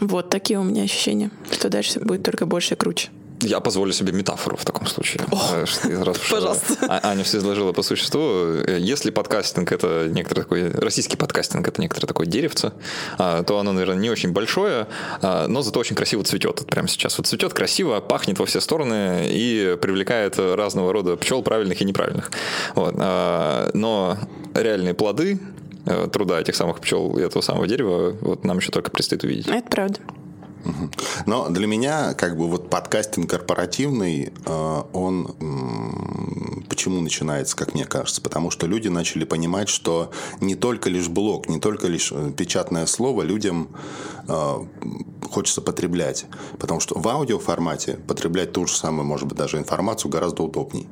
Вот 0.00 0.30
такие 0.30 0.58
у 0.58 0.62
меня 0.62 0.82
ощущения, 0.82 1.30
что 1.50 1.68
дальше 1.68 2.00
будет 2.00 2.22
только 2.22 2.46
больше 2.46 2.74
и 2.74 2.76
круче. 2.76 3.10
Я 3.44 3.60
позволю 3.60 3.92
себе 3.92 4.12
метафору 4.12 4.56
в 4.56 4.64
таком 4.64 4.86
случае. 4.86 5.22
О, 5.30 5.64
раз 6.04 6.18
пожалуйста. 6.30 6.74
А, 6.88 7.10
Аня 7.10 7.24
все 7.24 7.38
изложила 7.38 7.72
по 7.72 7.82
существу. 7.82 8.20
Если 8.66 9.10
подкастинг 9.10 9.72
это 9.72 10.08
некоторый 10.08 10.40
такой, 10.40 10.70
российский 10.70 11.16
подкастинг 11.16 11.66
это 11.66 11.80
некоторое 11.80 12.06
такое 12.06 12.26
деревце, 12.26 12.72
а, 13.18 13.42
то 13.42 13.58
оно, 13.58 13.72
наверное, 13.72 14.00
не 14.00 14.10
очень 14.10 14.32
большое, 14.32 14.86
а, 15.20 15.46
но 15.46 15.62
зато 15.62 15.80
очень 15.80 15.96
красиво 15.96 16.24
цветет 16.24 16.60
вот 16.60 16.68
прямо 16.68 16.88
сейчас. 16.88 17.18
Вот 17.18 17.26
цветет 17.26 17.52
красиво, 17.52 18.00
пахнет 18.00 18.38
во 18.38 18.46
все 18.46 18.60
стороны 18.60 19.28
и 19.28 19.76
привлекает 19.80 20.38
разного 20.38 20.92
рода 20.92 21.16
пчел 21.16 21.42
правильных 21.42 21.80
и 21.80 21.84
неправильных. 21.84 22.30
Вот. 22.74 22.94
Но 22.96 24.18
реальные 24.54 24.94
плоды 24.94 25.38
э, 25.38 25.63
труда 25.84 26.40
этих 26.40 26.56
самых 26.56 26.80
пчел 26.80 27.18
и 27.18 27.22
этого 27.22 27.42
самого 27.42 27.66
дерева 27.66 28.16
вот 28.20 28.44
нам 28.44 28.58
еще 28.58 28.70
только 28.70 28.90
предстоит 28.90 29.24
увидеть. 29.24 29.48
Это 29.48 29.68
правда. 29.68 30.00
Но 31.26 31.48
для 31.50 31.66
меня, 31.66 32.14
как 32.14 32.36
бы, 32.36 32.48
вот 32.48 32.70
подкастинг 32.70 33.28
корпоративный, 33.28 34.32
э, 34.46 34.82
он 34.92 36.64
почему 36.68 37.00
начинается, 37.00 37.56
как 37.56 37.74
мне 37.74 37.84
кажется? 37.84 38.20
Потому 38.20 38.50
что 38.50 38.66
люди 38.66 38.88
начали 38.88 39.24
понимать, 39.24 39.68
что 39.68 40.10
не 40.40 40.54
только 40.54 40.90
лишь 40.90 41.08
блог, 41.08 41.48
не 41.48 41.60
только 41.60 41.86
лишь 41.86 42.12
э, 42.12 42.32
печатное 42.36 42.86
слово 42.86 43.22
людям 43.22 43.68
э, 44.26 44.54
хочется 45.30 45.60
потреблять. 45.60 46.26
Потому 46.58 46.80
что 46.80 46.98
в 46.98 47.06
аудиоформате 47.08 47.98
потреблять 48.08 48.52
ту 48.52 48.66
же 48.66 48.74
самую, 48.74 49.04
может 49.04 49.28
быть, 49.28 49.38
даже 49.38 49.58
информацию 49.58 50.10
гораздо 50.10 50.42
удобнее. 50.42 50.86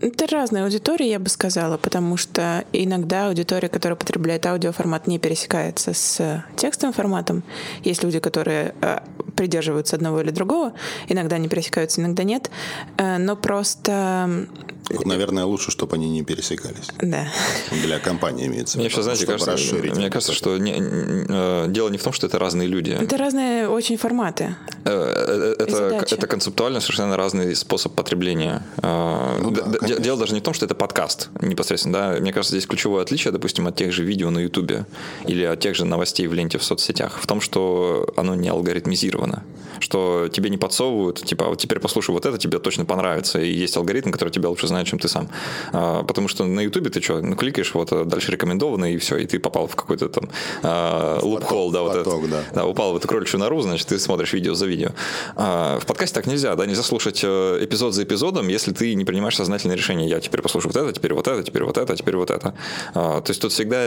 Это 0.00 0.26
разная 0.26 0.64
аудитория, 0.64 1.10
я 1.10 1.18
бы 1.18 1.28
сказала, 1.28 1.76
потому 1.76 2.16
что 2.16 2.64
иногда 2.72 3.28
аудитория, 3.28 3.68
которая 3.68 3.96
потребляет 3.96 4.46
аудиоформат, 4.46 5.06
не 5.06 5.18
пересекается 5.18 5.92
с 5.92 6.44
текстовым 6.56 6.94
форматом. 6.94 7.42
Есть 7.84 8.02
люди, 8.02 8.18
которые 8.18 8.74
э, 8.80 9.00
придерживаются 9.36 9.96
одного 9.96 10.20
или 10.20 10.30
другого. 10.30 10.72
Иногда 11.08 11.36
они 11.36 11.48
пересекаются, 11.48 12.00
иногда 12.00 12.22
нет. 12.22 12.50
Э, 12.96 13.18
но 13.18 13.36
просто 13.36 14.46
вот, 14.90 15.06
наверное, 15.06 15.44
лучше, 15.44 15.70
чтобы 15.70 15.96
они 15.96 16.10
не 16.10 16.22
пересекались. 16.22 16.88
Да. 17.00 17.26
Для 17.70 17.98
компании 17.98 18.46
имеется. 18.46 18.78
Мне 18.78 18.90
сейчас, 18.90 19.04
знаете, 19.04 19.26
кажется, 19.26 19.76
мне 19.76 20.10
кажется, 20.10 20.32
что 20.32 20.58
не, 20.58 20.72
не, 20.72 21.26
э, 21.28 21.66
дело 21.68 21.88
не 21.88 21.98
в 21.98 22.02
том, 22.02 22.12
что 22.12 22.26
это 22.26 22.38
разные 22.38 22.68
люди. 22.68 22.90
Это 22.90 23.16
разные 23.16 23.68
очень 23.68 23.96
форматы. 23.96 24.56
Э, 24.84 25.54
э, 25.58 25.62
это, 25.62 26.04
это 26.14 26.26
концептуально 26.26 26.80
совершенно 26.80 27.16
разный 27.16 27.54
способ 27.54 27.94
потребления. 27.94 28.62
Ну, 28.82 29.50
да, 29.50 29.81
дело 29.82 30.18
даже 30.18 30.34
не 30.34 30.40
в 30.40 30.42
том, 30.42 30.54
что 30.54 30.64
это 30.64 30.74
подкаст 30.74 31.28
непосредственно. 31.40 31.98
Да? 31.98 32.20
Мне 32.20 32.32
кажется, 32.32 32.56
здесь 32.56 32.66
ключевое 32.66 33.02
отличие, 33.02 33.32
допустим, 33.32 33.66
от 33.66 33.76
тех 33.76 33.92
же 33.92 34.04
видео 34.04 34.30
на 34.30 34.38
Ютубе 34.38 34.86
или 35.26 35.44
от 35.44 35.60
тех 35.60 35.74
же 35.74 35.84
новостей 35.84 36.26
в 36.26 36.34
ленте 36.34 36.58
в 36.58 36.64
соцсетях 36.64 37.18
в 37.20 37.26
том, 37.26 37.40
что 37.40 38.12
оно 38.16 38.34
не 38.34 38.48
алгоритмизировано. 38.48 39.44
Что 39.80 40.28
тебе 40.32 40.48
не 40.48 40.58
подсовывают, 40.58 41.24
типа, 41.24 41.46
вот 41.46 41.58
теперь 41.58 41.80
послушай 41.80 42.12
вот 42.12 42.24
это, 42.24 42.38
тебе 42.38 42.58
точно 42.58 42.84
понравится. 42.84 43.40
И 43.40 43.52
есть 43.52 43.76
алгоритм, 43.76 44.10
который 44.10 44.30
тебя 44.30 44.48
лучше 44.48 44.68
знает, 44.68 44.86
чем 44.86 44.98
ты 44.98 45.08
сам. 45.08 45.28
А, 45.72 46.04
потому 46.04 46.28
что 46.28 46.44
на 46.44 46.60
Ютубе 46.60 46.90
ты 46.90 47.00
что, 47.00 47.20
ну, 47.20 47.34
кликаешь, 47.34 47.74
вот 47.74 47.92
а 47.92 48.04
дальше 48.04 48.30
рекомендованно, 48.30 48.92
и 48.92 48.98
все, 48.98 49.16
и 49.16 49.26
ты 49.26 49.38
попал 49.38 49.66
в 49.66 49.74
какой-то 49.74 50.08
там 50.08 50.28
а, 50.62 51.18
лупхол, 51.22 51.72
да, 51.72 51.82
вот 51.82 51.92
поток, 51.92 52.24
этот, 52.24 52.30
да. 52.30 52.44
да, 52.54 52.66
упал 52.66 52.92
в 52.92 52.96
эту 52.96 53.08
кроличью 53.08 53.40
нору, 53.40 53.60
значит, 53.60 53.88
ты 53.88 53.98
смотришь 53.98 54.32
видео 54.32 54.54
за 54.54 54.66
видео. 54.66 54.90
А, 55.36 55.80
в 55.80 55.86
подкасте 55.86 56.14
так 56.14 56.26
нельзя, 56.26 56.54
да, 56.54 56.66
нельзя 56.66 56.82
слушать 56.82 57.20
э, 57.24 57.58
эпизод 57.62 57.94
за 57.94 58.04
эпизодом, 58.04 58.48
если 58.48 58.72
ты 58.72 58.94
не 58.94 59.04
принимаешь 59.04 59.36
сознательное 59.72 59.76
решение. 59.76 60.08
Я 60.08 60.20
теперь 60.20 60.42
послушаю 60.42 60.72
вот 60.72 60.82
это, 60.82 60.92
теперь 60.92 61.14
вот 61.14 61.28
это, 61.28 61.42
теперь 61.42 61.64
вот 61.64 61.78
это, 61.78 61.96
теперь 61.96 62.16
вот 62.16 62.30
это. 62.30 62.54
А, 62.94 63.20
то 63.20 63.30
есть 63.30 63.40
тут 63.40 63.52
всегда 63.52 63.82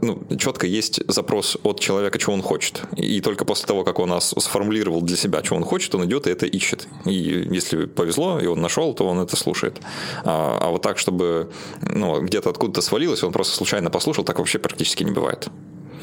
ну, 0.00 0.22
четко 0.38 0.66
есть 0.66 1.00
запрос 1.08 1.56
от 1.62 1.80
человека, 1.80 2.18
чего 2.18 2.34
он 2.34 2.42
хочет. 2.42 2.82
И 2.96 3.20
только 3.20 3.44
после 3.44 3.66
того, 3.66 3.84
как 3.84 3.98
он 3.98 4.20
сформулировал 4.20 5.02
для 5.02 5.16
себя, 5.16 5.42
чего 5.42 5.56
он 5.56 5.64
хочет, 5.64 5.94
он 5.94 6.04
идет 6.04 6.26
и 6.26 6.30
это 6.30 6.46
ищет. 6.46 6.88
И 7.06 7.48
если 7.54 7.86
повезло, 7.86 8.40
и 8.40 8.46
он 8.46 8.60
нашел, 8.60 8.94
то 8.94 9.06
он 9.06 9.18
это 9.18 9.36
слушает. 9.36 9.80
А, 10.24 10.58
а 10.60 10.70
вот 10.70 10.82
так, 10.82 10.98
чтобы 10.98 11.48
ну, 11.82 12.20
где-то 12.20 12.50
откуда-то 12.50 12.80
свалилось, 12.80 13.22
он 13.22 13.32
просто 13.32 13.56
случайно 13.56 13.90
послушал, 13.90 14.24
так 14.24 14.38
вообще 14.38 14.58
практически 14.58 15.04
не 15.04 15.12
бывает. 15.12 15.48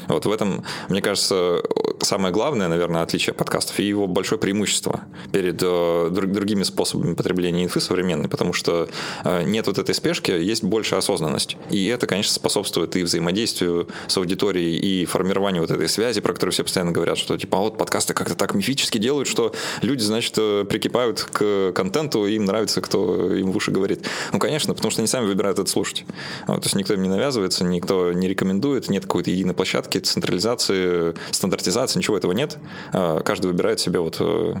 Вот 0.08 0.26
в 0.26 0.32
этом, 0.32 0.64
мне 0.88 1.00
кажется, 1.00 1.62
самое 2.00 2.32
главное, 2.32 2.68
наверное, 2.68 3.02
отличие 3.02 3.34
подкастов 3.34 3.78
и 3.80 3.84
его 3.84 4.06
большое 4.06 4.40
преимущество 4.40 5.02
перед 5.32 5.60
э, 5.62 6.08
другими 6.10 6.62
способами 6.62 7.14
потребления 7.14 7.64
инфы 7.64 7.80
современной, 7.80 8.28
потому 8.28 8.52
что 8.52 8.88
э, 9.24 9.42
нет 9.44 9.66
вот 9.66 9.78
этой 9.78 9.94
спешки, 9.94 10.30
есть 10.30 10.62
большая 10.62 10.98
осознанность. 11.00 11.56
И 11.70 11.86
это, 11.86 12.06
конечно, 12.06 12.32
способствует 12.32 12.96
и 12.96 13.02
взаимодействию 13.02 13.88
с 14.06 14.16
аудиторией, 14.16 14.76
и 14.76 15.04
формированию 15.04 15.62
вот 15.62 15.70
этой 15.70 15.88
связи, 15.88 16.20
про 16.20 16.32
которую 16.32 16.52
все 16.52 16.64
постоянно 16.64 16.92
говорят, 16.92 17.18
что 17.18 17.36
типа 17.36 17.58
а 17.58 17.60
вот 17.60 17.78
подкасты 17.78 18.14
как-то 18.14 18.34
так 18.34 18.54
мифически 18.54 18.98
делают, 18.98 19.28
что 19.28 19.54
люди, 19.82 20.02
значит, 20.02 20.34
э, 20.36 20.64
прикипают 20.68 21.22
к 21.22 21.72
контенту, 21.72 22.26
и 22.26 22.34
им 22.34 22.44
нравится, 22.44 22.80
кто 22.80 23.34
им 23.34 23.52
в 23.52 23.56
уши 23.56 23.70
говорит. 23.70 24.06
Ну, 24.32 24.38
конечно, 24.38 24.74
потому 24.74 24.90
что 24.90 25.00
они 25.00 25.06
сами 25.06 25.26
выбирают 25.26 25.58
это 25.58 25.70
слушать. 25.70 26.04
Вот, 26.46 26.56
то 26.56 26.66
есть 26.66 26.74
никто 26.74 26.94
им 26.94 27.02
не 27.02 27.08
навязывается, 27.08 27.64
никто 27.64 28.12
не 28.12 28.28
рекомендует, 28.28 28.88
нет 28.88 29.04
какой-то 29.04 29.30
единой 29.30 29.54
площадки, 29.54 29.93
централизации, 30.00 31.14
стандартизации, 31.30 31.98
ничего 31.98 32.16
этого 32.16 32.32
нет. 32.32 32.58
А, 32.92 33.20
каждый 33.20 33.46
выбирает 33.46 33.80
себе 33.80 34.00
вот 34.00 34.16
э, 34.20 34.54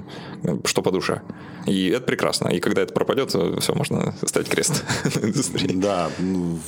что 0.64 0.82
по 0.82 0.90
душе. 0.90 1.22
И 1.66 1.88
это 1.88 2.04
прекрасно. 2.04 2.48
И 2.48 2.60
когда 2.60 2.82
это 2.82 2.92
пропадет, 2.92 3.30
все, 3.30 3.74
можно 3.74 4.14
ставить 4.26 4.48
крест 4.48 4.84
на 5.14 5.26
индустрии. 5.26 5.74
Да, 5.74 6.10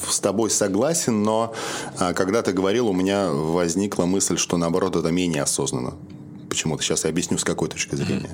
с 0.08 0.20
тобой 0.20 0.50
согласен, 0.50 1.22
но 1.22 1.54
а, 1.98 2.12
когда 2.12 2.42
ты 2.42 2.52
говорил, 2.52 2.88
у 2.88 2.92
меня 2.92 3.30
возникла 3.30 4.06
мысль, 4.06 4.36
что 4.36 4.56
наоборот 4.56 4.96
это 4.96 5.10
менее 5.10 5.42
осознанно 5.42 5.94
почему-то. 6.48 6.82
Сейчас 6.82 7.04
я 7.04 7.10
объясню, 7.10 7.36
с 7.36 7.44
какой 7.44 7.68
точки 7.68 7.94
зрения. 7.96 8.32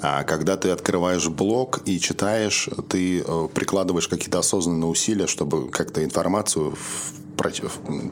А 0.00 0.24
когда 0.24 0.56
ты 0.56 0.70
открываешь 0.70 1.28
блог 1.28 1.80
и 1.84 2.00
читаешь, 2.00 2.68
ты 2.88 3.20
э, 3.20 3.48
прикладываешь 3.52 4.08
какие-то 4.08 4.38
осознанные 4.38 4.88
усилия, 4.88 5.26
чтобы 5.26 5.68
как-то 5.68 6.02
информацию 6.02 6.74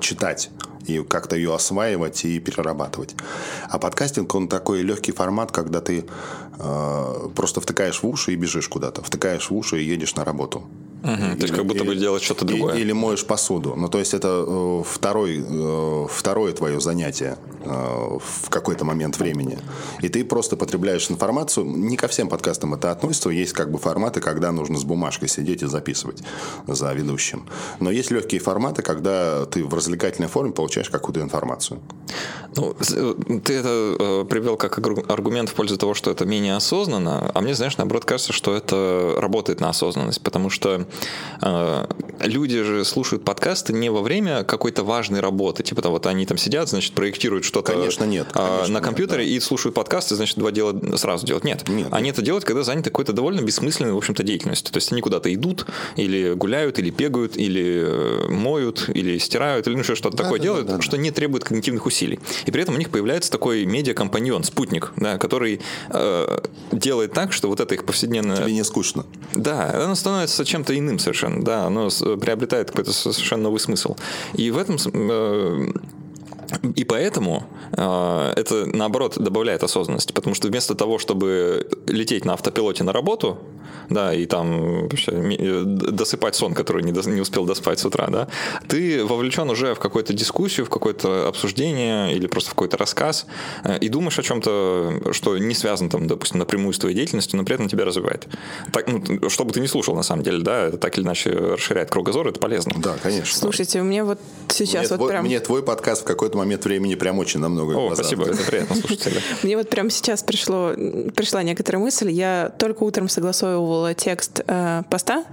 читать 0.01 0.51
и 0.91 1.05
как-то 1.05 1.37
ее 1.37 1.55
осваивать 1.55 2.25
и 2.25 2.41
перерабатывать. 2.41 3.15
А 3.69 3.79
подкастинг, 3.79 4.35
он 4.35 4.49
такой 4.49 4.83
легкий 4.83 5.13
формат, 5.13 5.53
когда 5.53 5.81
ты 5.81 6.05
э, 6.59 7.29
просто 7.35 7.61
втыкаешь 7.61 8.03
в 8.03 8.07
уши 8.07 8.33
и 8.33 8.37
бежишь 8.37 8.69
куда-то, 8.69 9.03
втыкаешь 9.03 9.51
в 9.51 9.55
уши 9.55 9.81
и 9.81 9.85
едешь 9.85 10.15
на 10.17 10.25
работу. 10.25 10.65
Угу, 11.03 11.37
то 11.37 11.43
есть 11.43 11.55
как 11.55 11.65
будто 11.65 11.85
бы 11.85 11.97
делать 11.97 12.23
что-то 12.23 12.45
другое. 12.45 12.77
Или 12.77 12.93
моешь 12.93 13.25
посуду. 13.25 13.75
Ну, 13.75 13.89
то 13.89 13.99
есть 13.99 14.13
это 14.13 14.45
э, 14.47 14.83
второй, 14.87 15.43
э, 15.47 16.07
второе 16.11 16.53
твое 16.53 16.79
занятие 16.79 17.39
э, 17.65 17.69
в 17.71 18.51
какой-то 18.51 18.85
момент 18.85 19.19
времени. 19.19 19.59
И 20.03 20.09
ты 20.11 20.25
просто 20.25 20.57
потребляешь 20.57 21.11
информацию. 21.11 21.65
Не 21.65 21.97
ко 21.97 22.07
всем 22.09 22.29
подкастам 22.29 22.75
это 22.75 22.91
относится. 22.91 23.31
Есть 23.31 23.55
как 23.55 23.71
бы 23.71 23.79
форматы, 23.79 24.21
когда 24.21 24.53
нужно 24.53 24.79
с 24.79 24.85
бумажкой 24.85 25.29
сидеть 25.29 25.63
и 25.63 25.67
записывать 25.67 26.23
за 26.67 26.93
ведущим. 26.93 27.47
Но 27.81 27.91
есть 27.91 28.11
легкие 28.11 28.41
форматы, 28.41 28.83
когда 28.83 29.47
ты 29.47 29.65
в 29.65 29.73
развлекательной 29.73 30.29
форме 30.29 30.53
получаешь 30.53 30.80
какую-то 30.89 31.21
информацию. 31.21 31.81
Ну, 32.57 32.75
ты 33.45 33.55
это 33.55 34.27
привел 34.29 34.57
как 34.57 34.79
аргумент 34.79 35.51
в 35.51 35.55
пользу 35.55 35.77
того, 35.77 35.95
что 35.95 36.11
это 36.11 36.25
менее 36.25 36.57
осознанно, 36.57 37.31
а 37.33 37.41
мне, 37.41 37.55
знаешь, 37.55 37.77
наоборот 37.77 38.05
кажется, 38.05 38.33
что 38.33 38.55
это 38.55 39.15
работает 39.17 39.61
на 39.61 39.69
осознанность, 39.69 40.21
потому 40.23 40.51
что 40.51 40.87
э, 41.43 41.87
люди 42.21 42.63
же 42.63 42.85
слушают 42.85 43.25
подкасты 43.25 43.73
не 43.73 43.91
во 43.91 44.03
время 44.03 44.43
какой-то 44.45 44.83
важной 44.83 45.21
работы, 45.21 45.63
типа 45.63 45.83
там 45.83 45.93
вот 45.93 46.07
они 46.07 46.27
там 46.27 46.39
сидят, 46.39 46.69
значит, 46.69 46.93
проектируют 46.93 47.45
что-то 47.45 47.73
конечно, 47.73 48.05
нет, 48.05 48.29
а, 48.35 48.57
конечно, 48.57 48.75
на 48.75 48.81
компьютере 48.81 49.25
нет, 49.25 49.33
да. 49.33 49.37
и 49.37 49.41
слушают 49.41 49.75
подкасты, 49.75 50.17
значит, 50.17 50.39
два 50.39 50.51
дела 50.51 50.75
сразу 50.97 51.27
делать. 51.27 51.45
Нет, 51.45 51.69
нет 51.69 51.89
они 51.93 52.07
нет. 52.07 52.17
это 52.17 52.25
делают, 52.25 52.45
когда 52.45 52.63
заняты 52.63 52.91
какой-то 52.91 53.13
довольно 53.13 53.41
бессмысленной, 53.41 53.93
в 53.93 53.97
общем-то, 53.97 54.23
деятельностью. 54.23 54.73
То 54.73 54.79
есть 54.79 54.93
они 54.93 55.01
куда-то 55.01 55.33
идут, 55.33 55.67
или 55.97 56.35
гуляют, 56.35 56.79
или 56.79 56.91
бегают, 56.91 57.37
или 57.37 57.85
э, 57.87 58.29
моют, 58.29 58.89
или 58.89 59.19
стирают, 59.19 59.67
или 59.67 59.77
ну, 59.77 59.85
что-то 59.85 60.17
да, 60.17 60.25
такое 60.25 60.39
да, 60.39 60.45
делают, 60.45 60.60
да, 60.65 60.77
да, 60.77 60.83
что 60.83 60.97
не 60.97 61.11
требует 61.11 61.45
когнитивных 61.45 61.87
усилий. 61.87 62.19
И 62.47 62.51
при 62.51 62.63
этом 62.63 62.75
у 62.75 62.79
них 62.79 62.91
появляется 62.91 63.31
такой 63.31 63.65
медиакомпаньон, 63.65 64.45
спутник, 64.45 64.93
да, 64.97 65.19
который 65.19 65.61
э, 65.91 66.39
делает 66.73 67.13
так, 67.13 67.33
что 67.33 67.49
вот 67.49 67.61
это 67.61 67.75
их 67.75 67.85
повседневное... 67.85 68.37
Тебе 68.37 68.53
не 68.53 68.65
скучно. 68.65 69.07
Да, 69.35 69.85
оно 69.85 69.95
становится 69.95 70.45
чем-то 70.45 70.77
иным 70.79 70.99
совершенно, 70.99 71.45
да, 71.45 71.67
оно 71.67 71.89
приобретает 71.91 72.71
какой-то 72.71 72.93
совершенно 72.93 73.45
новый 73.45 73.61
смысл. 73.61 73.97
И 74.35 74.51
в 74.51 74.59
этом 74.59 74.77
э, 74.93 75.73
и 76.77 76.85
поэтому 76.85 77.45
э, 77.73 78.33
это, 78.37 78.67
наоборот, 78.67 79.19
добавляет 79.19 79.63
осознанности, 79.63 80.13
потому 80.13 80.35
что 80.35 80.49
вместо 80.49 80.75
того, 80.75 80.99
чтобы 80.99 81.69
лететь 81.87 82.25
на 82.25 82.35
автопилоте 82.35 82.85
на 82.85 82.93
работу, 82.93 83.39
да, 83.89 84.15
и 84.15 84.27
там 84.27 84.83
вообще 84.89 85.13
э, 85.13 85.63
досыпать 85.65 86.35
сон, 86.37 86.55
который 86.55 86.83
не, 86.83 86.93
до, 86.93 87.09
не 87.11 87.21
успел 87.21 87.45
доспать 87.45 87.81
с 87.81 87.85
утра, 87.85 88.07
да, 88.09 88.29
ты 88.69 89.05
вовлечен 89.05 89.51
уже 89.51 89.75
в 89.75 89.79
какую-то 89.79 90.13
дискуссию, 90.13 90.67
в 90.67 90.71
какое-то 90.71 91.29
обсуждение 91.29 92.15
или 92.15 92.27
просто 92.27 92.51
в 92.51 92.55
какой-то 92.55 92.77
рассказ 92.77 93.27
э, 93.65 93.79
и 93.79 93.89
думаешь 93.89 94.19
о 94.19 94.23
чем-то, 94.23 95.13
что 95.13 95.39
не 95.39 95.55
связано, 95.55 95.91
там, 95.91 96.07
допустим, 96.07 96.39
напрямую 96.39 96.73
с 96.73 96.79
твоей 96.79 96.95
деятельностью, 96.95 97.39
но 97.39 97.45
при 97.45 97.55
этом 97.55 97.69
тебя 97.69 97.85
развивает. 97.85 98.27
Так, 98.73 98.87
ну, 98.89 99.29
что 99.29 99.45
бы 99.45 99.53
ты 99.53 99.61
ни 99.61 99.67
слушал, 99.67 99.95
на 99.95 100.03
самом 100.03 100.23
деле, 100.23 100.39
да, 100.39 100.67
это 100.67 100.79
так 100.79 100.97
или 100.97 101.05
иначе 101.05 101.31
расширяет 101.31 101.91
кругозор, 101.91 102.29
это 102.29 102.39
полезно. 102.39 102.73
Да, 102.77 102.97
конечно. 103.03 103.39
Слушайте, 103.39 103.81
у 103.81 103.85
меня 103.85 104.05
вот 104.05 104.19
сейчас 104.49 104.83
мне 104.83 104.89
вот 104.91 104.97
твой, 104.97 105.09
прям... 105.11 105.25
Мне 105.25 105.41
твой 105.41 105.63
подкаст 105.63 106.03
в 106.03 106.05
какой-то 106.05 106.37
момент 106.41 106.65
времени 106.65 106.95
прям 106.95 107.19
очень 107.19 107.41
намного 107.41 107.73
О, 107.75 107.95
спасибо, 107.95 108.27
это 108.27 108.43
приятно 108.45 108.77
слушать 108.77 109.01
тебя. 109.01 109.21
Мне 109.43 109.57
вот 109.57 109.69
прямо 109.69 109.91
сейчас 109.91 110.23
пришло, 110.23 110.73
пришла 111.15 111.43
некоторая 111.43 111.83
мысль. 111.83 112.11
Я 112.11 112.53
только 112.59 112.83
утром 112.83 113.09
согласовывала 113.09 113.95
текст 113.95 114.41
э, 114.47 114.83
поста 114.91 115.25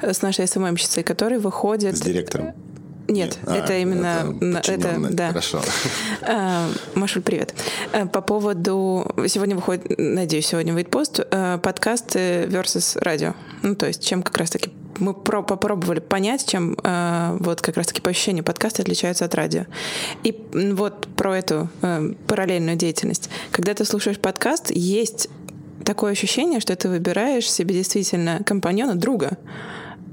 с 0.00 0.22
нашей 0.22 0.46
СММщицей, 0.46 1.02
который 1.02 1.38
выходит... 1.38 1.96
С 1.96 2.00
директором? 2.00 2.54
Нет, 3.08 3.38
а, 3.46 3.56
это 3.56 3.74
именно 3.74 4.34
это, 4.40 4.72
это 4.72 5.08
да. 5.10 5.28
Хорошо. 5.28 5.60
А, 6.22 6.68
Машуль, 6.94 7.22
привет. 7.22 7.54
А, 7.92 8.06
по 8.06 8.20
поводу 8.20 9.06
сегодня 9.26 9.56
выходит, 9.56 9.84
надеюсь, 9.98 10.46
сегодня 10.46 10.72
выйдет 10.72 10.90
пост 10.90 11.20
а, 11.30 11.58
подкасты 11.58 12.46
versus 12.46 12.98
радио. 13.00 13.34
Ну 13.62 13.74
то 13.74 13.86
есть 13.86 14.04
чем 14.04 14.22
как 14.22 14.36
раз 14.38 14.50
таки 14.50 14.70
мы 14.98 15.14
про 15.14 15.42
попробовали 15.42 16.00
понять, 16.00 16.46
чем 16.46 16.76
э, 16.82 17.36
вот 17.40 17.60
как 17.60 17.76
раз-таки 17.76 18.00
по 18.00 18.10
ощущению 18.10 18.44
подкасты 18.44 18.82
отличаются 18.82 19.24
от 19.24 19.34
радио. 19.34 19.64
И 20.22 20.36
вот 20.52 21.08
про 21.16 21.36
эту 21.36 21.68
э, 21.82 22.12
параллельную 22.26 22.76
деятельность. 22.76 23.28
Когда 23.50 23.74
ты 23.74 23.84
слушаешь 23.84 24.18
подкаст, 24.18 24.70
есть 24.70 25.28
такое 25.84 26.12
ощущение, 26.12 26.60
что 26.60 26.76
ты 26.76 26.88
выбираешь 26.88 27.50
себе 27.50 27.74
действительно 27.74 28.40
компаньона, 28.44 28.94
друга 28.94 29.38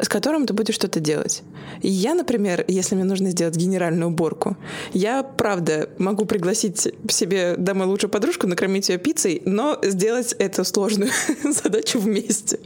с 0.02 0.08
которым 0.08 0.45
ты 0.45 0.54
будешь 0.54 0.76
что-то 0.76 1.00
делать. 1.00 1.43
И 1.82 1.89
я, 1.89 2.14
например, 2.14 2.64
если 2.68 2.95
мне 2.95 3.04
нужно 3.04 3.32
сделать 3.32 3.56
генеральную 3.56 4.10
уборку, 4.10 4.58
я, 4.93 5.24
правда, 5.24 5.89
могу 5.97 6.26
пригласить 6.26 6.88
себе 7.10 7.56
домой 7.58 7.88
лучшую 7.88 8.10
подружку, 8.10 8.47
накормить 8.47 8.89
ее 8.89 8.97
пиццей, 8.97 9.41
но 9.45 9.78
сделать 9.84 10.34
эту 10.39 10.64
сложную 10.64 11.12
задачу 11.43 12.00
вместе. 12.00 12.60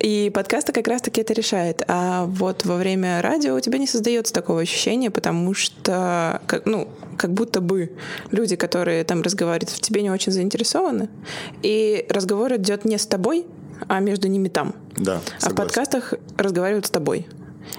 И 0.00 0.30
подкасты 0.32 0.72
как 0.72 0.88
раз-таки 0.88 1.20
это 1.20 1.32
решает. 1.32 1.82
А 1.88 2.24
вот 2.26 2.64
во 2.64 2.76
время 2.76 3.20
радио 3.20 3.56
у 3.56 3.60
тебя 3.60 3.78
не 3.78 3.86
создается 3.86 4.32
такого 4.32 4.60
ощущения, 4.60 5.10
потому 5.10 5.54
что, 5.54 6.40
как, 6.46 6.66
ну, 6.66 6.88
как 7.16 7.32
будто 7.32 7.60
бы 7.60 7.92
люди, 8.30 8.56
которые 8.56 9.04
там 9.04 9.22
разговаривают, 9.22 9.70
в 9.70 9.80
тебе 9.80 10.02
не 10.02 10.10
очень 10.10 10.32
заинтересованы, 10.32 11.08
и 11.62 12.06
разговор 12.08 12.54
идет 12.54 12.84
не 12.84 12.98
с 12.98 13.06
тобой, 13.06 13.46
а 13.88 14.00
между 14.00 14.28
ними 14.28 14.48
там. 14.48 14.74
Да, 14.96 15.20
согласен. 15.20 15.38
А 15.42 15.50
в 15.50 15.54
подкастах 15.54 16.14
разговаривают 16.36 16.86
с 16.86 16.90
тобой. 16.90 17.26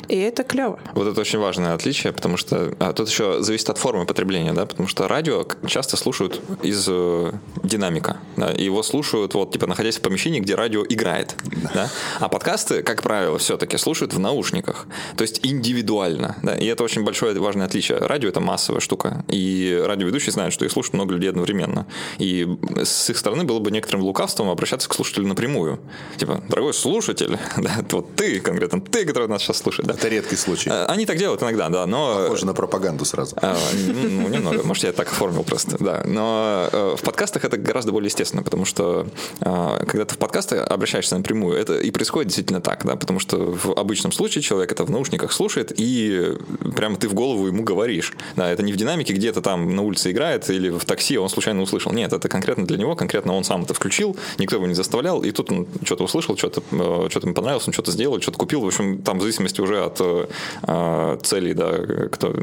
И 0.07 0.17
это 0.17 0.43
клево. 0.43 0.79
Вот 0.93 1.07
это 1.07 1.19
очень 1.21 1.39
важное 1.39 1.73
отличие, 1.73 2.13
потому 2.13 2.37
что 2.37 2.73
а, 2.79 2.93
тут 2.93 3.09
еще 3.09 3.41
зависит 3.41 3.69
от 3.69 3.77
формы 3.77 4.05
потребления, 4.05 4.53
да, 4.53 4.65
потому 4.65 4.87
что 4.87 5.07
радио 5.07 5.45
часто 5.67 5.97
слушают 5.97 6.41
из 6.61 6.85
э, 6.89 7.31
динамика, 7.63 8.17
да, 8.37 8.49
его 8.51 8.83
слушают 8.83 9.33
вот 9.33 9.51
типа 9.51 9.67
находясь 9.67 9.97
в 9.97 10.01
помещении, 10.01 10.39
где 10.39 10.55
радио 10.55 10.83
играет, 10.87 11.35
да? 11.73 11.89
а 12.19 12.29
подкасты, 12.29 12.83
как 12.83 13.01
правило, 13.01 13.37
все-таки 13.37 13.77
слушают 13.77 14.13
в 14.13 14.19
наушниках, 14.19 14.87
то 15.17 15.23
есть 15.23 15.39
индивидуально, 15.43 16.37
да, 16.43 16.55
и 16.55 16.65
это 16.65 16.83
очень 16.83 17.03
большое 17.03 17.37
важное 17.39 17.65
отличие. 17.65 17.97
Радио 17.97 18.29
это 18.29 18.39
массовая 18.39 18.81
штука, 18.81 19.23
и 19.27 19.81
радиоведущие 19.85 20.31
знают, 20.31 20.53
что 20.53 20.65
их 20.65 20.71
слушают 20.71 20.93
много 20.93 21.13
людей 21.13 21.29
одновременно, 21.29 21.87
и 22.19 22.47
с 22.83 23.09
их 23.09 23.17
стороны 23.17 23.43
было 23.43 23.59
бы 23.59 23.71
некоторым 23.71 24.03
лукавством 24.03 24.49
обращаться 24.49 24.87
к 24.89 24.93
слушателю 24.93 25.27
напрямую, 25.27 25.79
типа, 26.17 26.43
дорогой 26.49 26.73
слушатель, 26.73 27.37
да, 27.57 27.83
вот 27.91 28.15
ты 28.15 28.39
конкретно, 28.39 28.81
ты, 28.81 29.05
который 29.05 29.27
нас 29.27 29.41
сейчас 29.41 29.57
слушает, 29.57 29.74
да, 29.83 29.93
это 29.93 30.07
редкий 30.07 30.35
случай. 30.35 30.69
Э, 30.69 30.85
они 30.85 31.05
так 31.05 31.17
делают 31.17 31.41
иногда, 31.41 31.69
да, 31.69 31.85
но... 31.85 32.23
Похоже 32.23 32.45
на 32.45 32.53
пропаганду 32.53 33.05
сразу. 33.05 33.35
А, 33.41 33.57
ну, 33.73 34.27
немного. 34.27 34.63
Может, 34.63 34.83
я 34.83 34.91
так 34.91 35.07
оформил 35.07 35.43
просто, 35.43 35.77
да. 35.79 36.03
Но 36.05 36.67
э, 36.71 36.95
в 36.97 37.01
подкастах 37.01 37.45
это 37.45 37.57
гораздо 37.57 37.91
более 37.91 38.07
естественно, 38.07 38.43
потому 38.43 38.65
что 38.65 39.07
э, 39.41 39.85
когда 39.87 40.05
ты 40.05 40.15
в 40.15 40.17
подкасты 40.17 40.57
обращаешься 40.57 41.17
напрямую, 41.17 41.57
это 41.57 41.79
и 41.79 41.91
происходит 41.91 42.27
действительно 42.27 42.61
так, 42.61 42.85
да, 42.85 42.95
потому 42.95 43.19
что 43.19 43.37
в 43.37 43.77
обычном 43.77 44.11
случае 44.11 44.41
человек 44.41 44.71
это 44.71 44.83
в 44.83 44.89
наушниках 44.89 45.31
слушает, 45.31 45.71
и 45.75 46.33
прямо 46.75 46.95
ты 46.95 47.07
в 47.07 47.13
голову 47.13 47.47
ему 47.47 47.63
говоришь. 47.63 48.13
Да, 48.35 48.49
это 48.51 48.63
не 48.63 48.73
в 48.73 48.77
динамике 48.77 49.13
где-то 49.13 49.41
там 49.41 49.75
на 49.75 49.81
улице 49.81 50.11
играет 50.11 50.49
или 50.49 50.69
в 50.69 50.85
такси 50.85 51.17
он 51.17 51.29
случайно 51.29 51.61
услышал. 51.61 51.91
Нет, 51.91 52.13
это 52.13 52.29
конкретно 52.29 52.65
для 52.65 52.77
него, 52.77 52.95
конкретно 52.95 53.33
он 53.35 53.43
сам 53.43 53.63
это 53.63 53.73
включил, 53.73 54.15
никто 54.37 54.55
его 54.57 54.67
не 54.67 54.73
заставлял, 54.73 55.23
и 55.23 55.31
тут 55.31 55.51
он 55.51 55.67
что-то 55.83 56.03
услышал, 56.03 56.37
что-то 56.37 56.61
что 57.09 57.19
ему 57.21 57.33
понравилось, 57.33 57.67
он 57.67 57.73
что-то 57.73 57.91
сделал, 57.91 58.19
что-то 58.21 58.37
купил. 58.37 58.61
В 58.61 58.67
общем, 58.67 59.01
там 59.01 59.19
в 59.19 59.21
зависимости 59.21 59.61
уже 59.65 59.83
от 59.83 59.99
э, 60.01 61.17
целей 61.23 61.53
да, 61.53 61.71
кто, 62.11 62.33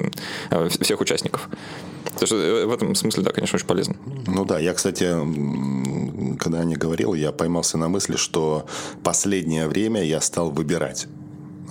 э, 0.51 0.68
всех 0.68 1.01
участников. 1.01 1.49
Так 2.18 2.27
что 2.27 2.37
э, 2.37 2.66
в 2.66 2.73
этом 2.73 2.95
смысле, 2.95 3.23
да, 3.23 3.33
конечно, 3.33 3.57
очень 3.57 3.66
полезно. 3.66 3.97
Ну 4.27 4.45
да, 4.45 4.59
я, 4.59 4.75
кстати, 4.75 5.09
когда 6.39 6.61
о 6.61 6.64
ней 6.64 6.77
говорил, 6.77 7.14
я 7.14 7.33
поймался 7.33 7.79
на 7.79 7.89
мысли, 7.89 8.16
что 8.16 8.66
последнее 9.03 9.68
время 9.68 10.03
я 10.05 10.20
стал 10.20 10.51
выбирать 10.51 11.07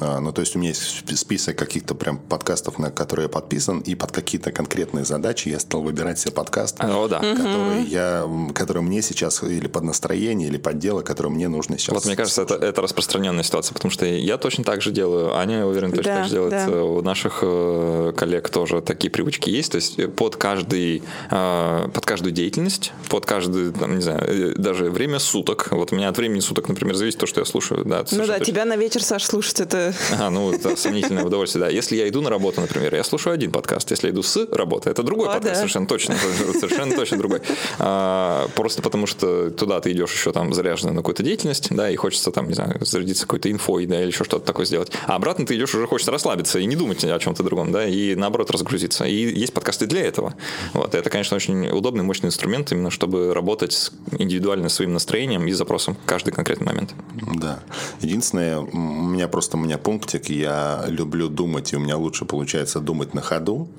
ну, 0.01 0.31
то 0.31 0.41
есть 0.41 0.55
у 0.55 0.59
меня 0.59 0.69
есть 0.69 1.17
список 1.17 1.57
каких-то 1.57 1.95
прям 1.95 2.17
подкастов, 2.17 2.79
на 2.79 2.91
которые 2.91 3.25
я 3.25 3.29
подписан, 3.29 3.79
и 3.79 3.95
под 3.95 4.11
какие-то 4.11 4.51
конкретные 4.51 5.05
задачи 5.05 5.49
я 5.49 5.59
стал 5.59 5.81
выбирать 5.81 6.19
себе 6.19 6.31
подкаст, 6.31 6.77
О, 6.79 7.07
да. 7.07 7.19
который, 7.19 7.83
я, 7.83 8.27
который 8.53 8.81
мне 8.81 9.01
сейчас 9.01 9.43
или 9.43 9.67
под 9.67 9.83
настроение, 9.83 10.47
или 10.47 10.57
под 10.57 10.79
дело, 10.79 11.01
которое 11.01 11.29
мне 11.29 11.47
нужно 11.47 11.77
сейчас. 11.77 11.93
Вот 11.93 12.05
мне 12.05 12.15
кажется, 12.15 12.41
это, 12.41 12.55
это 12.55 12.81
распространенная 12.81 13.43
ситуация, 13.43 13.73
потому 13.73 13.91
что 13.91 14.05
я 14.05 14.37
точно 14.37 14.63
так 14.63 14.81
же 14.81 14.91
делаю, 14.91 15.35
Аня, 15.35 15.59
я 15.59 15.67
уверен, 15.67 15.91
точно 15.91 16.03
да, 16.03 16.15
так 16.17 16.25
же 16.25 16.31
делает. 16.31 16.51
Да. 16.51 16.83
У 16.83 17.01
наших 17.01 17.39
э, 17.41 18.13
коллег 18.15 18.49
тоже 18.49 18.81
такие 18.81 19.09
привычки 19.11 19.49
есть, 19.49 19.71
то 19.71 19.75
есть 19.75 20.13
под 20.15 20.35
каждый, 20.35 21.03
э, 21.29 21.87
под 21.93 22.05
каждую 22.05 22.31
деятельность, 22.31 22.93
под 23.09 23.25
каждый, 23.25 23.71
там, 23.71 23.95
не 23.95 24.01
знаю, 24.01 24.21
э, 24.21 24.53
даже 24.55 24.89
время 24.89 25.19
суток. 25.19 25.67
Вот 25.71 25.91
у 25.91 25.95
меня 25.95 26.09
от 26.09 26.17
времени 26.17 26.39
суток, 26.39 26.67
например, 26.67 26.95
зависит 26.95 27.19
то, 27.19 27.25
что 27.25 27.41
я 27.41 27.45
слушаю. 27.45 27.83
Да, 27.85 28.05
ну 28.11 28.25
да, 28.25 28.37
точно. 28.37 28.45
тебя 28.45 28.65
на 28.65 28.75
вечер, 28.75 29.03
Саш, 29.03 29.25
слушать 29.25 29.59
это 29.61 29.90
А, 30.19 30.29
ну, 30.29 30.51
это 30.51 30.75
сомнительное 30.75 31.23
удовольствие, 31.23 31.65
да. 31.65 31.69
Если 31.69 31.95
я 31.95 32.07
иду 32.07 32.21
на 32.21 32.29
работу, 32.29 32.61
например, 32.61 32.93
я 32.95 33.03
слушаю 33.03 33.33
один 33.33 33.51
подкаст. 33.51 33.89
Если 33.91 34.07
я 34.07 34.13
иду 34.13 34.23
с 34.23 34.45
работы, 34.51 34.89
это 34.89 35.03
другой 35.03 35.27
О, 35.27 35.31
подкаст, 35.31 35.53
да. 35.53 35.55
совершенно 35.55 35.87
точно. 35.87 36.15
Совершенно 36.59 36.95
точно 36.95 37.17
другой. 37.17 37.41
А, 37.79 38.47
Просто 38.55 38.81
потому, 38.81 39.07
что 39.07 39.49
туда 39.49 39.79
ты 39.79 39.91
идешь 39.91 40.13
еще 40.13 40.31
там 40.31 40.53
заряженный 40.53 40.93
на 40.93 41.01
какую-то 41.01 41.23
деятельность, 41.23 41.67
да, 41.71 41.89
и 41.89 41.95
хочется 41.95 42.31
там, 42.31 42.47
не 42.47 42.53
знаю, 42.53 42.77
зарядиться 42.81 43.25
какой-то 43.25 43.51
инфой, 43.51 43.85
да, 43.85 43.99
или 44.01 44.07
еще 44.07 44.23
что-то 44.23 44.45
такое 44.45 44.65
сделать. 44.65 44.91
А 45.07 45.15
обратно 45.15 45.45
ты 45.45 45.55
идешь, 45.55 45.73
уже 45.73 45.87
хочется 45.87 46.11
расслабиться 46.11 46.59
и 46.59 46.65
не 46.65 46.75
думать 46.75 47.03
о 47.03 47.19
чем-то 47.19 47.43
другом, 47.43 47.71
да, 47.71 47.85
и 47.87 48.15
наоборот 48.15 48.51
разгрузиться. 48.51 49.05
И 49.05 49.15
есть 49.15 49.53
подкасты 49.53 49.87
для 49.87 50.01
этого. 50.01 50.35
Вот. 50.73 50.95
Это, 50.95 51.09
конечно, 51.09 51.35
очень 51.35 51.69
удобный, 51.69 52.03
мощный 52.03 52.27
инструмент, 52.27 52.71
именно 52.71 52.91
чтобы 52.91 53.33
работать 53.33 53.73
с 53.73 53.91
индивидуально 54.17 54.69
своим 54.69 54.93
настроением 54.93 55.47
и 55.47 55.51
запросом 55.51 55.95
в 55.95 56.05
каждый 56.05 56.31
конкретный 56.31 56.67
момент. 56.67 56.93
Да. 57.35 57.59
Единственное, 58.01 58.59
у 58.59 58.77
меня 58.77 59.27
просто 59.27 59.57
у 59.57 59.59
меня 59.71 59.77
пунктик, 59.77 60.29
я 60.29 60.83
люблю 60.87 61.29
думать, 61.29 61.71
и 61.71 61.77
у 61.77 61.79
меня 61.79 61.95
лучше 61.95 62.25
получается 62.25 62.81
думать 62.81 63.13
на 63.13 63.21
ходу. 63.21 63.69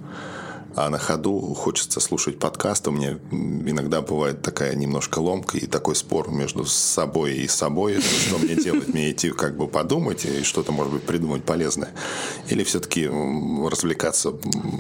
А 0.74 0.88
на 0.88 0.98
ходу 0.98 1.38
хочется 1.54 2.00
слушать 2.00 2.38
подкасты. 2.38 2.90
У 2.90 2.92
меня 2.92 3.18
иногда 3.30 4.00
бывает 4.00 4.40
такая 4.40 4.74
немножко 4.74 5.18
ломка 5.18 5.58
и 5.58 5.66
такой 5.66 5.94
спор 5.94 6.30
между 6.30 6.64
собой 6.64 7.34
и 7.34 7.48
собой. 7.48 8.00
Что 8.00 8.38
мне 8.38 8.54
делать? 8.54 8.88
Мне 8.88 9.10
идти 9.10 9.30
как 9.30 9.56
бы 9.56 9.68
подумать 9.68 10.24
и 10.24 10.42
что-то, 10.42 10.72
может 10.72 10.92
быть, 10.92 11.02
придумать 11.02 11.44
полезное? 11.44 11.90
Или 12.48 12.64
все-таки 12.64 13.06
развлекаться? 13.06 14.30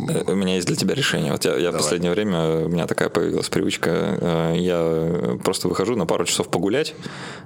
Э, 0.08 0.32
У 0.32 0.34
меня 0.34 0.54
есть 0.54 0.66
для 0.66 0.76
тебя 0.76 0.94
решение. 0.94 1.32
Вот 1.32 1.44
я, 1.44 1.56
я 1.56 1.70
в 1.70 1.76
последнее 1.76 2.12
время, 2.12 2.64
у 2.64 2.68
меня 2.68 2.86
такая 2.86 3.10
появилась 3.10 3.50
привычка, 3.50 3.90
э, 3.90 4.54
я 4.58 5.38
просто 5.44 5.68
выхожу 5.68 5.96
на 5.96 6.06
пару 6.06 6.24
часов 6.24 6.48
погулять, 6.48 6.94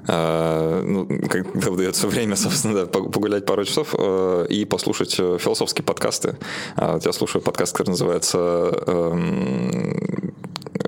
э, 0.07 0.83
ну, 0.85 1.07
когда 1.29 1.71
выдается 1.71 2.07
время, 2.07 2.37
собственно, 2.37 2.75
да, 2.75 2.87
погулять 2.87 3.45
пару 3.45 3.65
часов 3.65 3.95
и 4.49 4.65
послушать 4.65 5.15
философские 5.15 5.85
подкасты. 5.85 6.37
А 6.77 6.95
Вот 6.95 7.07
я 7.07 7.13
слушаю 7.13 7.43
подкаст, 7.43 7.73
который 7.73 7.91
называется 7.91 8.36
э, 8.37 9.17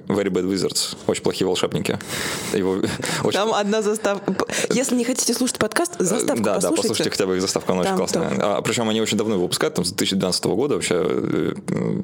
Very 0.09 0.31
Bad 0.31 0.51
Wizards, 0.51 0.97
очень 1.07 1.23
плохие 1.23 1.47
волшебники. 1.47 1.99
Его 2.55 2.79
очень 3.25 3.39
Там 3.39 3.53
одна 3.53 3.83
заставка. 3.83 4.35
Если 4.71 4.95
не 4.95 5.05
хотите 5.05 5.35
слушать 5.35 5.59
подкаст, 5.59 5.95
заставку 5.99 6.43
да, 6.43 6.55
да, 6.55 6.55
послушайте. 6.57 6.77
послушайте 6.89 7.11
хотя 7.11 7.27
бы 7.27 7.37
их 7.37 7.43
заставку, 7.43 7.73
она 7.73 7.81
очень 7.83 7.91
Там 7.91 7.99
классная. 7.99 8.31
А, 8.41 8.63
причем 8.63 8.89
они 8.89 9.01
очень 9.01 9.19
давно 9.19 9.35
его 9.35 9.45
выпускают, 9.45 9.75
там, 9.75 9.85
с 9.85 9.89
2012 9.93 10.45
года 10.47 10.75
вообще 10.77 10.95
э, 10.99 11.53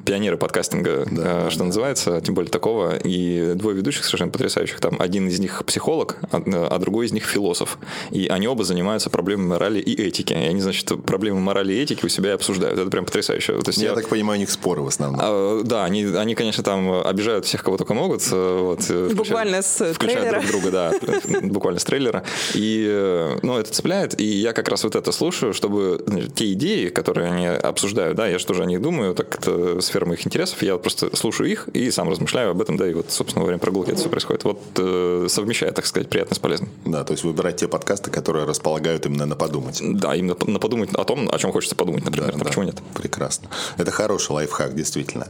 пионеры 0.05 0.37
подкастинга, 0.37 1.05
э, 1.09 1.47
что 1.49 1.63
называется, 1.63 2.21
тем 2.21 2.35
более 2.35 2.51
такого. 2.51 2.95
И 2.97 3.53
двое 3.55 3.75
ведущих 3.75 4.05
совершенно 4.05 4.31
потрясающих. 4.31 4.79
Там 4.79 4.95
один 4.99 5.27
из 5.27 5.39
них 5.39 5.63
психолог, 5.65 6.17
а, 6.31 6.41
а 6.71 6.77
другой 6.79 7.07
из 7.07 7.11
них 7.11 7.25
философ. 7.25 7.77
И 8.11 8.27
они 8.27 8.47
оба 8.47 8.63
занимаются 8.63 9.09
проблемами 9.09 9.47
морали 9.49 9.79
и 9.79 9.99
этики. 10.01 10.33
И 10.33 10.35
они, 10.35 10.61
значит, 10.61 10.91
проблемы 11.05 11.39
морали 11.39 11.73
и 11.73 11.81
этики 11.81 12.05
у 12.05 12.09
себя 12.09 12.31
и 12.31 12.33
обсуждают. 12.33 12.77
Это 12.79 12.89
прям 12.89 13.05
потрясающе. 13.05 13.53
То 13.61 13.69
есть 13.69 13.79
Я 13.79 13.89
я- 13.89 13.95
так 13.95 14.07
понимаю, 14.09 14.37
у 14.37 14.41
них 14.41 14.51
споры 14.51 14.81
в 14.81 14.87
основном. 14.87 15.19
а, 15.23 15.61
Да, 15.63 15.83
они, 15.85 16.03
они, 16.05 16.35
конечно, 16.35 16.63
там 16.63 17.01
обижают 17.05 17.45
всех, 17.45 17.63
кого 17.63 17.77
только 17.77 17.93
могут. 17.95 18.21
э, 18.31 18.59
Вот, 18.61 18.79
э, 18.81 18.83
включая- 18.83 19.15
Буквально 19.15 19.61
с 19.61 19.93
включая 19.93 20.17
трейлера. 20.21 20.39
друг 20.41 20.51
друга, 20.51 20.71
да, 20.71 20.93
буквально 21.41 21.79
с 21.79 21.83
трейлера. 21.83 22.23
И, 22.53 22.85
э, 22.87 23.39
ну, 23.41 23.57
это 23.57 23.71
цепляет, 23.71 24.19
и 24.19 24.25
я 24.25 24.53
как 24.53 24.67
раз 24.69 24.83
вот 24.83 24.95
это 24.95 25.11
слушаю, 25.11 25.53
чтобы 25.53 26.03
значит, 26.05 26.35
те 26.35 26.51
идеи, 26.53 26.89
которые 26.89 27.31
они 27.31 27.47
обсуждают, 27.47 28.17
да, 28.17 28.27
я 28.27 28.37
же 28.39 28.45
тоже 28.45 28.63
о 28.63 28.65
них 28.65 28.81
думаю, 28.81 29.15
так 29.15 29.35
это 29.35 29.81
сфера 29.81 30.05
моих 30.05 30.25
интересов, 30.25 30.61
я 30.61 30.77
просто 30.77 31.15
слушаю 31.15 31.49
их 31.49 31.67
и 31.73 31.91
сам 31.91 32.09
размышляю 32.09 32.51
об 32.51 32.61
этом, 32.61 32.77
да, 32.77 32.87
и 32.89 32.93
вот, 32.93 33.11
собственно, 33.11 33.41
во 33.43 33.47
время 33.47 33.59
прогулки 33.59 33.89
это 33.89 33.99
все 33.99 34.09
происходит. 34.09 34.43
Вот 34.43 34.59
э, 34.77 35.27
совмещая, 35.29 35.71
так 35.71 35.85
сказать, 35.85 36.09
приятное 36.09 36.35
с 36.35 36.39
полезным. 36.39 36.69
Да, 36.85 37.03
то 37.03 37.13
есть 37.13 37.23
выбирать 37.23 37.55
те 37.57 37.67
подкасты, 37.67 38.11
которые 38.11 38.45
располагают 38.45 39.05
именно 39.05 39.25
на 39.25 39.35
подумать. 39.35 39.79
Да, 39.81 40.15
именно 40.15 40.35
на 40.45 40.59
подумать 40.59 40.89
о 40.93 41.03
том, 41.03 41.29
о 41.31 41.37
чем 41.37 41.51
хочется 41.51 41.75
подумать, 41.75 42.03
например, 42.05 42.31
Да, 42.33 42.37
да, 42.39 42.45
почему 42.45 42.63
нет? 42.65 42.75
Прекрасно. 42.93 43.49
Это 43.77 43.91
хороший 43.91 44.31
лайфхак, 44.33 44.75
действительно. 44.75 45.27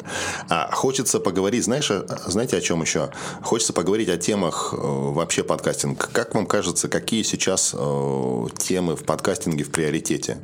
А 0.49 0.69
хочется 0.71 1.19
поговорить, 1.19 1.63
знаешь, 1.63 1.91
о- 1.91 2.05
знаете, 2.55 2.57
о 2.57 2.61
чем 2.61 2.81
еще? 2.81 3.09
Хочется 3.43 3.73
поговорить 3.73 4.09
о 4.09 4.17
темах 4.17 4.73
э, 4.73 4.77
вообще 4.77 5.43
подкастинг. 5.43 6.09
Как 6.11 6.33
вам 6.35 6.45
кажется, 6.45 6.87
какие 6.87 7.23
сейчас 7.23 7.73
э, 7.77 8.45
темы 8.57 8.95
в 8.95 9.03
подкастинге 9.03 9.63
в 9.63 9.71
приоритете? 9.71 10.37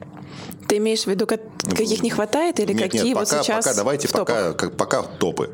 Ты 0.68 0.78
имеешь 0.78 1.04
в 1.04 1.08
виду, 1.08 1.26
как- 1.28 1.42
каких 1.70 2.02
не 2.02 2.10
хватает 2.10 2.60
или 2.60 2.74
Нет, 2.74 2.84
какие 2.84 3.04
нет, 3.04 3.18
вот 3.18 3.30
пока, 3.30 3.44
сейчас 3.44 3.66
пока 3.66 3.76
давайте, 3.76 4.08
в 4.08 4.12
топах? 4.12 4.28
пока, 4.28 4.54
как- 4.54 4.78
пока 4.78 5.02
топы. 5.04 5.50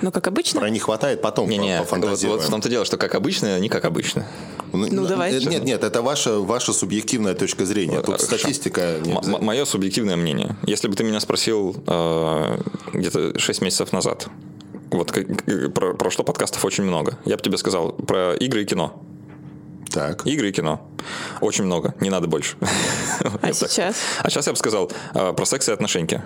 Ну, 0.00 0.12
как 0.12 0.26
обычно. 0.28 0.60
Про 0.60 0.70
не 0.70 0.78
хватает, 0.78 1.22
потом 1.22 1.48
Не-не, 1.48 1.82
по- 1.82 1.96
вот, 1.96 2.22
вот 2.22 2.42
в 2.42 2.50
том-то 2.50 2.68
дело, 2.68 2.84
что 2.84 2.96
как 2.96 3.14
обычно, 3.14 3.58
не 3.58 3.68
как 3.68 3.84
обычно. 3.84 4.26
Ну, 4.72 5.06
давай. 5.06 5.32
Нет, 5.32 5.46
нет, 5.46 5.64
нет, 5.64 5.84
это 5.84 6.02
ваша, 6.02 6.40
ваша 6.40 6.72
субъективная 6.72 7.34
точка 7.34 7.64
зрения. 7.64 7.96
Тут 8.00 8.20
Хорошо. 8.20 8.24
статистика... 8.26 8.98
не 9.04 9.12
обязательно. 9.12 9.38
Мое 9.38 9.64
субъективное 9.64 10.16
мнение. 10.16 10.56
Если 10.66 10.88
бы 10.88 10.96
ты 10.96 11.04
меня 11.04 11.20
спросил 11.20 11.76
э, 11.86 12.58
где-то 12.92 13.38
6 13.38 13.62
месяцев 13.62 13.92
назад, 13.92 14.28
вот 14.90 15.12
как- 15.12 15.26
про, 15.74 15.94
про 15.94 16.10
что 16.10 16.22
подкастов 16.24 16.64
очень 16.64 16.84
много, 16.84 17.18
я 17.24 17.36
бы 17.36 17.42
тебе 17.42 17.56
сказал 17.58 17.92
про 17.92 18.34
игры 18.34 18.62
и 18.62 18.64
кино. 18.66 19.02
Так. 19.90 20.26
Игры 20.26 20.48
и 20.48 20.52
кино. 20.52 20.80
Очень 21.40 21.64
много, 21.64 21.94
не 22.00 22.10
надо 22.10 22.26
больше. 22.26 22.56
А 23.42 23.52
сейчас? 23.52 23.96
А 24.22 24.30
сейчас 24.30 24.46
я 24.46 24.52
бы 24.52 24.58
сказал 24.58 24.90
э, 25.14 25.32
про 25.32 25.44
секс 25.44 25.68
и 25.68 25.72
отношеньки. 25.72 26.22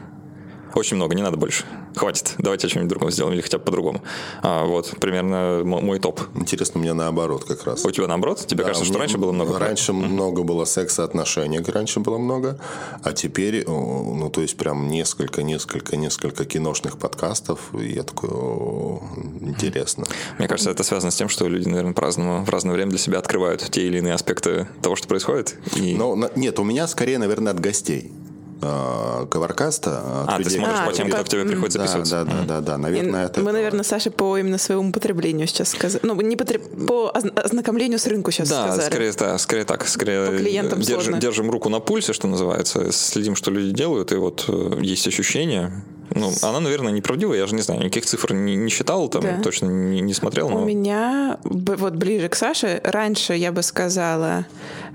Очень 0.74 0.96
много, 0.96 1.14
не 1.14 1.22
надо 1.22 1.36
больше. 1.36 1.64
Хватит. 1.96 2.34
Давайте 2.38 2.66
о 2.66 2.70
чем-нибудь 2.70 2.90
другом 2.90 3.10
сделаем 3.10 3.34
или 3.34 3.40
хотя 3.40 3.58
бы 3.58 3.64
по-другому. 3.64 4.02
А, 4.42 4.64
вот, 4.64 4.94
примерно 5.00 5.62
мо- 5.64 5.80
мой 5.80 5.98
топ. 5.98 6.20
Интересно, 6.36 6.78
у 6.80 6.82
меня 6.82 6.94
наоборот 6.94 7.44
как 7.44 7.64
раз. 7.64 7.84
У 7.84 7.90
тебя 7.90 8.06
наоборот? 8.06 8.44
Тебе 8.46 8.58
Да, 8.62 8.68
кажется, 8.68 8.84
что 8.88 8.98
раньше 8.98 9.18
было 9.18 9.32
много? 9.32 9.58
Раньше 9.58 9.92
много 9.92 10.42
было 10.42 10.64
секса, 10.64 11.04
отношений, 11.04 11.58
раньше 11.60 12.00
было 12.00 12.18
много, 12.18 12.58
а 13.02 13.12
теперь, 13.12 13.64
о, 13.64 14.14
ну, 14.14 14.30
то 14.30 14.42
есть 14.42 14.56
прям 14.56 14.88
несколько, 14.88 15.42
несколько, 15.42 15.96
несколько 15.96 16.44
киношных 16.44 16.98
подкастов, 16.98 17.60
и 17.74 17.94
я 17.94 18.02
такой, 18.02 18.28
о, 18.30 19.02
интересно. 19.40 20.04
Мне 20.38 20.46
кажется, 20.48 20.70
это 20.70 20.82
связано 20.84 21.10
с 21.10 21.16
тем, 21.16 21.28
что 21.28 21.48
люди, 21.48 21.68
наверное, 21.68 21.94
по-разному, 21.94 22.44
в 22.44 22.48
разное 22.50 22.74
время 22.74 22.90
для 22.90 22.98
себя 22.98 23.18
открывают 23.18 23.66
те 23.70 23.86
или 23.86 23.98
иные 23.98 24.14
аспекты 24.14 24.68
того, 24.82 24.94
что 24.96 25.08
происходит. 25.08 25.56
И... 25.74 25.94
Но 25.96 26.14
на- 26.14 26.30
нет, 26.36 26.58
у 26.58 26.64
меня 26.64 26.86
скорее, 26.86 27.18
наверное, 27.18 27.52
от 27.52 27.60
гостей. 27.60 28.12
А, 28.60 29.26
Коваркаста. 29.26 30.22
от 30.24 30.28
а, 30.30 30.36
ты 30.38 30.42
людей, 30.42 30.58
смотришь 30.58 30.78
А, 30.80 30.86
по 30.86 30.92
тем, 30.92 31.08
ну 31.08 31.14
кто 31.14 31.24
к 31.24 31.28
тебе 31.28 31.44
приходит 31.44 31.74
Да, 31.74 31.86
записываться? 31.86 32.24
да, 32.24 32.32
да, 32.44 32.44
да, 32.46 32.60
да, 32.60 32.74
И 32.74 32.78
наверное, 32.78 33.26
это... 33.26 33.40
Мы, 33.40 33.52
наверное, 33.52 33.84
Саша 33.84 34.10
по 34.10 34.36
именно 34.36 34.58
своему 34.58 34.90
потреблению 34.92 35.46
сейчас 35.46 35.68
сказали. 35.70 36.00
Ну, 36.04 36.20
не 36.20 36.34
потреб- 36.36 36.86
по 36.86 37.10
озна- 37.14 37.40
ознакомлению 37.40 37.98
с 38.00 38.06
рынку 38.08 38.30
сейчас 38.32 38.48
Да, 38.48 38.66
сказали. 38.66 38.86
скорее, 38.90 39.12
да, 39.12 39.38
скорее 39.38 39.64
так. 39.64 39.86
Скорее 39.86 40.26
По 40.26 40.36
клиентам 40.38 40.80
держим, 40.80 41.02
сложно. 41.02 41.20
держим 41.20 41.50
руку 41.50 41.68
на 41.68 41.78
пульсе, 41.80 42.12
что 42.12 42.26
называется, 42.26 42.90
следим, 42.90 43.36
что 43.36 43.50
люди 43.52 43.70
делают, 43.72 44.10
и 44.10 44.16
вот 44.16 44.44
э, 44.48 44.78
есть 44.80 45.06
ощущение. 45.06 45.84
Ну, 46.10 46.32
она, 46.42 46.58
наверное, 46.58 46.90
неправдивая, 46.90 47.38
я 47.38 47.46
же 47.46 47.54
не 47.54 47.62
знаю, 47.62 47.80
никаких 47.80 48.06
цифр 48.06 48.32
не, 48.32 48.56
не 48.56 48.70
считал, 48.70 49.08
там 49.08 49.22
Да. 49.22 49.40
точно 49.42 49.66
не, 49.66 50.00
не 50.00 50.14
смотрел, 50.14 50.48
но 50.48 50.62
У 50.62 50.64
меня 50.64 51.38
вот 51.44 51.92
ближе 51.94 52.28
к 52.28 52.34
Саше. 52.34 52.80
Раньше 52.82 53.34
я 53.34 53.52
бы 53.52 53.62
сказала 53.62 54.46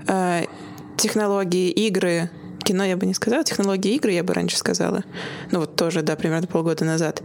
э, 0.06 0.42
технологии 0.98 1.70
игры. 1.70 2.28
Кино 2.64 2.84
я 2.84 2.96
бы 2.96 3.04
не 3.06 3.14
сказала, 3.14 3.44
технологии 3.44 3.94
игры 3.94 4.12
я 4.12 4.22
бы 4.24 4.32
раньше 4.34 4.56
сказала. 4.56 5.04
Ну 5.50 5.60
вот 5.60 5.76
тоже, 5.76 6.02
да, 6.02 6.16
примерно 6.16 6.46
полгода 6.46 6.84
назад. 6.84 7.22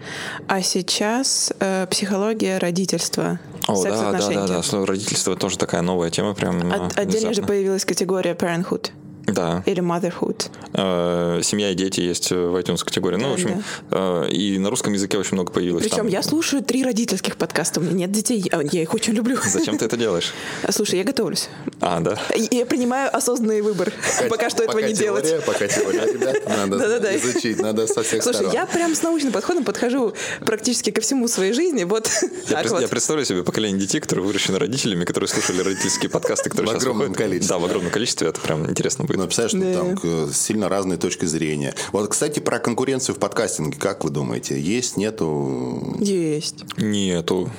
А 0.47 0.61
сейчас 0.61 1.53
э, 1.59 1.87
психология 1.89 2.57
родительства. 2.57 3.39
О, 3.67 3.81
да, 3.83 4.11
да, 4.11 4.27
да, 4.29 4.47
да, 4.47 4.63
слово 4.63 4.87
родительство 4.87 5.35
тоже 5.35 5.57
такая 5.57 5.81
новая 5.81 6.09
тема, 6.09 6.33
прям. 6.33 6.71
э, 6.71 6.75
От- 6.75 6.97
отдельно 6.99 7.33
же 7.33 7.41
появилась 7.41 7.85
категория 7.85 8.33
parenthood 8.33 8.89
Да. 9.27 9.63
или 9.65 9.81
motherhood. 9.81 10.47
Э, 10.73 11.41
Семья 11.43 11.71
и 11.71 11.75
дети 11.75 12.01
есть 12.01 12.31
в 12.31 12.55
iTunes 12.57 12.83
категории. 12.83 13.15
Ну, 13.15 13.23
Да, 13.23 13.29
в 13.29 13.33
общем, 13.33 13.63
э, 13.91 14.29
и 14.31 14.57
на 14.59 14.69
русском 14.69 14.91
языке 14.93 15.17
очень 15.17 15.35
много 15.35 15.51
появилось. 15.53 15.83
Причем 15.83 15.97
там. 15.97 16.07
я 16.07 16.21
слушаю 16.23 16.63
три 16.63 16.83
родительских 16.83 17.37
подкаста. 17.37 17.79
У 17.79 17.83
меня 17.83 17.93
нет 17.93 18.11
детей, 18.11 18.43
а 18.51 18.61
я 18.61 18.81
их 18.81 18.93
очень 18.93 19.13
люблю. 19.13 19.37
Зачем 19.45 19.77
ты 19.77 19.85
это 19.85 19.95
делаешь? 19.97 20.33
Слушай, 20.69 20.99
я 20.99 21.05
готовлюсь. 21.05 21.47
А, 21.82 21.99
да. 22.01 22.19
И 22.36 22.47
Я 22.57 22.65
принимаю 22.65 23.15
осознанный 23.15 23.61
выбор. 23.61 23.93
Пока 24.30 24.49
что 24.49 24.63
этого 24.63 24.77
Пока 24.77 24.88
не 24.88 24.93
делать. 24.93 25.23
теория, 25.25 25.41
Пока 25.41 25.67
теория, 25.67 26.11
ребят, 26.13 26.45
надо 26.47 26.77
Да-да-да. 26.80 27.15
изучить, 27.17 27.59
надо 27.61 27.88
со 27.88 28.03
всех 28.03 28.21
Слушай, 28.21 28.36
сторон. 28.38 28.53
я 28.53 28.65
прям 28.65 28.93
с 28.95 29.01
научным 29.01 29.32
подходом 29.32 29.63
подхожу 29.63 30.13
практически 30.45 30.91
ко 30.91 30.99
всему 31.01 31.27
своей 31.30 31.53
жизни. 31.53 31.86
Вот 31.86 32.09
Я, 32.21 32.27
так 32.49 32.59
пред- 32.61 32.71
вот. 32.71 32.82
я 32.82 32.88
представляю 32.89 33.25
себе 33.25 33.43
поколение 33.43 33.80
детей, 33.80 33.99
которые 34.01 34.25
выращены 34.25 34.59
родителями, 34.59 35.05
которые 35.05 35.27
слушали 35.30 35.61
родительские 35.61 36.09
подкасты, 36.09 36.49
которые 36.49 36.67
В 36.67 36.71
сейчас 36.73 36.84
огромном 36.84 37.07
выходят. 37.09 37.17
количестве. 37.30 37.55
Да, 37.55 37.59
в 37.59 37.65
огромном 37.65 37.91
количестве. 37.91 38.27
Это 38.27 38.41
прям 38.41 38.69
интересно 38.69 39.05
будет. 39.05 39.17
Ну, 39.17 39.25
представляешь, 39.27 39.53
ну, 39.53 39.73
Да. 39.73 39.80
там 39.80 40.27
к- 40.30 40.34
сильно 40.34 40.67
разные 40.69 40.97
точки 40.97 41.25
зрения. 41.25 41.73
Вот, 41.93 42.09
кстати, 42.09 42.39
про 42.39 42.59
конкуренцию 42.59 43.15
в 43.15 43.19
подкастинге, 43.19 43.77
как 43.80 44.03
вы 44.03 44.09
думаете, 44.09 44.59
есть, 44.59 44.97
нету? 44.97 45.95
Есть. 45.99 46.55
Нету. 46.77 47.49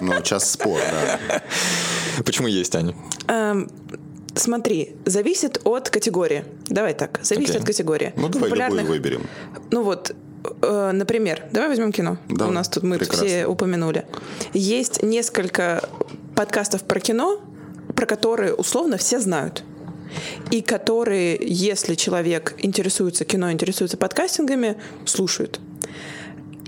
Ну, 0.00 0.12
сейчас 0.22 0.50
спор, 0.52 0.78
да. 0.80 1.42
Почему 2.24 2.48
есть, 2.48 2.74
Аня? 2.74 2.94
Эм, 3.28 3.70
Смотри, 4.34 4.94
зависит 5.04 5.60
от 5.64 5.90
категории. 5.90 6.44
Давай 6.68 6.94
так, 6.94 7.18
зависит 7.24 7.50
Окей. 7.56 7.60
от 7.62 7.66
категории. 7.66 8.12
Ну, 8.16 8.28
давай 8.28 8.50
Популярных- 8.50 8.82
любую 8.82 8.98
выберем. 9.00 9.26
Ну 9.72 9.82
вот, 9.82 10.14
э, 10.62 10.90
например, 10.92 11.42
давай 11.50 11.70
возьмем 11.70 11.90
кино. 11.90 12.18
Да, 12.28 12.46
У 12.46 12.52
нас 12.52 12.68
тут 12.68 12.84
мы 12.84 12.98
прекрасно. 12.98 13.26
все 13.26 13.46
упомянули. 13.46 14.04
Есть 14.52 15.02
несколько 15.02 15.88
подкастов 16.36 16.84
про 16.84 17.00
кино, 17.00 17.40
про 17.96 18.06
которые 18.06 18.54
условно 18.54 18.96
все 18.96 19.18
знают. 19.18 19.64
и 20.50 20.62
которые, 20.62 21.36
если 21.42 21.94
человек 21.94 22.54
интересуется 22.58 23.24
кино, 23.26 23.50
интересуется 23.52 23.96
подкастингами, 23.98 24.76
слушают. 25.04 25.60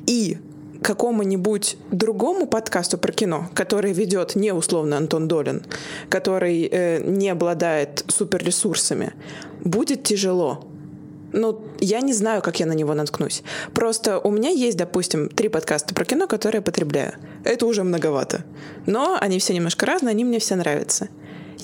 И 0.07 0.37
какому-нибудь 0.83 1.77
другому 1.91 2.47
подкасту 2.47 2.99
про 2.99 3.13
кино, 3.13 3.49
который 3.55 3.93
ведет 3.93 4.37
не 4.37 4.53
условно 4.53 4.97
Антон 4.97 5.29
Долин, 5.29 5.63
который 6.09 6.69
э, 6.71 7.03
не 7.03 7.29
обладает 7.29 8.05
суперресурсами, 8.09 9.13
будет 9.63 10.03
тяжело. 10.03 10.67
Ну, 11.33 11.63
я 11.79 12.01
не 12.01 12.13
знаю, 12.13 12.43
как 12.43 12.59
я 12.59 12.67
на 12.67 12.73
него 12.73 12.95
наткнусь. 12.95 13.43
Просто 13.73 14.19
у 14.19 14.31
меня 14.31 14.51
есть, 14.51 14.77
допустим, 14.77 15.29
три 15.29 15.49
подкаста 15.49 15.95
про 15.95 16.05
кино, 16.05 16.27
которые 16.27 16.59
я 16.59 16.63
потребляю. 16.63 17.15
Это 17.45 17.67
уже 17.67 17.85
многовато. 17.85 18.45
Но 18.87 19.17
они 19.21 19.39
все 19.39 19.55
немножко 19.55 19.87
разные, 19.87 20.11
они 20.11 20.25
мне 20.25 20.41
все 20.41 20.57
нравятся. 20.57 21.09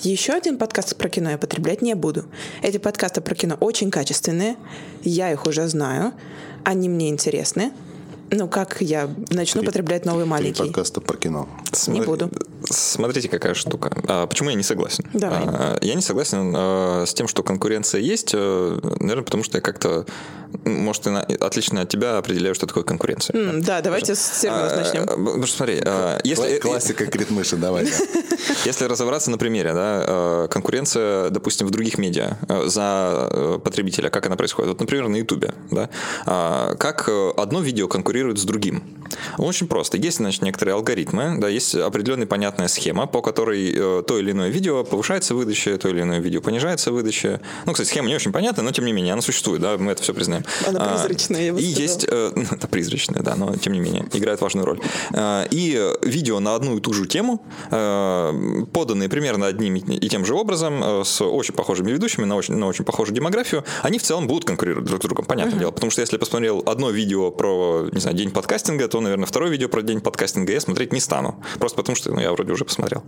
Еще 0.03 0.33
один 0.33 0.57
подкаст 0.57 0.95
про 0.95 1.09
кино 1.09 1.31
я 1.31 1.37
потреблять 1.37 1.81
не 1.81 1.95
буду. 1.95 2.25
Эти 2.61 2.77
подкасты 2.77 3.19
про 3.19 3.35
кино 3.35 3.57
очень 3.59 3.91
качественные. 3.91 4.55
Я 5.03 5.31
их 5.31 5.45
уже 5.47 5.67
знаю. 5.67 6.13
Они 6.63 6.87
мне 6.87 7.09
интересны. 7.09 7.73
Ну, 8.29 8.47
как 8.49 8.77
я 8.81 9.09
начну 9.29 9.61
Три- 9.61 9.67
потреблять 9.67 10.05
новый 10.05 10.23
Три 10.23 10.29
маленький? 10.29 10.63
подкаста 10.63 10.99
про 11.01 11.17
кино. 11.17 11.47
Не 11.87 12.01
буду. 12.01 12.29
Смотрите, 12.69 13.29
какая 13.29 13.53
штука. 13.53 13.91
А, 14.07 14.27
почему 14.27 14.49
я 14.49 14.55
не 14.55 14.63
согласен? 14.63 15.05
Давай. 15.13 15.39
А, 15.45 15.77
я 15.81 15.93
не 15.93 16.01
согласен 16.01 16.53
а, 16.55 17.05
с 17.05 17.13
тем, 17.13 17.27
что 17.29 17.41
конкуренция 17.43 18.01
есть, 18.01 18.31
а, 18.33 18.79
наверное, 18.99 19.23
потому 19.23 19.43
что 19.43 19.57
я 19.57 19.61
как-то, 19.61 20.05
может, 20.65 21.07
и 21.07 21.09
на- 21.11 21.21
отлично 21.21 21.81
от 21.81 21.89
тебя 21.89 22.17
определяю, 22.17 22.53
что 22.55 22.67
такое 22.67 22.83
конкуренция. 22.83 23.33
М, 23.37 23.61
да, 23.61 23.79
давайте 23.81 24.13
с 24.15 24.19
серьезно 24.19 24.73
А, 24.73 24.83
начнем. 24.83 25.05
Потому 25.05 25.45
что 25.45 25.57
смотри, 25.57 25.81
а, 25.85 26.19
если, 26.25 26.57
Кла- 26.57 26.59
Классика 26.59 27.05
критмыши, 27.05 27.55
давай. 27.55 27.85
да. 27.85 27.91
Если 28.65 28.85
разобраться 28.85 29.29
на 29.31 29.37
примере, 29.37 29.73
да, 29.73 30.03
э, 30.07 30.47
конкуренция, 30.49 31.29
допустим, 31.29 31.67
в 31.67 31.71
других 31.71 31.97
медиа 31.97 32.37
э, 32.47 32.67
за 32.67 33.27
э, 33.31 33.59
потребителя, 33.63 34.09
как 34.09 34.25
она 34.25 34.35
происходит? 34.35 34.69
Вот, 34.69 34.79
например, 34.79 35.07
на 35.07 35.15
Ютубе, 35.17 35.53
да, 35.71 35.89
А, 36.25 36.75
как 36.75 37.07
э, 37.09 37.29
одно 37.37 37.61
видео 37.61 37.87
конкурирует 37.87 38.16
с 38.25 38.43
другим? 38.43 38.83
Очень 39.37 39.67
просто. 39.67 39.97
Есть, 39.97 40.17
значит, 40.17 40.41
некоторые 40.41 40.75
алгоритмы, 40.75 41.37
да, 41.39 41.47
есть 41.47 41.73
определенная 41.75 42.27
понятная 42.27 42.67
схема, 42.67 43.07
по 43.07 43.21
которой 43.21 43.71
э, 43.73 44.03
то 44.05 44.17
или 44.19 44.31
иное 44.31 44.49
видео 44.49 44.83
повышается 44.83 45.33
выдача, 45.33 45.77
то 45.77 45.87
или 45.89 46.01
иное 46.01 46.19
видео 46.19 46.41
понижается 46.41 46.91
выдача. 46.91 47.39
Ну, 47.65 47.71
кстати, 47.73 47.87
схема 47.89 48.07
не 48.09 48.15
очень 48.15 48.31
понятна, 48.31 48.63
но 48.63 48.71
тем 48.71 48.85
не 48.85 48.91
менее 48.91 49.13
она 49.13 49.21
существует, 49.21 49.61
да, 49.61 49.77
мы 49.77 49.91
это 49.93 50.03
все 50.03 50.13
признаем. 50.13 50.43
Она 50.67 50.79
А, 50.81 50.97
призрачная, 50.97 51.41
я 51.45 51.53
бы 51.53 51.59
И 51.61 51.63
сказала. 51.71 51.81
есть 51.83 52.05
э, 52.09 52.31
это 52.51 52.67
призрачное, 52.67 53.21
да, 53.21 53.35
но 53.35 53.55
тем 53.55 53.73
не 53.73 53.79
менее 53.79 54.05
играет 54.13 54.41
важную 54.41 54.65
роль. 54.65 54.79
Э, 55.13 55.45
И 55.51 55.81
видео 56.01 56.39
на 56.39 56.55
одну 56.55 56.77
и 56.77 56.81
ту 56.81 56.93
же 56.93 57.05
тему, 57.07 57.45
э, 57.71 58.63
поданные 58.73 59.09
примерно 59.09 59.47
одним 59.47 59.75
и 59.75 60.09
тем 60.09 60.25
же 60.25 60.33
образом, 60.33 60.83
э, 60.83 61.03
с 61.05 61.21
очень 61.23 61.53
похожими 61.53 61.91
ведущими, 61.91 62.25
на 62.25 62.35
очень, 62.35 62.55
на 62.55 62.67
очень 62.67 62.83
похожую 62.85 63.15
демографию, 63.15 63.63
они 63.83 63.99
в 63.99 64.03
целом 64.03 64.27
будут 64.27 64.45
конкурировать 64.45 64.85
друг 64.85 65.01
с 65.01 65.03
другом, 65.05 65.25
понятное 65.25 65.59
дело. 65.59 65.71
Потому 65.71 65.91
что 65.91 66.01
если 66.01 66.15
я 66.15 66.19
посмотрел 66.19 66.63
одно 66.65 66.89
видео 66.89 67.31
про, 67.31 67.87
не 67.91 67.99
знаю, 67.99 68.06
день 68.13 68.31
подкастинга, 68.31 68.87
то, 68.87 69.01
наверное, 69.01 69.25
второе 69.25 69.49
видео 69.49 69.69
про 69.69 69.81
день 69.81 70.01
подкастинга 70.01 70.53
я 70.53 70.59
смотреть 70.59 70.93
не 70.93 70.99
стану. 70.99 71.43
Просто 71.59 71.77
потому 71.77 71.95
что 71.95 72.11
ну, 72.11 72.19
я 72.19 72.31
вроде 72.31 72.53
уже 72.53 72.65
посмотрел. 72.65 73.03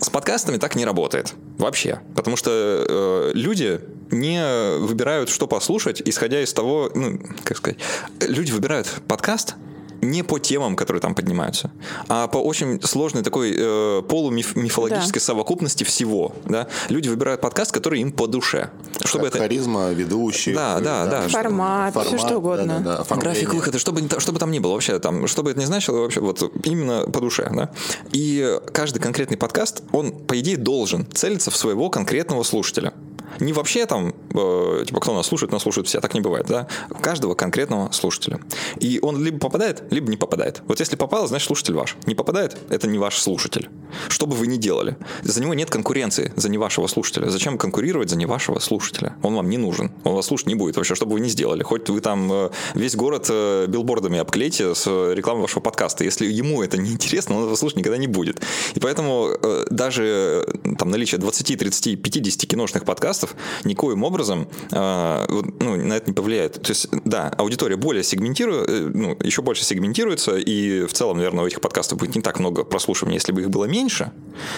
С 0.00 0.10
подкастами 0.10 0.56
так 0.56 0.76
не 0.76 0.84
работает. 0.84 1.34
Вообще. 1.58 2.00
Потому 2.14 2.36
что 2.36 2.50
э, 2.50 3.30
люди 3.34 3.80
не 4.10 4.78
выбирают, 4.78 5.28
что 5.28 5.46
послушать, 5.46 6.02
исходя 6.04 6.40
из 6.42 6.52
того, 6.52 6.90
ну, 6.94 7.20
как 7.44 7.56
сказать, 7.56 7.78
люди 8.20 8.52
выбирают 8.52 8.88
подкаст 9.06 9.54
не 10.00 10.22
по 10.22 10.38
темам, 10.38 10.76
которые 10.76 11.00
там 11.00 11.14
поднимаются, 11.14 11.70
а 12.08 12.26
по 12.28 12.38
очень 12.38 12.80
сложной 12.82 13.22
такой 13.22 13.54
э, 13.56 14.02
полумифологической 14.08 15.20
Да. 15.20 15.24
совокупности 15.24 15.84
всего. 15.84 16.34
Да? 16.44 16.68
Люди 16.88 17.08
выбирают 17.08 17.40
подкаст, 17.40 17.72
который 17.72 18.00
им 18.00 18.12
по 18.12 18.26
душе. 18.26 18.70
Чтобы 19.04 19.26
это... 19.26 19.38
Харизма, 19.38 19.90
ведущий. 19.90 20.54
Да, 20.54 20.80
да, 20.80 21.06
да. 21.06 21.28
Формат, 21.28 21.96
всё 22.06 22.18
что 22.18 22.38
угодно. 22.38 22.80
Да, 22.84 22.98
да, 22.98 23.04
да. 23.08 23.16
График 23.16 23.54
выхода, 23.54 23.78
чтобы, 23.78 24.00
не 24.00 24.08
чтобы 24.18 24.38
там 24.38 24.50
ни 24.50 24.58
было 24.58 24.72
вообще, 24.72 24.98
там, 24.98 25.26
что 25.26 25.42
бы 25.42 25.50
это 25.50 25.60
ни 25.60 25.64
значило, 25.64 25.98
вообще 26.00 26.20
вот 26.20 26.52
именно 26.64 27.02
по 27.10 27.20
душе, 27.20 27.50
да. 27.54 27.70
И 28.12 28.58
каждый 28.72 29.00
конкретный 29.00 29.36
подкаст, 29.36 29.82
он, 29.92 30.12
по 30.12 30.38
идее, 30.38 30.56
должен 30.56 31.06
целиться 31.12 31.50
в 31.50 31.56
своего 31.56 31.90
конкретного 31.90 32.42
слушателя. 32.42 32.92
Не 33.40 33.52
вообще 33.52 33.86
там, 33.86 34.14
э, 34.34 34.84
типа, 34.86 35.00
кто 35.00 35.14
нас 35.14 35.26
слушает, 35.26 35.52
нас 35.52 35.62
слушают 35.62 35.88
все, 35.88 36.00
так 36.00 36.14
не 36.14 36.20
бывает, 36.20 36.46
да. 36.46 36.66
Каждого 37.00 37.34
конкретного 37.34 37.90
слушателя. 37.92 38.40
И 38.80 38.98
он 39.02 39.22
либо 39.22 39.38
попадает, 39.38 39.84
либо 39.90 40.10
не 40.10 40.16
попадает. 40.16 40.62
Вот 40.66 40.80
если 40.80 40.96
попал, 40.96 41.26
значит 41.26 41.46
слушатель 41.46 41.74
ваш. 41.74 41.96
Не 42.06 42.14
попадает, 42.14 42.56
это 42.70 42.86
не 42.86 42.98
ваш 42.98 43.18
слушатель. 43.18 43.68
Что 44.08 44.26
бы 44.26 44.34
вы 44.34 44.46
ни 44.46 44.56
делали, 44.56 44.96
за 45.22 45.40
него 45.40 45.54
нет 45.54 45.70
конкуренции, 45.70 46.32
за 46.36 46.48
не 46.48 46.58
вашего 46.58 46.86
слушателя. 46.86 47.28
Зачем 47.28 47.58
конкурировать 47.58 48.10
за 48.10 48.16
не 48.16 48.26
вашего 48.26 48.58
слушателя? 48.58 49.16
Он 49.22 49.34
вам 49.34 49.48
не 49.48 49.58
нужен. 49.58 49.92
Он 50.04 50.14
вас 50.14 50.26
слушать 50.26 50.46
не 50.46 50.54
будет 50.54 50.76
вообще, 50.76 50.94
что 50.94 51.06
бы 51.06 51.14
вы 51.14 51.20
ни 51.20 51.28
сделали. 51.28 51.62
Хоть 51.62 51.88
вы 51.88 52.00
там 52.00 52.30
э, 52.32 52.50
весь 52.74 52.96
город 52.96 53.26
э, 53.30 53.66
билбордами 53.68 54.18
обклейте 54.18 54.74
с 54.74 54.84
э, 54.86 55.14
рекламой 55.14 55.42
вашего 55.42 55.60
подкаста. 55.60 56.04
Если 56.04 56.26
ему 56.26 56.62
это 56.62 56.78
не 56.78 56.90
интересно, 56.92 57.36
он 57.36 57.42
этого 57.42 57.56
слушать 57.56 57.78
никогда 57.78 57.98
не 57.98 58.06
будет. 58.06 58.40
И 58.74 58.80
поэтому 58.80 59.30
э, 59.42 59.64
даже 59.70 60.44
э, 60.64 60.74
там 60.78 60.90
наличие 60.90 61.18
20, 61.18 61.58
30, 61.58 62.02
50 62.02 62.48
киношных 62.48 62.84
подкастов 62.84 63.17
никоим 63.64 64.04
образом 64.04 64.48
э, 64.70 65.26
ну, 65.60 65.76
на 65.76 65.92
это 65.94 66.10
не 66.10 66.14
повлияет. 66.14 66.62
То 66.62 66.70
есть, 66.70 66.88
да, 67.04 67.28
аудитория 67.38 67.76
более 67.76 68.02
сегментирует, 68.02 68.68
э, 68.68 68.90
ну, 68.92 69.16
еще 69.22 69.42
больше 69.42 69.64
сегментируется, 69.64 70.36
и 70.36 70.86
в 70.86 70.92
целом, 70.92 71.16
наверное, 71.16 71.44
у 71.44 71.46
этих 71.46 71.60
подкастов 71.60 71.98
будет 71.98 72.14
не 72.14 72.22
так 72.22 72.38
много 72.38 72.64
прослушиваний, 72.64 73.16
если 73.16 73.32
бы 73.32 73.42
их 73.42 73.50
было 73.50 73.64
меньше, 73.64 74.12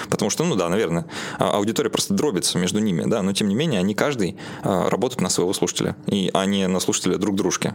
потому 0.09 0.31
что, 0.31 0.45
ну 0.45 0.57
да, 0.57 0.69
наверное, 0.69 1.07
а- 1.39 1.57
аудитория 1.57 1.91
просто 1.91 2.15
дробится 2.15 2.59
между 2.59 2.81
ними, 2.81 3.05
да, 3.07 3.23
но 3.23 3.33
тем 3.33 3.49
не 3.49 3.55
менее 3.55 3.81
они 3.81 3.95
каждый 3.95 4.37
а, 4.63 4.89
работают 4.91 5.21
на 5.21 5.29
своего 5.29 5.53
слушателя, 5.53 5.97
и, 6.07 6.31
а 6.33 6.47
на 6.47 6.81
слушателя 6.81 7.17
друг 7.17 7.37
дружки. 7.37 7.75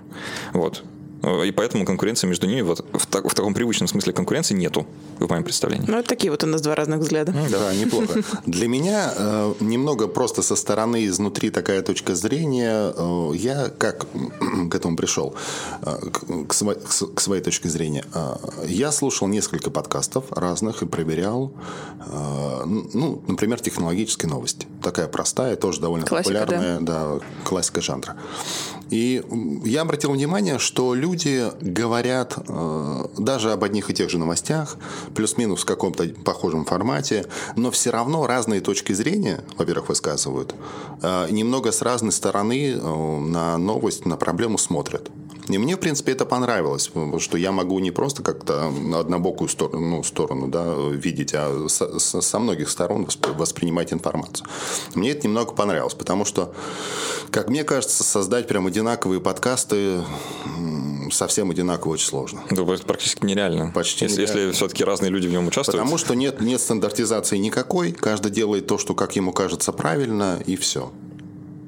Вот. 0.54 0.84
И 1.24 1.52
поэтому 1.52 1.86
конкуренции 1.86 2.28
между 2.28 2.46
ними 2.46 2.62
вот 2.62 2.86
в, 2.94 3.06
так- 3.08 3.28
в 3.28 3.34
таком 3.34 3.54
привычном 3.54 3.88
смысле 3.88 4.14
конкуренции 4.14 4.54
нету, 4.54 4.86
в 5.20 5.28
моем 5.30 5.44
представлении. 5.44 5.86
Ну, 5.88 5.96
вот 5.98 6.06
такие 6.06 6.30
вот 6.30 6.44
у 6.44 6.48
нас 6.48 6.62
два 6.62 6.76
разных 6.76 7.00
взгляда. 7.00 7.34
Да, 7.50 7.74
неплохо. 7.74 8.22
Для 8.46 8.68
меня 8.68 9.12
э, 9.16 9.54
немного 9.60 10.08
просто 10.08 10.42
со 10.44 10.56
стороны, 10.56 11.06
изнутри 11.08 11.50
такая 11.50 11.82
точка 11.82 12.14
зрения. 12.16 12.94
Э, 12.96 13.32
я 13.36 13.70
как 13.70 14.06
к 14.70 14.76
этому 14.76 14.96
пришел? 14.98 15.36
Э, 15.82 15.98
к, 16.12 16.20
к 16.48 16.54
сво- 16.54 17.14
к 17.16 17.20
своей 17.22 17.42
точке 17.42 17.70
зрения. 17.70 18.04
Э, 18.14 18.36
я 18.68 18.92
слушал 18.92 19.28
несколько 19.28 19.72
подкастов 19.72 20.26
разных 20.32 20.84
и 20.84 20.86
проверял, 20.86 21.52
э, 22.08 22.62
ну, 22.66 23.24
например, 23.28 23.60
технологические 23.60 24.30
новости. 24.30 24.68
Такая 24.84 25.08
простая, 25.08 25.56
тоже 25.56 25.82
довольно 25.82 26.06
Классика, 26.06 26.40
популярная, 26.42 26.80
да, 26.82 27.20
классика 27.44 27.82
жанра. 27.82 28.16
И 28.90 29.24
я 29.64 29.82
обратил 29.82 30.12
внимание, 30.12 30.60
что 30.60 30.94
люди 30.94 31.52
говорят 31.62 32.38
э, 32.38 33.06
даже 33.18 33.52
об 33.52 33.64
одних 33.64 33.90
и 33.90 33.94
тех 33.94 34.10
же 34.10 34.18
новостях, 34.18 34.78
плюс-минус 35.16 35.64
в 35.64 35.66
каком-то 35.66 36.08
похожем 36.24 36.66
формате, 36.66 37.26
но 37.56 37.72
все 37.72 37.90
равно 37.90 38.28
разные 38.28 38.62
точки 38.62 38.94
зрения, 38.94 39.44
во-первых, 39.58 39.90
высказывают, 39.90 40.56
э, 41.02 41.28
немного 41.32 41.72
с 41.72 41.82
разной 41.82 42.12
стороны 42.12 42.74
э, 42.74 43.20
на 43.20 43.58
новость, 43.58 44.06
на 44.06 44.18
проблему 44.18 44.58
смотрят. 44.58 45.10
И 45.48 45.58
мне, 45.58 45.76
в 45.76 45.80
принципе, 45.80 46.12
это 46.14 46.26
понравилось, 46.26 46.88
потому 46.88 47.20
что 47.20 47.38
я 47.38 47.52
могу 47.52 47.80
не 47.80 47.92
просто 47.92 48.24
как-то 48.24 48.72
на 48.72 49.00
однобокую 49.00 49.48
сторону, 49.48 49.98
ну, 49.98 50.04
сторону 50.04 50.48
да, 50.48 50.66
видеть, 50.92 51.34
а 51.34 51.68
со, 51.70 52.00
со- 52.00 52.40
многих 52.40 52.70
сторон 52.70 53.06
восп- 53.06 53.36
воспринимать 53.36 53.94
информацию. 53.94 54.48
Мне 54.96 55.12
это 55.12 55.28
немного 55.28 55.54
понравилось, 55.54 55.94
потому 55.94 56.26
что, 56.26 56.54
как 57.32 57.50
мне 57.50 57.64
кажется, 57.64 58.04
создать 58.04 58.48
прям 58.48 58.68
одинаковые 58.68 59.22
подкасты 59.22 60.02
совсем 61.12 61.52
одинаково 61.52 61.94
очень 61.94 62.08
сложно. 62.08 62.42
Да, 62.50 62.64
это 62.64 62.86
практически 62.86 63.26
нереально. 63.26 63.72
Почти 63.74 64.06
если, 64.06 64.22
нереально. 64.22 64.40
если 64.40 64.52
все-таки 64.54 64.84
разные 64.84 65.12
люди 65.12 65.28
в 65.28 65.32
нем 65.32 65.48
участвуют. 65.48 65.80
Потому 65.82 65.98
что 65.98 66.16
нет, 66.16 66.42
нет 66.42 66.60
стандартизации 66.60 67.38
никакой, 67.38 67.92
каждый 67.92 68.32
делает 68.32 68.68
то, 68.68 68.78
что 68.78 68.96
как 68.96 69.16
ему 69.16 69.32
кажется 69.32 69.72
правильно, 69.72 70.40
и 70.46 70.56
все. 70.56 70.92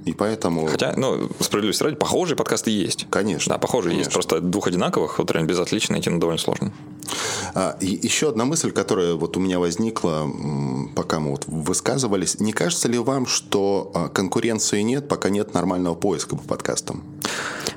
И 0.08 0.14
поэтому... 0.14 0.68
Хотя, 0.68 0.94
ну, 0.96 1.30
справедливости 1.42 1.84
ради, 1.84 1.96
похожие 1.98 2.38
подкасты 2.38 2.72
есть. 2.72 3.08
Конечно, 3.10 3.54
Да, 3.56 3.60
похожие 3.60 3.98
есть. 3.98 4.10
конечно. 4.12 4.14
Просто 4.14 4.40
двух 4.42 4.68
одинаковых, 4.68 5.20
вот 5.20 5.30
реально 5.32 5.48
без 5.50 5.60
отличий 5.60 5.92
найти 5.92 6.10
ну, 6.10 6.20
довольно 6.20 6.40
сложно. 6.40 6.72
А, 7.54 7.76
и 7.82 7.88
еще 8.02 8.30
одна 8.30 8.46
мысль, 8.46 8.72
которая 8.72 9.16
вот 9.16 9.36
у 9.38 9.40
меня 9.40 9.60
возникла, 9.60 10.30
пока 10.96 11.20
мы 11.20 11.32
вот 11.32 11.44
высказывались. 11.48 12.40
Не 12.40 12.54
кажется 12.54 12.88
ли 12.88 12.98
вам, 13.00 13.26
что 13.26 13.92
а, 13.94 14.08
конкуренции 14.10 14.82
нет, 14.82 15.08
пока 15.08 15.30
нет 15.30 15.54
нормального 15.54 15.96
поиска 15.96 16.36
по 16.38 16.44
подкастам? 16.44 17.04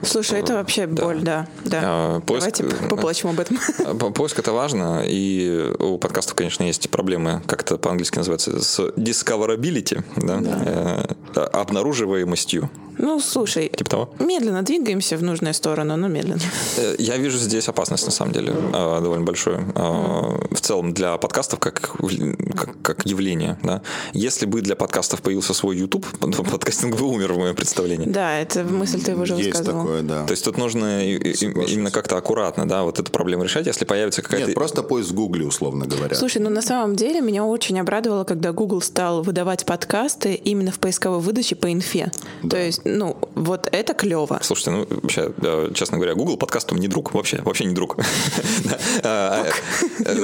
Слушай, 0.02 0.40
это 0.40 0.54
вообще 0.54 0.86
боль, 0.86 1.20
да. 1.20 1.46
да. 1.64 1.80
А, 1.82 2.20
поиск- 2.20 2.38
Давайте 2.62 2.64
поплачем 2.88 3.30
об 3.30 3.40
этом. 3.40 3.58
А, 3.84 3.94
по- 3.94 4.10
Поиск 4.10 4.38
это 4.38 4.52
важно, 4.52 5.02
и 5.06 5.72
у 5.78 5.98
подкастов, 5.98 6.34
конечно, 6.34 6.62
есть 6.64 6.88
проблемы, 6.90 7.42
как 7.46 7.62
это 7.62 7.76
по-английски 7.76 8.18
называется, 8.18 8.62
с 8.62 8.78
discoverability, 8.96 10.02
да, 10.16 10.40
Э, 10.40 11.04
обнаруживаемостью. 12.24 12.70
Ну, 12.98 13.18
слушай, 13.18 13.70
Типа 13.74 13.88
того. 13.90 14.10
медленно 14.18 14.62
двигаемся 14.62 15.16
в 15.16 15.22
нужную 15.22 15.54
сторону, 15.54 15.96
но 15.96 16.08
медленно. 16.08 16.40
Э, 16.76 16.96
Я 16.98 17.16
вижу 17.16 17.38
здесь 17.38 17.66
опасность, 17.66 18.04
на 18.04 18.12
самом 18.12 18.32
деле, 18.34 18.52
э, 18.52 19.00
довольно 19.00 19.24
большую. 19.24 19.72
Э, 19.74 20.54
В 20.54 20.60
целом 20.60 20.92
для 20.92 21.16
подкастов 21.16 21.60
как, 21.60 21.80
как, 21.80 22.82
как 22.82 23.06
явление. 23.06 23.56
Да? 23.62 23.80
Если 24.12 24.44
бы 24.44 24.60
для 24.60 24.76
подкастов 24.76 25.22
появился 25.22 25.54
свой 25.54 25.78
YouTube, 25.78 26.04
то 26.20 26.42
подкастинг 26.44 26.96
бы 26.98 27.06
умер, 27.06 27.32
в 27.32 27.38
моем 27.38 27.54
представлении. 27.56 28.06
Да, 28.06 28.38
это 28.38 28.64
мысль 28.64 29.00
ты 29.02 29.16
уже 29.16 29.34
Есть 29.34 29.46
высказывал. 29.48 29.80
такое, 29.82 30.02
да. 30.02 30.26
То 30.26 30.32
есть 30.32 30.44
тут 30.44 30.58
нужно 30.58 31.00
Соглашусь. 31.34 31.72
именно 31.72 31.90
как-то 31.90 32.18
аккуратно 32.18 32.68
да, 32.68 32.82
вот 32.82 32.98
эту 33.00 33.10
проблему 33.10 33.44
решать, 33.44 33.66
если 33.66 33.86
появится 33.86 34.20
какая-то... 34.20 34.48
Нет, 34.48 34.54
просто 34.54 34.82
поиск 34.82 35.10
в 35.10 35.14
Гугле, 35.14 35.46
условно 35.46 35.86
говоря. 35.86 36.14
Слушай, 36.14 36.42
ну 36.42 36.50
на 36.50 36.60
самом 36.60 36.96
деле 36.96 37.22
меня 37.22 37.44
очень 37.46 37.80
обрадовало, 37.80 38.24
когда 38.24 38.52
Google 38.52 38.82
стал 38.82 39.22
выдавать 39.22 39.64
подкасты 39.64 40.34
именно 40.34 40.70
в 40.70 40.78
поисковой 40.78 41.20
выдаче 41.20 41.54
по 41.56 41.72
инфе. 41.72 42.09
То 42.48 42.56
есть, 42.56 42.82
ну, 42.84 43.16
вот 43.34 43.68
это 43.70 43.94
клево. 43.94 44.38
Слушайте, 44.42 44.70
ну 44.70 44.86
вообще, 45.02 45.32
э, 45.42 45.70
честно 45.74 45.98
говоря, 45.98 46.14
Google 46.14 46.36
подкастом 46.36 46.78
не 46.78 46.88
друг, 46.88 47.12
вообще, 47.14 47.40
вообще 47.42 47.64
не 47.64 47.74
друг. 47.74 47.96
Да. 48.64 48.78
А, 49.02 49.46
э, 50.04 50.14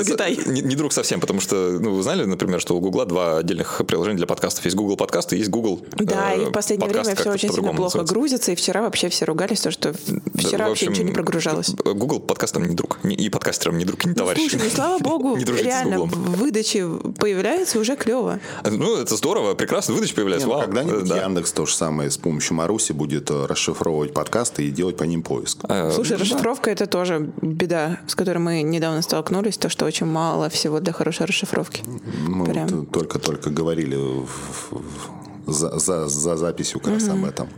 Не 0.47 0.75
э, 0.75 0.77
друг 0.77 0.93
совсем, 0.93 1.21
потому 1.21 1.41
что, 1.41 1.79
ну, 1.81 1.95
вы 1.95 2.03
знали, 2.03 2.25
например, 2.25 2.61
что 2.61 2.77
у 2.77 2.81
Google 2.81 3.05
два 3.07 3.39
отдельных 3.39 3.81
приложения 3.87 4.19
для 4.19 4.27
подкастов. 4.27 4.65
Есть 4.65 4.77
Google 4.77 4.97
подкасты 4.97 5.37
есть 5.37 5.51
Google 5.51 5.81
Да, 5.97 6.35
э, 6.35 6.43
и 6.43 6.45
в 6.47 6.53
последнее 6.53 6.89
подкаст, 6.89 7.07
время 7.11 7.21
все 7.21 7.31
очень 7.33 7.53
сильно 7.55 7.73
плохо 7.75 8.03
грузится, 8.05 8.53
и 8.53 8.55
вчера 8.55 8.83
вообще 8.83 9.09
все 9.09 9.25
ругались, 9.25 9.61
то, 9.61 9.71
что 9.71 9.95
вчера 10.35 10.69
вообще 10.69 10.89
ничего 10.89 11.07
не 11.07 11.13
прогружалось. 11.13 11.71
Google 11.71 12.21
подкастом 12.21 12.67
не 12.67 12.75
друг, 12.75 12.99
и 13.05 13.29
подкастерам 13.29 13.79
не 13.79 13.85
друг, 13.85 14.05
и 14.05 14.09
не 14.09 14.15
Ну, 14.15 14.19
товарищ. 14.19 14.41
слушай, 14.41 14.61
ну 14.65 14.71
слава 14.71 14.99
богу, 15.01 15.37
Не 15.37 15.45
дружите 15.45 15.71
с 15.71 15.73
реально 15.73 15.99
Гуглом. 15.99 16.23
в 16.23 16.37
выдаче 16.39 16.87
появляется 17.19 17.79
уже 17.79 17.97
клево. 17.97 18.41
Ну, 18.65 18.97
это 18.97 19.17
здорово, 19.17 19.55
прекрасно, 19.55 19.95
выдача 19.95 20.15
появляется. 20.15 20.47
ну, 20.49 20.55
Вау, 20.55 20.63
когда-нибудь 20.65 21.05
э, 21.05 21.07
да. 21.07 21.23
Яндекс 21.23 21.53
то 21.53 21.67
же 21.77 21.79
самое 21.79 22.11
с 22.11 22.17
помощью 22.17 22.57
Маруси 22.57 22.93
будет 22.93 23.31
э, 23.31 23.47
расшифровывать 23.47 24.13
подкасты 24.15 24.65
и 24.67 24.71
делать 24.71 24.97
по 24.97 25.05
ним 25.05 25.23
поиск. 25.23 25.59
Э, 25.69 25.91
Слушай, 25.95 26.17
расшифровка 26.17 26.71
это 26.71 26.87
тоже 26.87 27.31
беда, 27.43 27.99
с 28.07 28.15
которой 28.15 28.39
мы 28.39 28.63
недавно 28.63 29.03
столкнулись, 29.03 29.59
то, 29.59 29.69
что 29.69 29.85
очень 29.87 30.07
мало 30.07 30.49
всего 30.49 30.81
для 30.81 30.93
хорошей 30.93 31.27
расшифровки. 31.27 31.83
Мы 32.29 32.45
Прям. 32.47 32.67
вот 32.69 32.91
только-только 32.91 33.51
говорили 33.51 33.97
в- 33.97 34.27
в- 34.71 35.53
за, 35.53 35.79
за- 35.79 36.09
за 36.09 36.37
записью 36.37 36.81
как 36.81 36.95
раз 36.95 37.09
об 37.09 37.25
этом. 37.25 37.49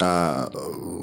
А, 0.00 0.50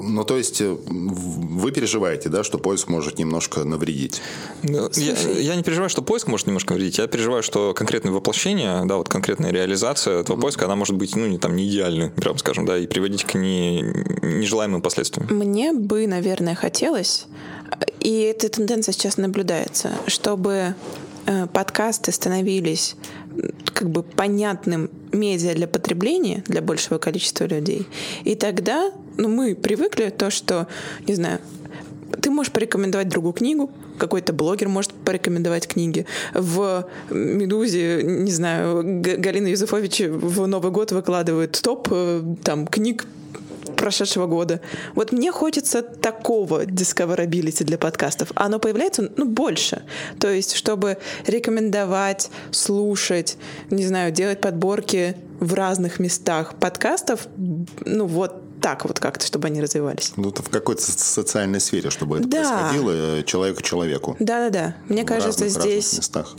ну, 0.02 0.24
то 0.24 0.36
есть, 0.36 0.60
э, 0.60 0.76
вы 0.86 1.72
переживаете, 1.72 2.28
да, 2.28 2.44
что 2.44 2.58
поиск 2.58 2.88
может 2.88 3.18
немножко 3.18 3.64
навредить? 3.64 4.20
Ну, 4.62 4.88
Я, 4.94 5.14
я 5.38 5.56
не 5.56 5.62
переживаю, 5.62 5.90
что 5.90 6.02
поиск 6.02 6.28
может 6.28 6.46
немножко 6.46 6.74
вредить. 6.74 6.98
Я 6.98 7.06
переживаю, 7.06 7.42
что 7.42 7.74
конкретное 7.74 8.12
воплощение, 8.12 8.84
да, 8.84 8.96
вот 8.96 9.08
конкретная 9.08 9.50
реализация 9.50 10.20
этого 10.20 10.40
поиска, 10.40 10.66
она 10.66 10.76
может 10.76 10.96
быть, 10.96 11.16
ну, 11.16 11.26
не 11.26 11.38
там, 11.38 11.56
не 11.56 11.68
идеальной, 11.68 12.10
прям 12.10 12.38
скажем, 12.38 12.66
да, 12.66 12.78
и 12.78 12.86
приводить 12.86 13.24
к 13.24 13.34
не, 13.34 13.82
нежелаемым 14.22 14.82
последствиям. 14.82 15.28
Мне 15.30 15.72
бы, 15.72 16.06
наверное, 16.06 16.54
хотелось, 16.54 17.26
и 18.00 18.20
эта 18.20 18.48
тенденция 18.48 18.92
сейчас 18.92 19.16
наблюдается, 19.16 19.92
чтобы 20.06 20.74
подкасты 21.52 22.12
становились 22.12 22.96
как 23.72 23.90
бы 23.90 24.02
понятным 24.02 24.90
медиа 25.12 25.54
для 25.54 25.66
потребления 25.66 26.44
для 26.46 26.62
большего 26.62 26.98
количества 26.98 27.44
людей. 27.44 27.86
И 28.24 28.34
тогда 28.34 28.92
ну, 29.16 29.28
мы 29.28 29.54
привыкли 29.54 30.10
то, 30.10 30.30
что, 30.30 30.68
не 31.06 31.14
знаю, 31.14 31.40
ты 32.20 32.30
можешь 32.30 32.52
порекомендовать 32.52 33.08
другу 33.08 33.32
книгу, 33.32 33.70
какой-то 33.98 34.32
блогер 34.32 34.68
может 34.68 34.92
порекомендовать 34.92 35.66
книги. 35.66 36.06
В 36.32 36.88
«Медузе», 37.10 38.02
не 38.02 38.30
знаю, 38.30 38.82
Галина 38.82 39.48
Юзефович 39.48 40.02
в 40.08 40.46
Новый 40.46 40.70
год 40.70 40.92
выкладывает 40.92 41.60
топ 41.62 41.88
э, 41.90 42.22
там, 42.42 42.66
книг 42.66 43.06
прошедшего 43.76 44.26
года. 44.26 44.60
Вот 44.94 45.12
мне 45.12 45.32
хочется 45.32 45.82
такого 45.82 46.64
discoverability 46.64 47.64
для 47.64 47.78
подкастов. 47.78 48.32
А 48.34 48.46
Оно 48.46 48.58
появляется, 48.58 49.10
ну, 49.16 49.26
больше. 49.26 49.82
То 50.20 50.30
есть, 50.30 50.54
чтобы 50.54 50.98
рекомендовать, 51.26 52.30
слушать, 52.50 53.36
не 53.70 53.86
знаю, 53.86 54.12
делать 54.12 54.40
подборки 54.40 55.16
в 55.40 55.54
разных 55.54 55.98
местах 55.98 56.54
подкастов, 56.54 57.26
ну, 57.84 58.06
вот 58.06 58.43
так 58.64 58.86
вот 58.86 58.98
как-то, 58.98 59.26
чтобы 59.26 59.48
они 59.48 59.60
развивались. 59.60 60.14
Ну, 60.16 60.30
это 60.30 60.42
в 60.42 60.48
какой-то 60.48 60.80
со- 60.80 60.98
социальной 60.98 61.60
сфере, 61.60 61.90
чтобы 61.90 62.16
это 62.18 62.26
Да. 62.28 62.38
происходило 62.70 63.18
э, 63.18 63.22
человек 63.24 63.58
к 63.58 63.62
человеку. 63.62 64.16
Да-да-да. 64.20 64.74
Мне 64.88 65.02
в 65.02 65.06
кажется, 65.06 65.44
разных, 65.44 65.56
разных 65.58 65.82
здесь... 65.84 65.98
местах. 65.98 66.34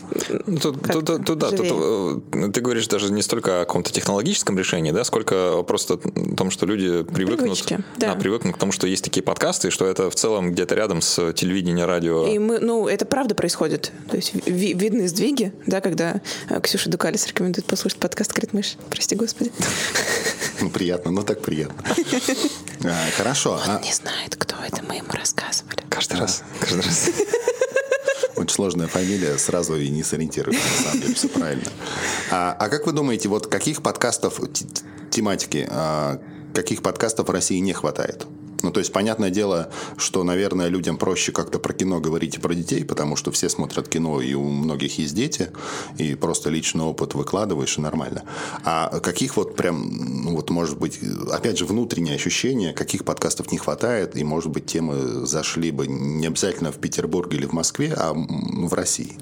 Ну, 0.47 0.57
Тут, 0.57 0.81
тут- 0.81 1.05
тут- 1.23 1.37
да, 1.37 1.51
тут, 1.51 1.67
э, 1.69 2.49
ты 2.51 2.61
говоришь 2.61 2.87
даже 2.87 3.11
не 3.11 3.21
столько 3.21 3.61
о 3.61 3.65
каком-то 3.65 3.91
технологическом 3.93 4.57
решении, 4.57 4.89
да, 4.91 5.03
сколько 5.03 5.61
просто 5.67 5.99
о 6.03 6.35
том, 6.35 6.49
что 6.49 6.65
люди 6.65 7.03
привыкнут, 7.03 7.59
Привычки, 7.59 7.83
да. 7.97 8.15
привыкнут 8.15 8.55
к 8.55 8.57
тому, 8.57 8.71
что 8.71 8.87
есть 8.87 9.03
такие 9.03 9.21
подкасты, 9.21 9.67
и 9.67 9.71
что 9.71 9.85
это 9.85 10.09
в 10.09 10.15
целом 10.15 10.51
где-то 10.51 10.73
рядом 10.73 11.03
с 11.03 11.31
телевидением, 11.33 11.85
радио. 11.85 12.25
И 12.25 12.39
мы, 12.39 12.57
ну, 12.57 12.87
это 12.87 13.05
правда 13.05 13.35
происходит. 13.35 13.91
То 14.09 14.15
есть 14.15 14.33
ви- 14.47 14.73
видны 14.73 15.07
сдвиги, 15.07 15.53
да, 15.67 15.79
когда 15.79 16.21
э, 16.49 16.59
Ксюша 16.61 16.89
Дукалис 16.89 17.27
рекомендует 17.27 17.67
послушать 17.67 17.99
подкаст 17.99 18.33
«Крит 18.33 18.51
мышь». 18.53 18.77
Прости, 18.89 19.15
господи. 19.15 19.51
Ну, 20.61 20.69
приятно, 20.73 21.11
ну 21.11 21.23
так 21.23 21.41
приятно. 21.41 21.83
А, 22.83 22.93
Хорошо. 23.17 23.59
а- 23.65 23.79
Не 23.79 23.91
знает, 23.93 24.35
кто 24.35 24.55
это, 24.63 24.83
мы 24.87 24.95
ему 24.97 25.09
рассказывали. 25.11 25.77
Каждый 25.89 26.19
раз, 26.19 26.43
каждый 26.59 26.81
раз. 26.81 27.09
Очень 28.35 28.53
сложная 28.53 28.87
фамилия, 28.87 29.37
сразу 29.37 29.75
и 29.75 29.89
не 29.89 30.03
сориентируешь, 30.03 30.57
на 30.61 30.83
самом 30.83 31.01
деле, 31.01 31.13
все 31.15 31.29
правильно. 31.29 31.71
А, 32.31 32.55
а 32.59 32.69
как 32.69 32.85
вы 32.85 32.91
думаете, 32.91 33.29
вот 33.29 33.47
каких 33.47 33.81
подкастов, 33.81 34.39
тематики, 35.09 35.67
каких 36.53 36.83
подкастов 36.83 37.27
в 37.27 37.31
России 37.31 37.57
не 37.59 37.73
хватает? 37.73 38.25
Ну, 38.65 38.71
то 38.71 38.79
есть, 38.79 38.91
понятное 38.91 39.29
дело, 39.29 39.69
что, 39.95 40.23
наверное, 40.23 40.69
людям 40.69 40.97
проще 40.97 41.31
как-то 41.31 41.59
про 41.59 41.71
кино 41.71 41.99
говорить 41.99 42.37
и 42.37 42.39
про 42.39 42.55
детей, 42.55 42.83
потому 42.83 43.15
что 43.15 43.31
все 43.31 43.47
смотрят 43.47 43.87
кино, 43.87 44.21
и 44.21 44.33
у 44.33 44.49
многих 44.49 44.97
есть 44.97 45.13
дети, 45.13 45.51
и 45.99 46.15
просто 46.15 46.49
личный 46.49 46.83
опыт 46.83 47.13
выкладываешь, 47.13 47.77
и 47.77 47.81
нормально. 47.81 48.23
А 48.63 48.99
каких 49.01 49.37
вот 49.37 49.55
прям, 49.55 50.23
ну, 50.23 50.35
вот, 50.35 50.49
может 50.49 50.79
быть, 50.79 50.99
опять 51.31 51.59
же, 51.59 51.65
внутреннее 51.65 52.15
ощущение, 52.15 52.73
каких 52.73 53.05
подкастов 53.05 53.51
не 53.51 53.59
хватает, 53.59 54.17
и, 54.17 54.23
может 54.23 54.49
быть, 54.49 54.65
темы 54.65 55.27
зашли 55.27 55.69
бы 55.69 55.85
не 55.85 56.25
обязательно 56.25 56.71
в 56.71 56.77
Петербурге 56.77 57.37
или 57.37 57.45
в 57.45 57.53
Москве, 57.53 57.93
а 57.95 58.13
в 58.15 58.73
России? 58.73 59.15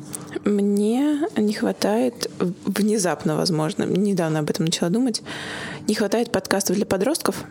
Мне 0.45 1.27
не 1.35 1.53
хватает, 1.53 2.31
внезапно, 2.39 3.35
возможно, 3.35 3.83
недавно 3.83 4.39
об 4.39 4.49
этом 4.49 4.63
начала 4.63 4.89
думать, 4.89 5.21
не 5.89 5.95
хватает 5.95 6.31
подкастов 6.31 6.77
для 6.77 6.85
подростков. 6.85 7.43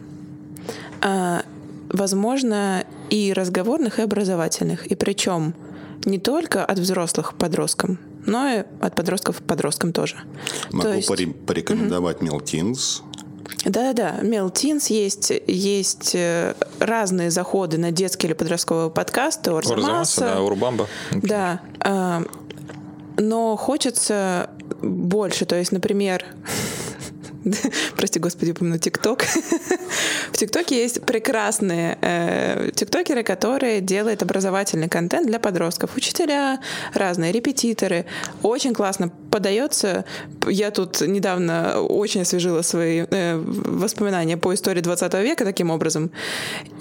Возможно, 1.92 2.84
и 3.10 3.32
разговорных, 3.32 3.98
и 3.98 4.02
образовательных. 4.02 4.86
И 4.86 4.94
причем 4.94 5.54
не 6.04 6.18
только 6.18 6.64
от 6.64 6.78
взрослых 6.78 7.32
к 7.32 7.34
подросткам, 7.34 7.98
но 8.26 8.48
и 8.48 8.64
от 8.80 8.94
подростков 8.94 9.38
к 9.40 9.42
подросткам 9.42 9.92
тоже. 9.92 10.16
Могу 10.70 10.88
То 10.88 10.94
есть- 10.94 11.08
порекомендовать 11.46 12.22
Мелтинс. 12.22 13.02
Да-да-да, 13.64 14.20
Мелтинс 14.22 14.88
есть, 14.88 15.32
есть 15.46 16.14
э, 16.14 16.54
разные 16.80 17.30
заходы 17.30 17.78
на 17.78 17.90
детские 17.92 18.30
или 18.30 18.34
подростковые 18.36 18.90
подкасты, 18.90 19.52
Урзамаса, 19.52 19.86
Орзамаса. 19.86 20.20
да, 20.20 20.40
Урбамба. 20.42 20.88
Да, 21.12 21.60
а, 21.80 22.22
но 23.18 23.56
хочется 23.56 24.50
больше. 24.80 25.44
То 25.44 25.56
есть, 25.56 25.70
например, 25.70 26.24
прости 27.96 28.18
господи, 28.18 28.52
упомяну 28.52 28.78
ТикТок. 28.78 29.24
В 30.32 30.36
ТикТоке 30.36 30.82
есть 30.82 31.02
прекрасные 31.02 31.98
э, 32.00 32.70
тиктокеры, 32.74 33.22
которые 33.22 33.80
делают 33.80 34.22
образовательный 34.22 34.88
контент 34.88 35.26
для 35.26 35.38
подростков. 35.38 35.96
Учителя 35.96 36.60
разные, 36.94 37.32
репетиторы. 37.32 38.06
Очень 38.42 38.74
классно 38.74 39.10
подается. 39.30 40.04
Я 40.46 40.70
тут 40.70 41.00
недавно 41.00 41.80
очень 41.80 42.22
освежила 42.22 42.62
свои 42.62 43.04
э, 43.10 43.36
воспоминания 43.36 44.36
по 44.36 44.54
истории 44.54 44.80
20 44.80 45.14
века 45.14 45.44
таким 45.44 45.70
образом. 45.70 46.10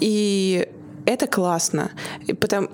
И 0.00 0.68
это 1.06 1.26
классно. 1.26 1.90
И 2.26 2.32
потом, 2.32 2.68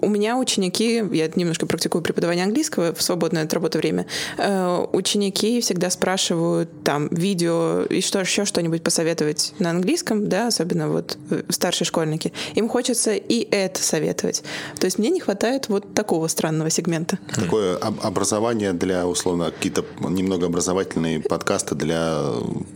у 0.00 0.08
меня 0.08 0.36
ученики, 0.36 1.02
я 1.12 1.30
немножко 1.34 1.66
практикую 1.66 2.02
преподавание 2.02 2.44
английского 2.44 2.94
в 2.94 3.02
свободное 3.02 3.44
от 3.44 3.52
работы 3.52 3.78
время, 3.78 4.06
э, 4.38 4.86
ученики 4.92 5.60
всегда 5.60 5.90
спрашивают 5.90 6.70
там 6.84 7.08
видео 7.08 7.82
и 7.82 8.00
что 8.00 8.20
еще 8.20 8.44
что-нибудь 8.44 8.82
посоветовать 8.82 9.54
на 9.58 9.70
английском, 9.70 10.28
да, 10.28 10.46
особенно 10.46 10.88
вот 10.88 11.18
э, 11.30 11.42
старшие 11.48 11.86
школьники. 11.86 12.32
Им 12.54 12.68
хочется 12.68 13.14
и 13.14 13.46
это 13.50 13.82
советовать. 13.82 14.42
То 14.78 14.86
есть 14.86 14.98
мне 14.98 15.10
не 15.10 15.20
хватает 15.20 15.68
вот 15.68 15.94
такого 15.94 16.28
странного 16.28 16.70
сегмента. 16.70 17.18
Такое 17.34 17.76
об- 17.76 18.00
образование 18.04 18.72
для, 18.72 19.06
условно, 19.06 19.50
какие-то 19.50 19.84
немного 20.00 20.46
образовательные 20.46 21.20
подкасты 21.20 21.74
для 21.74 22.22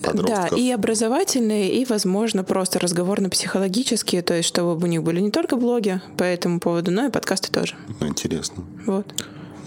подростков. 0.03 0.51
Да, 0.51 0.57
и 0.57 0.71
образовательные, 0.71 1.73
и, 1.73 1.85
возможно, 1.85 2.45
просто 2.45 2.79
разговорно-психологические, 2.79 4.23
то 4.23 4.35
есть 4.35 4.49
чтобы 4.49 4.83
у 4.83 4.87
них 4.87 4.98
были 5.01 5.21
не 5.21 5.31
только 5.31 5.57
блоги 5.57 6.01
по 6.17 6.25
этому 6.25 6.61
поводу, 6.61 6.91
но 6.91 7.07
и 7.07 7.11
подкасты 7.11 7.51
тоже. 7.51 7.75
Ну, 8.01 8.09
интересно. 8.09 8.65
Вот. 8.87 9.15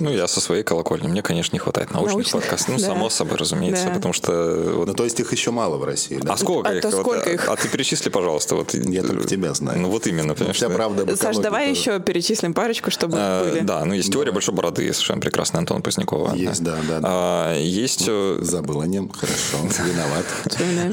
Ну, 0.01 0.09
я 0.11 0.27
со 0.27 0.41
своей 0.41 0.63
колокольни. 0.63 1.07
Мне, 1.07 1.21
конечно, 1.21 1.55
не 1.55 1.59
хватает 1.59 1.91
научных, 1.91 2.13
Научных, 2.15 2.41
подкастов. 2.41 2.69
Ну, 2.69 2.79
да. 2.79 2.85
само 2.85 3.09
собой, 3.09 3.37
разумеется. 3.37 3.85
Да. 3.85 3.93
Потому 3.93 4.13
что... 4.13 4.31
вот- 4.75 4.87
Ну, 4.87 4.93
то 4.93 5.03
есть 5.03 5.19
их 5.19 5.31
еще 5.31 5.51
мало 5.51 5.77
в 5.77 5.83
России, 5.83 6.17
да? 6.21 6.33
а 6.33 6.37
сколько 6.37 6.69
А 6.69 6.73
их? 6.73 6.81
то 6.81 6.89
Вот, 6.89 6.99
сколько 7.01 7.29
а- 7.29 7.33
их? 7.33 7.47
А 7.49 7.55
ты 7.55 7.67
перечисли, 7.69 8.09
пожалуйста. 8.09 8.55
Вот, 8.55 8.73
Я 8.73 9.03
только 9.03 9.27
тебя 9.27 9.53
знаю. 9.53 9.79
Ну, 9.79 9.89
вот 9.89 10.07
именно, 10.07 10.33
понимаешь. 10.33 10.57
Вся 10.57 10.69
да. 10.69 10.75
правда 10.75 11.15
Саш, 11.15 11.37
давай 11.37 11.69
тоже. 11.69 11.79
еще 11.79 11.99
перечислим 11.99 12.53
парочку, 12.53 12.89
чтобы 12.91 13.17
А, 13.19 13.43
были. 13.43 13.59
Да, 13.61 13.85
ну 13.85 13.93
есть 13.93 14.11
теория 14.11 14.31
большой 14.31 14.55
бороды, 14.55 14.91
совершенно 14.93 15.21
прекрасный 15.21 15.59
Антон 15.59 15.81
Позднякова. 15.83 16.33
Есть, 16.35 16.63
да, 16.63 16.77
да, 16.87 16.99
да. 16.99 17.07
А, 17.09 17.57
Есть 17.59 18.05
э, 18.07 18.37
Забыл 18.41 18.81
о 18.81 18.87
нем, 18.87 19.09
хорошо, 19.09 19.57
виноват. 19.85 20.25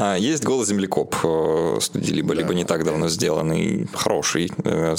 А, 0.01 0.17
есть 0.17 0.45
голос 0.45 0.69
землекоп 0.69 1.15
э, 1.25 1.79
студии 1.81 2.13
либо 2.13 2.35
либо 2.35 2.53
не 2.55 2.65
так 2.65 2.85
давно 2.85 3.09
сделанный, 3.09 3.89
хороший, 3.95 4.51
э, 4.65 4.95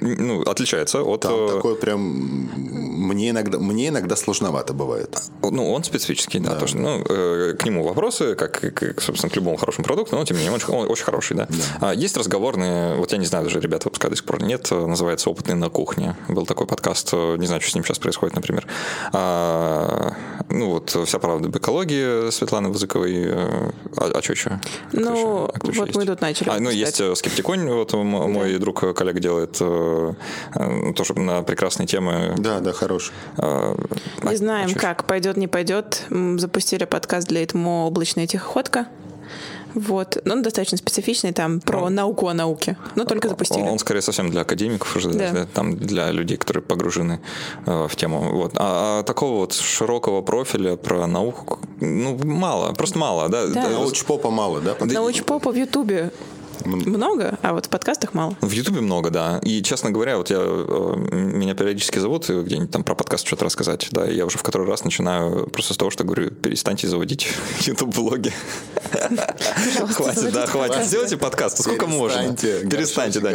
ну 0.00 0.42
отличается 0.42 1.02
от. 1.02 1.22
Там 1.22 1.48
такой 1.48 1.76
прям 1.76 2.00
мне 2.02 3.31
иногда 3.32 3.58
мне 3.58 3.88
иногда 3.88 4.16
сложновато 4.16 4.72
бывает. 4.72 5.18
Ну, 5.42 5.72
он 5.72 5.84
специфический, 5.84 6.38
да, 6.38 6.54
тоже. 6.54 6.78
Ну, 6.78 7.04
э, 7.08 7.54
к 7.58 7.64
нему 7.64 7.82
вопросы, 7.84 8.34
как, 8.34 8.64
и 8.64 8.70
к, 8.70 9.00
собственно, 9.00 9.30
к 9.30 9.36
любому 9.36 9.56
хорошему 9.56 9.84
продукту, 9.84 10.16
но, 10.16 10.24
тем 10.24 10.36
не 10.36 10.44
менее, 10.44 10.60
он, 10.68 10.74
он 10.74 10.90
очень 10.90 11.04
хороший, 11.04 11.36
да. 11.36 11.48
А, 11.80 11.92
есть 11.92 12.16
разговорные, 12.16 12.94
вот 12.94 13.12
я 13.12 13.18
не 13.18 13.26
знаю, 13.26 13.44
даже 13.44 13.60
ребята 13.60 13.88
выпускают 13.88 14.12
до 14.12 14.16
сих 14.16 14.24
пор 14.24 14.42
нет, 14.42 14.68
э, 14.70 14.86
называется 14.86 15.30
«Опытный 15.30 15.54
на 15.54 15.68
кухне». 15.68 16.16
Был 16.28 16.46
такой 16.46 16.66
подкаст, 16.66 17.10
э, 17.12 17.36
не 17.38 17.46
знаю, 17.46 17.60
что 17.60 17.70
с 17.70 17.74
ним 17.74 17.84
сейчас 17.84 17.98
происходит, 17.98 18.34
например. 18.36 18.66
А, 19.12 20.14
ну, 20.48 20.70
вот 20.70 20.90
«Вся 21.06 21.18
правда 21.18 21.48
об 21.48 21.56
экологии» 21.56 22.30
Светланы 22.30 22.68
Вызыковой. 22.68 23.14
э, 23.26 23.70
А, 23.96 24.10
а 24.14 24.22
что 24.22 24.32
еще? 24.32 24.60
Ну, 24.92 25.50
вот 25.62 25.94
мы 25.94 26.06
тут 26.06 26.20
начали 26.20 26.48
А, 26.50 26.58
ну, 26.60 26.70
есть 26.70 27.00
«Скептиконь», 27.16 27.68
вот 27.68 27.92
мой 27.92 28.58
друг, 28.58 28.82
э, 28.84 28.92
коллега 28.94 29.20
делает 29.20 29.52
тоже 29.52 31.14
на 31.14 31.42
прекрасные 31.42 31.86
темы. 31.86 32.34
Да, 32.38 32.60
да, 32.60 32.72
хороший. 32.72 33.11
Э, 33.38 33.74
Не 34.22 34.36
знаем, 34.36 34.66
а 34.70 34.72
чё 34.72 34.78
как 34.78 35.06
пойдет, 35.06 35.36
не 35.36 35.48
пойдет. 35.48 36.02
Запустили 36.10 36.84
подкаст 36.84 37.28
для 37.28 37.42
ИТМО 37.44 37.86
«Облачная 37.86 38.26
тихоходка». 38.26 38.86
Вот. 39.74 40.18
Но 40.24 40.34
он 40.34 40.42
достаточно 40.42 40.76
специфичный, 40.76 41.32
там 41.32 41.60
про 41.60 41.88
науку 41.88 42.28
о 42.28 42.34
науке. 42.34 42.76
Но 42.94 43.04
только 43.04 43.28
запустили. 43.28 43.62
Он 43.62 43.78
скорее 43.78 44.02
совсем 44.02 44.30
для 44.30 44.42
академиков 44.42 44.94
уже, 44.96 45.10
Да. 45.10 45.30
да, 45.32 45.46
там 45.46 45.76
для 45.76 46.10
людей, 46.10 46.36
которые 46.36 46.62
погружены 46.62 47.20
э, 47.66 47.86
в 47.88 47.96
тему. 47.96 48.20
Вот. 48.32 48.52
А, 48.56 49.00
а 49.00 49.02
такого 49.02 49.38
вот 49.38 49.54
широкого 49.54 50.20
профиля 50.22 50.76
про 50.76 51.06
науку, 51.06 51.58
ну, 51.80 52.18
мало, 52.24 52.72
просто 52.74 52.98
мало, 52.98 53.28
да. 53.28 53.46
Да. 53.46 53.62
Да, 53.64 53.68
Научпопа 53.70 54.30
мало, 54.30 54.60
да? 54.60 54.76
Научпопа 54.80 55.50
в 55.50 55.56
Ютубе 55.56 56.10
много, 56.66 57.38
а 57.42 57.52
вот 57.52 57.66
в 57.66 57.68
подкастах 57.68 58.14
мало. 58.14 58.36
В 58.40 58.50
Ютубе 58.52 58.80
много, 58.80 59.10
да. 59.10 59.40
И, 59.42 59.62
честно 59.62 59.90
говоря, 59.90 60.16
вот 60.18 60.30
я, 60.30 60.38
э, 60.40 60.96
меня 61.12 61.54
периодически 61.54 61.98
зовут 61.98 62.28
где-нибудь 62.28 62.70
там 62.70 62.84
про 62.84 62.94
подкаст 62.94 63.26
что-то 63.26 63.44
рассказать, 63.44 63.88
да, 63.90 64.04
я 64.06 64.26
уже 64.26 64.38
в 64.38 64.42
который 64.42 64.66
раз 64.66 64.84
начинаю 64.84 65.46
просто 65.48 65.74
с 65.74 65.76
того, 65.76 65.90
что 65.90 66.04
говорю, 66.04 66.30
перестаньте 66.30 66.88
заводить 66.88 67.28
YouTube-блоги. 67.60 68.32
Хватит, 69.94 70.32
да, 70.32 70.46
хватит. 70.46 70.84
Сделайте 70.84 71.16
подкаст, 71.16 71.58
ну 71.58 71.64
сколько 71.64 71.86
можно. 71.86 72.34
Перестаньте, 72.36 73.20
да. 73.20 73.32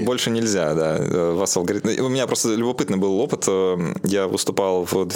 Больше 0.00 0.30
нельзя, 0.30 0.74
да. 0.74 0.96
э, 0.98 1.32
Вас 1.32 1.56
алгоритм... 1.56 1.88
У 2.04 2.08
меня 2.08 2.26
просто 2.26 2.54
любопытный 2.54 2.98
был 2.98 3.18
опыт. 3.18 3.44
э, 3.48 3.94
Я 4.04 4.26
выступал 4.28 4.84
в 4.84 5.06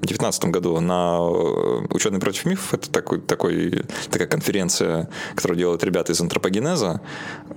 2019 0.00 0.44
году 0.46 0.80
на 0.80 1.18
э, 1.20 1.86
«Ученый 1.90 2.20
против 2.20 2.44
мифов». 2.46 2.74
Это 2.74 2.90
такой, 2.90 3.20
такой, 3.20 3.84
такая 4.10 4.28
конференция, 4.28 5.08
которую 5.34 5.58
делают 5.58 5.84
ребята 5.84 6.12
из 6.12 6.20
антропогенеза. 6.20 7.00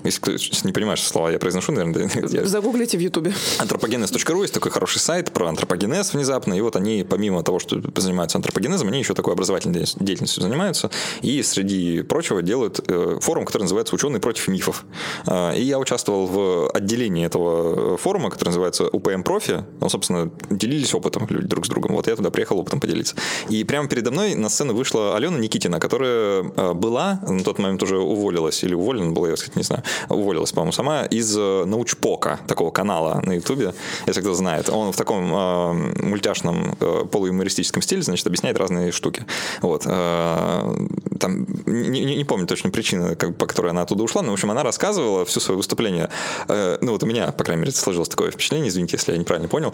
Если 0.03 0.65
не 0.67 0.73
понимаешь 0.73 1.01
слова, 1.01 1.29
я 1.31 1.39
произношу, 1.39 1.71
наверное, 1.71 2.09
я- 2.29 2.45
Загуглите 2.45 2.97
в 2.97 3.01
Ютубе. 3.01 3.33
Антропогенез.ру 3.59 4.41
есть 4.41 4.53
такой 4.53 4.71
хороший 4.71 4.99
сайт 4.99 5.31
про 5.31 5.47
антропогенез 5.47 6.13
внезапно. 6.13 6.53
И 6.53 6.61
вот 6.61 6.75
они, 6.75 7.05
помимо 7.09 7.43
того, 7.43 7.59
что 7.59 7.81
занимаются 7.95 8.37
антропогенезом, 8.37 8.89
они 8.89 8.99
еще 8.99 9.13
такой 9.13 9.33
образовательной 9.33 9.85
деятельностью- 9.99 10.41
занимаются. 10.43 10.89
И 11.21 11.41
среди 11.43 12.01
прочего 12.01 12.41
делают 12.41 12.81
э, 12.87 13.17
форум, 13.21 13.45
который 13.45 13.63
называется 13.63 13.95
«Ученые 13.95 14.19
против 14.19 14.47
мифов». 14.49 14.85
А, 15.25 15.53
И 15.53 15.61
я 15.63 15.79
участвовал 15.79 16.25
в 16.27 16.69
отделении 16.71 17.25
этого 17.25 17.97
форума, 17.97 18.29
который 18.29 18.49
называется 18.49 18.87
УПМ 18.89 19.23
Профи. 19.23 19.63
Ну, 19.79 19.89
собственно, 19.89 20.31
делились 20.49 20.93
опытом 20.93 21.25
люди 21.29 21.47
друг 21.47 21.65
с 21.65 21.69
другом. 21.69 21.95
Вот 21.95 22.07
я 22.07 22.15
туда 22.15 22.29
приехал 22.33 22.59
опытом 22.59 22.79
поделиться. 22.79 23.15
И 23.49 23.63
прямо 23.63 23.87
передо 23.87 24.11
мной 24.11 24.35
на 24.35 24.49
сцену 24.49 24.73
вышла 24.73 25.15
Алена 25.15 25.37
Никитина, 25.37 25.79
которая 25.79 26.43
э, 26.43 26.73
была, 26.73 27.19
на 27.27 27.43
тот 27.43 27.59
момент 27.59 27.81
уже 27.83 27.97
уволилась, 27.97 28.63
или 28.63 28.73
уволена 28.73 29.11
была, 29.11 29.29
я, 29.29 29.35
кстати, 29.35 29.57
не 29.57 29.63
знаю, 29.63 29.83
уволилась, 30.09 30.51
по-моему, 30.51 30.71
сама, 30.71 31.03
из 31.03 31.35
э, 31.37 31.65
Научпока, 31.65 32.39
такого 32.47 32.71
канала 32.71 33.21
на 33.25 33.33
Ютубе, 33.33 33.73
если 34.07 34.21
кто 34.21 34.33
знает. 34.33 34.69
Он 34.69 34.91
в 34.91 34.97
таком 34.97 35.33
э, 35.33 35.73
мультяшном 36.03 36.75
э, 36.79 37.05
полуюмористическом 37.11 37.81
стиле, 37.81 38.01
значит, 38.01 38.27
объясняет 38.27 38.57
разные 38.57 38.91
штуки. 38.91 39.25
Вот. 39.61 39.83
Э, 39.85 40.73
там, 41.19 41.45
не, 41.65 41.89
не- 42.05 42.15
не 42.15 42.23
помню 42.25 42.47
точно 42.47 42.69
причины, 42.71 43.15
как, 43.15 43.37
по 43.37 43.45
которой 43.45 43.69
она 43.71 43.83
оттуда 43.83 44.03
ушла, 44.03 44.21
но, 44.21 44.31
в 44.31 44.33
общем, 44.33 44.51
она 44.51 44.63
рассказывала 44.63 45.25
все 45.25 45.39
свое 45.39 45.57
выступление. 45.57 46.09
Э, 46.47 46.77
ну, 46.81 46.91
вот 46.93 47.03
у 47.03 47.05
меня, 47.05 47.31
по 47.31 47.43
крайней 47.43 47.61
мере, 47.61 47.71
сложилось 47.71 48.09
такое 48.09 48.31
впечатление, 48.31 48.69
извините, 48.69 48.97
если 48.97 49.11
я 49.11 49.17
неправильно 49.17 49.47
понял, 49.47 49.73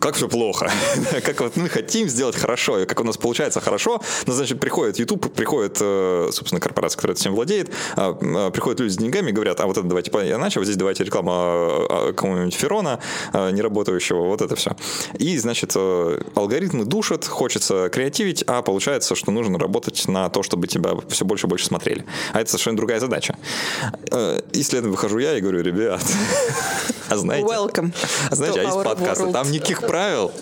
как 0.00 0.14
все 0.14 0.28
плохо. 0.28 0.70
как 1.24 1.40
вот 1.40 1.56
мы 1.56 1.68
хотим 1.68 1.97
сделать 2.06 2.36
хорошо, 2.36 2.80
и 2.80 2.86
как 2.86 3.00
у 3.00 3.04
нас 3.04 3.16
получается 3.16 3.60
хорошо, 3.60 4.00
но, 4.26 4.32
значит, 4.32 4.60
приходит 4.60 4.98
YouTube, 4.98 5.32
приходит, 5.32 5.78
э, 5.80 6.28
собственно, 6.32 6.60
корпорация, 6.60 6.96
которая 6.96 7.16
этим 7.16 7.34
владеет, 7.34 7.70
а, 7.96 8.16
а, 8.20 8.50
приходят 8.50 8.80
люди 8.80 8.92
с 8.92 8.96
деньгами 8.96 9.30
и 9.30 9.32
говорят, 9.32 9.60
а 9.60 9.66
вот 9.66 9.76
это 9.76 9.86
давайте 9.86 10.10
иначе, 10.10 10.60
вот 10.60 10.64
здесь 10.64 10.76
давайте 10.76 11.04
реклама 11.04 11.32
а, 11.32 12.12
какого-нибудь 12.12 12.54
Ферона, 12.54 13.00
а, 13.32 13.50
неработающего, 13.50 14.22
вот 14.22 14.42
это 14.42 14.54
все. 14.56 14.76
И, 15.18 15.36
значит, 15.38 15.72
э, 15.74 16.20
алгоритмы 16.34 16.84
душат, 16.84 17.26
хочется 17.26 17.88
креативить, 17.88 18.42
а 18.46 18.62
получается, 18.62 19.14
что 19.14 19.30
нужно 19.30 19.58
работать 19.58 20.06
на 20.08 20.28
то, 20.28 20.42
чтобы 20.42 20.66
тебя 20.66 20.92
все 21.08 21.24
больше 21.24 21.46
и 21.46 21.48
больше 21.48 21.66
смотрели. 21.66 22.04
А 22.32 22.40
это 22.40 22.50
совершенно 22.50 22.76
другая 22.76 23.00
задача. 23.00 23.36
Э, 24.10 24.40
И 24.52 24.62
следом 24.62 24.90
выхожу 24.90 25.18
я 25.18 25.36
и 25.36 25.40
говорю, 25.40 25.62
ребят, 25.62 26.02
а 27.08 27.16
знаете... 27.16 27.46
Welcome 27.46 27.92
А 28.30 28.34
знаете, 28.34 28.60
а 28.60 28.62
есть 28.64 28.82
подкасты, 28.82 29.32
там 29.32 29.50
никаких 29.50 29.80
правил, 29.80 30.32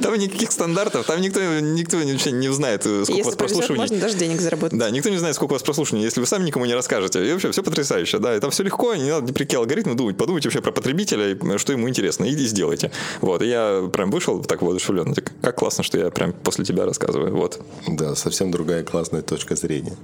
там 0.00 0.14
никаких 0.14 0.52
стандартов, 0.52 0.69
там 0.74 1.20
никто, 1.20 1.40
никто 1.60 1.96
вообще 1.96 2.32
не 2.32 2.48
узнает, 2.48 2.86
э, 2.86 3.04
сколько 3.04 3.12
у 3.12 3.16
Если 3.16 3.22
вас 3.22 3.36
повезет, 3.36 3.38
прослушиваний. 3.38 3.80
можно 3.80 3.98
даже 3.98 4.16
денег 4.16 4.40
заработать. 4.40 4.78
Да, 4.78 4.90
никто 4.90 5.08
не 5.08 5.18
знает, 5.18 5.34
сколько 5.34 5.52
у 5.52 5.54
вас 5.54 5.62
прослушиваний, 5.62 6.04
если 6.04 6.20
вы 6.20 6.26
сами 6.26 6.44
никому 6.44 6.64
не 6.66 6.74
расскажете. 6.74 7.26
И 7.26 7.32
вообще 7.32 7.50
все 7.50 7.62
потрясающе, 7.62 8.18
да. 8.18 8.36
И 8.36 8.40
там 8.40 8.50
все 8.50 8.62
легко, 8.62 8.94
не 8.94 9.10
надо 9.10 9.26
ни 9.26 9.32
при 9.32 9.44
какие 9.44 9.58
алгоритмы 9.58 9.94
думать. 9.94 10.16
Подумайте 10.16 10.48
вообще 10.48 10.60
про 10.60 10.72
потребителя, 10.72 11.32
и 11.32 11.58
что 11.58 11.72
ему 11.72 11.88
интересно, 11.88 12.24
и, 12.24 12.30
и 12.32 12.46
сделайте. 12.46 12.90
Вот, 13.20 13.42
и 13.42 13.46
я 13.48 13.88
прям 13.92 14.10
вышел 14.10 14.42
так 14.42 14.62
воодушевленно. 14.62 15.14
Так, 15.14 15.32
Как 15.42 15.56
классно, 15.56 15.82
что 15.82 15.98
я 15.98 16.10
прям 16.10 16.32
после 16.32 16.64
тебя 16.64 16.84
рассказываю. 16.84 17.34
Вот. 17.34 17.60
Да, 17.86 18.14
совсем 18.14 18.50
другая 18.50 18.84
классная 18.84 19.22
точка 19.22 19.56
зрения. 19.56 19.96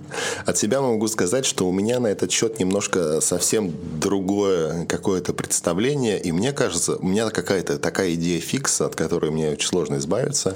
От 0.45 0.59
себя 0.59 0.81
могу 0.81 1.09
сказать, 1.09 1.47
что 1.47 1.69
у 1.69 1.73
меня 1.73 2.01
на 2.01 2.09
этот 2.09 2.31
счет 2.31 2.59
немножко 2.59 3.21
совсем 3.21 3.73
другое 4.01 4.87
какое-то 4.87 5.33
представление. 5.33 6.21
И 6.21 6.33
мне 6.33 6.53
кажется, 6.53 6.97
у 6.97 7.07
меня 7.07 7.31
какая-то 7.31 7.79
такая 7.79 8.15
идея 8.15 8.41
фикса, 8.41 8.87
от 8.87 8.95
которой 8.97 9.31
мне 9.31 9.51
очень 9.51 9.69
сложно 9.69 9.97
избавиться. 9.97 10.56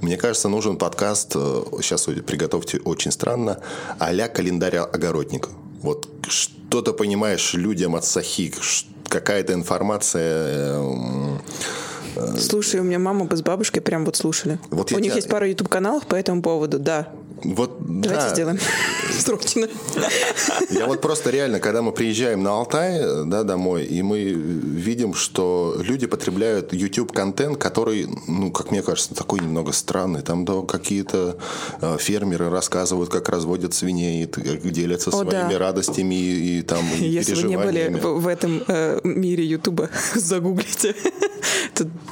Мне 0.00 0.16
кажется, 0.16 0.48
нужен 0.48 0.76
подкаст, 0.76 1.32
э, 1.34 1.62
сейчас 1.82 2.04
приготовьте 2.26 2.78
очень 2.84 3.10
странно, 3.12 3.60
а-ля 3.98 4.28
календарь 4.28 4.76
огородника. 4.76 5.48
Вот 5.82 6.08
что-то 6.28 6.92
понимаешь 6.92 7.54
людям 7.54 7.94
от 7.94 8.04
сахи, 8.04 8.52
ш- 8.60 8.86
какая-то 9.08 9.52
информация 9.52 10.80
э, 10.80 11.38
Слушай, 12.38 12.80
у 12.80 12.84
меня 12.84 12.98
мама 13.00 13.24
бы 13.24 13.36
с 13.36 13.42
бабушкой 13.42 13.82
прям 13.82 14.04
вот 14.04 14.14
слушали. 14.16 14.58
Вот 14.70 14.92
у 14.92 14.94
я 14.94 15.00
них 15.00 15.10
тебя- 15.12 15.16
есть 15.16 15.28
пара 15.28 15.48
YouTube 15.48 15.68
каналов 15.68 16.06
по 16.06 16.14
этому 16.14 16.42
поводу, 16.42 16.78
да. 16.78 17.08
Вот, 17.42 17.76
Давайте 17.80 18.28
да. 18.28 18.34
сделаем. 18.34 18.58
Срочно. 19.18 19.68
Я 20.70 20.86
вот 20.86 21.00
просто 21.00 21.30
реально, 21.30 21.60
когда 21.60 21.82
мы 21.82 21.92
приезжаем 21.92 22.42
на 22.42 22.50
Алтай, 22.50 23.00
э, 23.00 23.24
да, 23.26 23.42
домой, 23.42 23.84
и 23.84 24.02
мы 24.02 24.30
видим, 24.30 25.14
что 25.14 25.76
люди 25.78 26.06
потребляют 26.06 26.72
YouTube-контент, 26.72 27.58
который, 27.58 28.08
ну, 28.26 28.50
как 28.50 28.70
мне 28.70 28.82
кажется, 28.82 29.14
такой 29.14 29.40
немного 29.40 29.72
странный. 29.72 30.22
Там 30.22 30.44
да, 30.44 30.62
какие-то 30.62 31.36
э, 31.80 31.96
фермеры 31.98 32.50
рассказывают, 32.50 33.10
как 33.10 33.28
разводят 33.28 33.74
свиней, 33.74 34.24
и 34.24 34.26
как 34.26 34.70
делятся 34.70 35.10
О, 35.10 35.22
своими 35.22 35.52
да. 35.52 35.58
радостями 35.58 36.14
и, 36.14 36.58
и 36.58 36.62
там 36.62 36.84
и 36.98 37.04
Если 37.04 37.34
вы 37.34 37.48
не 37.48 37.58
были 37.58 38.00
в, 38.02 38.26
этом 38.26 38.62
э, 38.66 39.00
мире 39.04 39.44
Ютуба, 39.44 39.90
загуглите. 40.14 40.94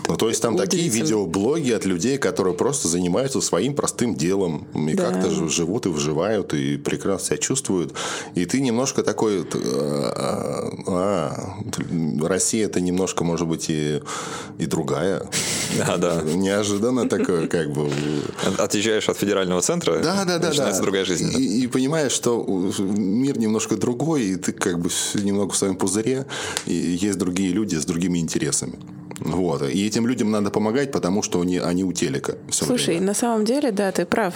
Ну, 0.09 0.17
то 0.17 0.29
есть 0.29 0.43
там 0.43 0.57
такие 0.57 0.89
видеоблоги 0.89 1.71
от 1.71 1.87
людей, 1.87 2.19
которые 2.19 2.55
просто 2.55 2.89
занимаются 2.89 3.41
своим 3.41 3.75
простым 3.75 4.15
делом 4.15 4.67
и 4.75 4.95
Да. 4.95 5.22
Как-то 5.23 5.49
живут 5.49 5.87
и 5.87 5.89
выживают 5.89 6.55
и 6.55 6.77
прекрасно 6.77 7.27
себя 7.27 7.37
чувствуют. 7.39 7.95
И 8.35 8.45
ты 8.47 8.61
немножко 8.61 9.03
такой, 9.03 9.45
т- 9.45 9.59
а, 9.63 10.71
а, 10.87 11.57
Россия 12.27 12.67
это 12.67 12.81
немножко, 12.81 13.25
может 13.25 13.47
быть, 13.47 13.67
и, 13.69 14.01
и 14.59 14.67
другая. 14.67 15.23
Да, 15.79 15.97
да. 15.99 16.23
Неожиданно 16.23 17.09
такое, 17.09 17.47
как 17.47 17.73
бы. 17.73 17.91
От- 18.47 18.61
Отъезжаешь 18.61 19.09
от 19.09 19.17
федерального 19.17 19.61
центра, 19.61 19.99
Да, 20.03 20.25
да, 20.25 20.39
да, 20.39 20.49
начинается 20.49 20.81
да. 20.81 20.85
другая 20.85 21.05
жизнь. 21.05 21.31
И, 21.39 21.63
и 21.63 21.67
понимаешь, 21.67 22.13
что 22.13 22.45
мир 22.79 23.39
немножко 23.39 23.77
другой, 23.77 24.23
и 24.25 24.37
ты 24.37 24.53
как 24.53 24.79
бы 24.79 24.91
немного 25.15 25.53
в 25.53 25.57
своем 25.57 25.77
пузыре, 25.77 26.27
и 26.67 26.75
есть 26.75 27.19
другие 27.19 27.51
люди 27.53 27.77
с 27.77 27.85
другими 27.85 28.19
интересами. 28.19 28.75
Вот. 29.25 29.63
И 29.63 29.87
этим 29.87 30.07
людям 30.07 30.31
надо 30.31 30.51
помогать, 30.51 30.93
потому 30.93 31.23
что 31.23 31.41
они, 31.41 31.59
они 31.59 31.85
у 31.85 31.93
телека. 31.93 32.37
Слушай, 32.51 32.97
время. 32.97 33.07
на 33.07 33.15
самом 33.15 33.45
деле, 33.45 33.73
да, 33.73 33.93
ты 33.93 34.05
прав. 34.05 34.35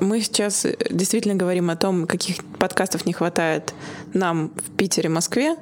Мы 0.00 0.20
сейчас 0.20 0.66
действительно 0.90 1.34
говорим 1.34 1.70
о 1.70 1.76
том, 1.76 2.06
каких 2.06 2.44
подкастов 2.58 3.06
не 3.06 3.12
хватает 3.12 3.74
нам 4.14 4.52
в 4.56 4.76
Питере, 4.76 5.08
Москве, 5.08 5.56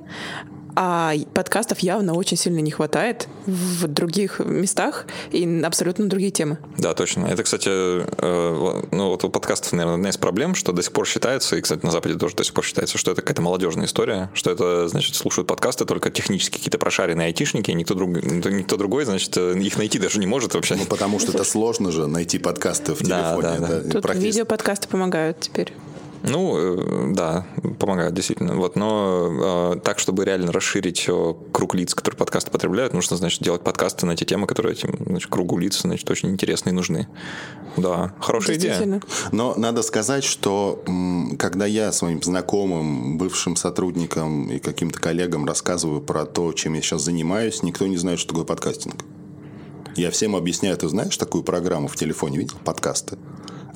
а 0.77 1.14
подкастов 1.35 1.79
явно 1.81 2.12
очень 2.14 2.37
сильно 2.37 2.59
не 2.61 2.70
хватает 2.70 3.29
в 3.47 3.87
других 3.89 4.41
местах 4.41 5.07
и 5.33 5.62
абсолютно 5.64 6.07
другие 6.09 6.31
темы. 6.31 6.59
Да, 6.77 6.93
точно. 6.95 7.27
Это, 7.27 7.43
кстати, 7.43 7.68
э, 7.70 8.83
ну 8.91 9.09
вот 9.09 9.24
у 9.24 9.31
подкастов, 9.31 9.72
наверное, 9.72 9.95
одна 9.95 10.11
из 10.11 10.18
проблем, 10.18 10.55
что 10.55 10.72
до 10.72 10.83
сих 10.83 10.93
пор 10.93 11.07
считается, 11.07 11.57
и, 11.57 11.61
кстати, 11.62 11.85
на 11.85 11.91
Западе 11.91 12.14
тоже 12.16 12.37
до 12.37 12.45
сих 12.45 12.53
пор 12.53 12.64
считается, 12.64 12.99
что 12.99 13.11
это 13.12 13.22
какая-то 13.22 13.41
молодежная 13.43 13.87
история, 13.87 14.31
что 14.35 14.51
это, 14.51 14.87
значит, 14.89 15.14
слушают 15.16 15.49
подкасты 15.49 15.87
только 15.87 16.11
технически 16.11 16.59
какие-то 16.59 16.79
прошаренные 16.79 17.27
айтишники, 17.29 17.70
и 17.70 17.74
никто, 17.74 17.95
друг, 17.95 18.11
никто 18.11 18.77
другой, 18.77 19.05
значит, 19.07 19.37
их 19.37 19.79
найти 19.79 19.99
даже 19.99 20.18
не 20.20 20.27
может 20.27 20.55
вообще. 20.55 20.74
Ну, 20.77 20.85
потому 20.85 21.18
что 21.18 21.33
это 21.33 21.45
сложно 21.57 21.91
же 21.91 22.07
найти 22.07 22.39
подкасты 22.39 22.95
в 22.95 23.01
Да, 23.03 23.35
телефоне. 23.35 23.61
да, 23.61 23.66
да. 23.66 23.79
Это 23.79 23.91
Тут 23.91 24.03
практически- 24.03 24.27
видеоподкасты 24.35 24.89
помогают 24.89 25.41
теперь. 25.41 25.72
Ну, 26.23 26.57
э, 26.57 27.12
да, 27.14 27.47
помогают, 27.79 28.14
действительно. 28.14 28.55
Вот, 28.55 28.77
но 28.77 29.75
э, 29.75 29.81
так, 29.81 29.99
чтобы 29.99 30.25
реально 30.25 30.53
расширить 30.53 31.07
э, 31.09 31.35
круг 31.53 31.75
лиц, 31.75 31.95
которые 31.95 32.19
подкасты 32.19 32.51
потребляют, 32.51 32.95
нужно, 32.95 33.17
значит, 33.17 33.43
делать 33.43 33.62
подкасты 33.62 34.07
на 34.07 34.17
те 34.17 34.25
темы, 34.25 34.47
которые 34.47 34.73
этим 34.73 34.97
значит, 35.05 35.31
кругу 35.31 35.59
лиц, 35.59 35.81
значит, 35.83 36.11
очень 36.11 36.31
интересны 36.31 36.71
и 36.71 36.73
нужны. 36.73 37.09
Да, 37.77 38.14
хорошая 38.21 38.57
идея. 38.57 39.01
Но 39.33 39.55
надо 39.57 39.83
сказать, 39.83 40.25
что 40.25 40.83
когда 41.39 41.67
я 41.67 41.93
своим 41.93 42.23
знакомым, 42.23 43.19
бывшим 43.19 43.57
сотрудникам 43.57 44.51
и 44.51 44.59
каким-то 44.59 45.01
коллегам 45.01 45.47
рассказываю 45.47 46.01
про 46.01 46.25
то, 46.27 46.53
чем 46.53 46.75
я 46.75 46.83
сейчас 46.83 47.03
занимаюсь, 47.03 47.62
никто 47.62 47.87
не 47.87 47.97
знает, 47.97 48.19
что 48.19 48.31
такое 48.31 48.45
подкастинг. 48.45 48.97
Я 49.97 50.11
всем 50.11 50.37
объясняю, 50.37 50.77
ты 50.77 50.89
знаешь 50.89 51.17
такую 51.17 51.43
программу 51.43 51.89
в 51.89 51.97
телефоне, 51.97 52.39
видел? 52.39 52.57
Подкасты. 52.64 53.17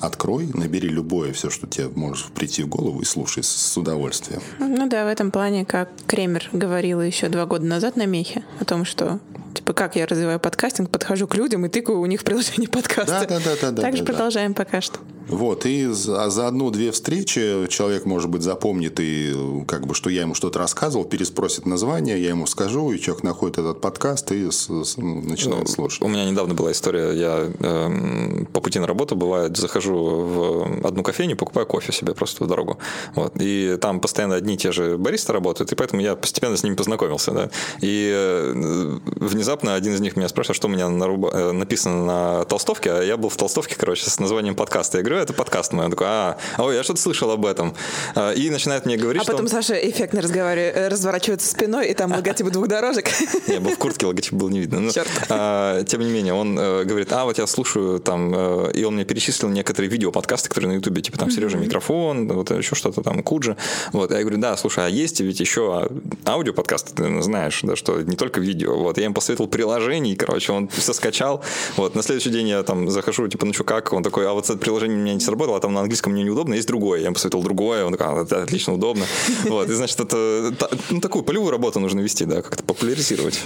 Открой, 0.01 0.49
набери 0.53 0.89
любое, 0.89 1.31
все, 1.31 1.49
что 1.49 1.67
тебе 1.67 1.87
может 1.93 2.27
прийти 2.31 2.63
в 2.63 2.67
голову, 2.67 3.01
и 3.01 3.05
слушай 3.05 3.43
с- 3.43 3.77
удовольствием. 3.77 4.41
Ну 4.59 4.87
да, 4.89 5.05
в 5.05 5.07
этом 5.07 5.31
плане, 5.31 5.63
как 5.65 5.89
Кремер 6.07 6.49
говорила 6.51 7.01
еще 7.01 7.29
два 7.29 7.45
года 7.45 7.65
назад 7.65 7.95
на 7.95 8.05
Мехе, 8.05 8.43
о 8.59 8.65
том, 8.65 8.83
что 8.83 9.19
типа 9.53 9.73
как 9.73 9.95
я 9.95 10.05
развиваю 10.07 10.39
подкастинг, 10.39 10.89
подхожу 10.89 11.27
к 11.27 11.35
людям 11.35 11.65
и 11.65 11.69
тыкаю 11.69 11.99
у 11.99 12.05
них 12.07 12.23
приложение 12.23 12.67
подкаста. 12.67 13.25
Да-да-да-да-да, 13.29 13.81
Так 13.81 13.95
же 13.95 14.03
да. 14.03 14.11
продолжаем 14.11 14.53
пока 14.53 14.81
что. 14.81 14.99
Вот, 15.31 15.65
и 15.65 15.85
за, 15.87 16.25
а 16.25 16.29
за 16.29 16.47
одну-две 16.47 16.91
встречи 16.91 17.65
человек, 17.69 18.05
может 18.05 18.29
быть, 18.29 18.41
запомнит, 18.43 18.99
и 18.99 19.31
э, 19.35 19.65
как 19.65 19.87
бы, 19.87 19.95
что 19.95 20.09
я 20.09 20.21
ему 20.21 20.33
что-то 20.35 20.59
рассказывал, 20.59 21.05
переспросит 21.05 21.65
название, 21.65 22.21
я 22.21 22.29
ему 22.29 22.45
скажу, 22.47 22.91
и 22.91 22.99
человек 22.99 23.23
находит 23.23 23.57
этот 23.57 23.81
подкаст 23.81 24.31
и 24.31 24.51
с- 24.51 24.67
с- 24.69 24.97
ну, 24.97 25.21
начинает 25.21 25.69
слушать. 25.69 26.01
У 26.01 26.07
меня 26.07 26.25
недавно 26.29 26.53
была 26.53 26.71
история, 26.71 27.11
я 27.13 27.49
эм, 27.59 28.45
по 28.51 28.61
пути 28.61 28.79
на 28.79 28.87
работу, 28.87 29.15
бывает, 29.15 29.55
захожу 29.57 29.93
в 29.95 30.85
одну 30.85 31.03
кофейню, 31.03 31.35
покупаю 31.37 31.65
кофе 31.65 31.91
себе 31.93 32.13
просто 32.13 32.43
в 32.43 32.47
дорогу. 32.47 32.77
Вот. 33.15 33.33
И 33.39 33.77
там 33.81 33.99
постоянно 34.01 34.35
одни 34.35 34.55
и 34.55 34.57
те 34.57 34.71
же 34.71 34.97
баристы 34.97 35.33
работают, 35.33 35.71
и 35.71 35.75
поэтому 35.75 36.01
я 36.01 36.15
постепенно 36.15 36.57
с 36.57 36.63
ними 36.63 36.75
познакомился. 36.75 37.31
Да? 37.31 37.49
И 37.81 38.11
э, 38.13 38.99
внезапно 39.15 39.75
один 39.75 39.93
из 39.93 40.01
них 40.01 40.15
меня 40.17 40.27
спрашивает, 40.29 40.57
что 40.57 40.67
у 40.67 40.71
меня 40.71 40.89
на 40.89 41.05
руба- 41.05 41.31
э, 41.33 41.51
написано 41.51 42.05
на 42.05 42.43
толстовке, 42.45 42.91
а 42.91 43.01
я 43.01 43.17
был 43.17 43.29
в 43.29 43.37
толстовке, 43.37 43.75
короче, 43.77 44.09
с 44.09 44.19
названием 44.19 44.55
подкаста. 44.55 44.97
Я 44.97 45.03
говорю, 45.03 45.20
это 45.21 45.33
подкаст 45.33 45.73
мой. 45.73 45.85
Он 45.85 45.91
такой, 45.91 46.07
а, 46.09 46.37
ой, 46.57 46.75
я 46.75 46.83
что-то 46.83 46.99
слышал 47.01 47.31
об 47.31 47.45
этом. 47.45 47.75
А, 48.15 48.31
И 48.33 48.49
начинает 48.49 48.85
мне 48.85 48.97
говорить, 48.97 49.21
А 49.23 49.25
потом 49.25 49.47
Саша 49.47 49.75
эффектно 49.75 50.21
разговаривает, 50.21 50.75
э, 50.75 50.87
разворачивается 50.87 51.49
спиной, 51.49 51.89
и 51.89 51.93
там 51.93 52.11
логотипы 52.15 52.49
двух 52.51 52.67
дорожек. 52.67 53.09
Я 53.47 53.59
был 53.59 53.71
в 53.71 53.77
куртке, 53.77 54.05
логотип 54.05 54.33
был 54.33 54.49
не 54.49 54.59
видно. 54.59 54.79
Ну, 54.79 54.91
Чёрт. 54.91 55.09
а, 55.29 55.83
тем 55.83 56.01
не 56.01 56.11
менее, 56.11 56.33
он 56.33 56.57
э, 56.57 56.83
говорит, 56.83 57.11
а 57.13 57.25
вот 57.25 57.37
я 57.37 57.47
слушаю 57.47 57.99
там, 57.99 58.33
э, 58.35 58.71
и 58.73 58.83
он 58.83 58.95
мне 58.95 59.05
перечислил 59.05 59.49
некоторые 59.49 59.89
видеоподкасты, 59.89 60.49
которые 60.49 60.71
на 60.71 60.75
Ютубе, 60.75 61.01
типа 61.01 61.17
там 61.17 61.31
Сережа 61.31 61.57
микрофон, 61.57 62.27
вот 62.27 62.51
еще 62.51 62.75
что-то 62.75 63.01
там, 63.01 63.23
Куджи. 63.23 63.55
Вот, 63.91 64.11
я 64.11 64.21
говорю, 64.21 64.37
да, 64.37 64.57
слушай, 64.57 64.85
а 64.85 64.89
есть 64.89 65.19
ведь 65.21 65.39
еще 65.39 65.87
аудиоподкасты, 66.25 66.93
ты 66.95 67.21
знаешь, 67.21 67.59
да, 67.63 67.75
что 67.75 68.01
не 68.01 68.15
только 68.15 68.39
видео. 68.39 68.77
Вот, 68.77 68.97
я 68.97 69.05
им 69.05 69.13
посоветовал 69.13 69.49
приложений, 69.49 70.15
короче, 70.15 70.51
он 70.51 70.67
все 70.69 70.93
скачал. 70.93 71.43
Вот, 71.77 71.95
на 71.95 72.03
следующий 72.03 72.29
день 72.29 72.47
я 72.47 72.63
там 72.63 72.89
захожу, 72.89 73.27
типа, 73.27 73.45
ну 73.45 73.53
что, 73.53 73.63
как? 73.63 73.93
Он 73.93 74.03
такой, 74.03 74.27
а 74.27 74.33
вот 74.33 74.45
это 74.45 74.57
приложение 74.57 74.97
меня 75.01 75.13
не 75.13 75.19
сработало, 75.19 75.57
а 75.57 75.59
там 75.59 75.73
на 75.73 75.81
английском 75.81 76.13
мне 76.13 76.23
неудобно, 76.23 76.53
есть 76.55 76.67
другое. 76.67 76.99
Я 76.99 77.05
ему 77.05 77.15
посоветовал 77.15 77.43
другое, 77.43 77.85
он 77.85 77.91
такой, 77.93 78.07
а, 78.07 78.23
это 78.23 78.43
отлично, 78.43 78.73
удобно. 78.73 79.05
Вот, 79.45 79.69
и 79.69 79.73
значит, 79.73 79.99
это 79.99 80.53
та- 80.57 80.69
ну, 80.89 81.01
такую 81.01 81.23
полевую 81.23 81.51
работу 81.51 81.79
нужно 81.79 81.99
вести, 82.01 82.25
да, 82.25 82.41
как-то 82.41 82.63
популяризировать. 82.63 83.39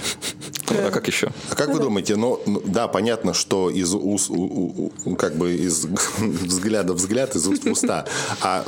А 0.68 0.90
как 0.90 1.06
еще? 1.06 1.30
А 1.50 1.54
как 1.54 1.70
вы 1.72 1.80
думаете, 1.80 2.16
ну, 2.16 2.40
ну, 2.46 2.60
да, 2.64 2.88
понятно, 2.88 3.34
что 3.34 3.70
из 3.70 3.94
уст, 3.94 4.30
у- 4.30 4.34
у- 4.34 4.92
у- 5.04 5.16
как 5.16 5.36
бы 5.36 5.54
из 5.54 5.84
взгляда 6.18 6.92
в 6.92 6.96
взгляд, 6.96 7.34
из 7.36 7.46
уст 7.46 7.64
в 7.64 7.70
уста. 7.70 8.04
А 8.42 8.64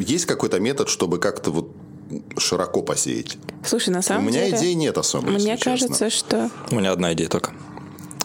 есть 0.00 0.26
какой-то 0.26 0.58
метод, 0.60 0.88
чтобы 0.88 1.18
как-то 1.18 1.50
вот 1.50 1.70
широко 2.38 2.82
посеять? 2.82 3.36
Слушай, 3.64 3.90
на 3.90 3.98
У 3.98 4.02
самом 4.02 4.26
меня 4.28 4.44
деле... 4.44 4.58
идей 4.58 4.74
нет 4.74 4.96
особо, 4.98 5.26
Мне 5.28 5.36
если 5.38 5.56
честно. 5.56 5.70
кажется, 5.88 6.10
что... 6.10 6.50
У 6.70 6.76
меня 6.76 6.92
одна 6.92 7.12
идея 7.14 7.28
только. 7.28 7.52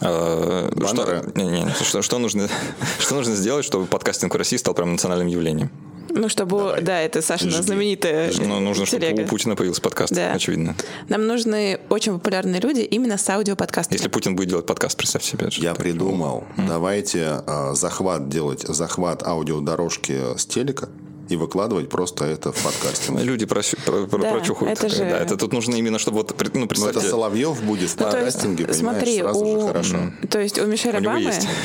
Э, 0.02 0.70
Что, 0.86 1.22
не, 1.34 1.44
не, 1.44 1.68
что, 1.82 2.02
что 2.02 2.18
нужно, 2.18 2.48
что 2.98 3.14
нужно 3.14 3.34
сделать, 3.34 3.64
чтобы 3.64 3.86
подкастинг 3.86 4.34
в 4.34 4.36
России 4.38 4.56
стал 4.56 4.74
прям 4.74 4.92
национальным 4.92 5.28
явлением? 5.28 5.70
Ну, 6.14 6.28
чтобы... 6.28 6.78
Да, 6.82 7.00
это 7.00 7.22
Сашина 7.22 7.52
Жги. 7.52 7.62
знаменитая 7.62 8.30
Ну, 8.38 8.60
нужно, 8.60 8.84
чтобы 8.84 9.06
телега. 9.06 9.22
у 9.22 9.26
Путина 9.26 9.56
появился 9.56 9.80
подкаст, 9.80 10.12
Да. 10.12 10.32
очевидно. 10.32 10.74
Нам 11.08 11.26
нужны 11.26 11.80
очень 11.88 12.12
популярные 12.12 12.60
люди 12.60 12.80
именно 12.80 13.16
с 13.16 13.28
аудиоподкастами. 13.30 13.96
Если 13.96 14.08
Путин 14.08 14.36
будет 14.36 14.50
делать 14.50 14.66
подкаст, 14.66 14.96
представь 14.98 15.24
себе. 15.24 15.48
Я 15.52 15.74
придумал. 15.74 16.44
Давайте 16.58 17.42
а, 17.46 17.72
захват 17.74 18.28
делать, 18.28 18.62
захват 18.62 19.22
аудиодорожки 19.22 20.36
с 20.36 20.44
телека 20.44 20.90
и 21.32 21.36
выкладывать 21.36 21.88
просто 21.88 22.24
это 22.24 22.52
в 22.52 22.62
подкастинг. 22.62 23.20
Люди 23.20 23.46
просю- 23.46 23.78
про- 23.84 24.06
про- 24.06 24.18
Да, 24.22 24.32
прочухают. 24.32 24.78
это 24.78 24.88
же- 24.88 24.98
Да, 25.04 25.18
это 25.18 25.36
тут 25.36 25.52
нужно 25.52 25.74
именно, 25.76 25.98
чтобы 25.98 26.18
вот, 26.18 26.34
ну, 26.54 26.68
Но 26.76 26.88
это 26.88 27.00
Соловьев 27.00 27.62
будет 27.62 27.90
в 27.90 27.96
Ну, 27.98 28.06
есть, 28.06 28.14
подкастинге, 28.16 28.64
понимаешь, 28.66 28.76
смотри, 28.76 29.18
сразу 29.20 29.44
у, 29.44 29.60
же 29.60 29.66
хорошо. 29.66 29.96
То 30.30 30.40
есть 30.40 30.58
у 30.58 30.62
Обамы... 30.62 31.20
есть. 31.20 31.48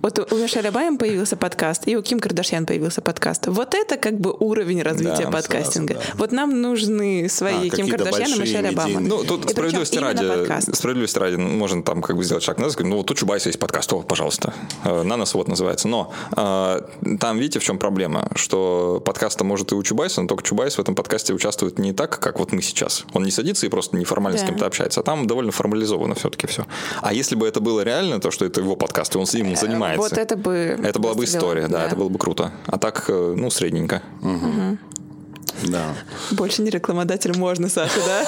Вот 0.00 0.32
у 0.32 0.36
Мишель 0.36 0.66
Обамы 0.66 0.96
появился 0.96 1.36
подкаст, 1.36 1.82
и 1.88 1.96
у 1.96 2.02
Ким 2.02 2.20
Кардашьян 2.20 2.66
появился 2.66 3.00
подкаст. 3.02 3.48
Вот 3.48 3.74
это 3.74 3.96
как 3.96 4.18
бы 4.20 4.32
уровень 4.32 4.80
развития 4.80 5.24
Да, 5.24 5.30
подкастинга. 5.30 5.94
сразу, 5.94 6.08
да. 6.12 6.14
Вот 6.18 6.32
нам 6.32 6.62
нужны 6.62 7.28
свои 7.28 7.68
А, 7.68 7.76
Ким 7.76 7.88
Кардашьян 7.88 8.32
и 8.32 8.38
Мишель 8.40 8.66
Обама. 8.68 9.00
Ну, 9.00 9.24
тут 9.24 9.46
И 9.46 9.48
справедливости 9.50 9.98
ради, 9.98 10.22
справедливости 10.72 11.18
ради, 11.18 11.34
ну, 11.34 11.48
можно 11.48 11.82
там 11.82 12.00
как 12.02 12.16
бы 12.16 12.22
сделать 12.24 12.44
шаг 12.44 12.58
назад, 12.58 12.78
ну 12.80 12.96
вот 12.98 13.10
у 13.10 13.14
Чубайса 13.14 13.48
есть 13.48 13.58
подкаст, 13.58 13.92
о, 13.92 14.00
пожалуйста, 14.02 14.54
Э, 14.84 15.02
Нанос 15.02 15.34
вот 15.34 15.48
называется. 15.48 15.88
Но 15.88 16.12
э, 16.36 16.80
там, 17.18 17.38
видите, 17.38 17.58
в 17.58 17.64
чем 17.64 17.78
проблема, 17.78 18.28
что 18.36 18.97
подкаста 19.00 19.44
может 19.44 19.72
и 19.72 19.74
у 19.74 19.82
Чубайса, 19.82 20.20
но 20.22 20.28
только 20.28 20.42
Чубайс 20.42 20.76
в 20.76 20.80
этом 20.80 20.94
подкасте 20.94 21.32
участвует 21.32 21.78
не 21.78 21.92
так, 21.92 22.18
как 22.18 22.38
вот 22.38 22.52
мы 22.52 22.62
сейчас. 22.62 23.04
Он 23.12 23.24
не 23.24 23.30
садится 23.30 23.66
и 23.66 23.68
просто 23.68 23.96
неформально 23.96 24.38
с 24.38 24.42
Да. 24.42 24.48
кем-то 24.48 24.66
общается, 24.66 25.00
а 25.00 25.02
там 25.02 25.26
довольно 25.26 25.52
формализовано 25.52 26.14
все-таки 26.14 26.46
все. 26.46 26.66
А 27.02 27.12
если 27.12 27.34
бы 27.34 27.46
это 27.46 27.60
было 27.60 27.82
реально, 27.82 28.20
то, 28.20 28.30
что 28.30 28.44
это 28.44 28.60
его 28.60 28.76
подкаст, 28.76 29.14
и 29.14 29.18
он 29.18 29.26
с 29.26 29.34
ним 29.34 29.56
занимается. 29.56 30.00
Вот 30.00 30.12
это 30.12 30.36
бы... 30.36 30.78
Это 30.82 30.98
была 30.98 31.14
бы 31.14 31.24
история, 31.24 31.68
да, 31.68 31.84
это 31.86 31.96
было 31.96 32.08
бы 32.08 32.18
круто. 32.18 32.52
А 32.66 32.78
так, 32.78 33.04
э, 33.08 33.34
ну, 33.36 33.50
средненько. 33.50 34.02
Да. 35.64 35.94
Больше 36.30 36.62
не 36.62 36.70
рекламодатель 36.70 37.36
можно, 37.36 37.68
Саша, 37.68 38.00
да? 38.06 38.24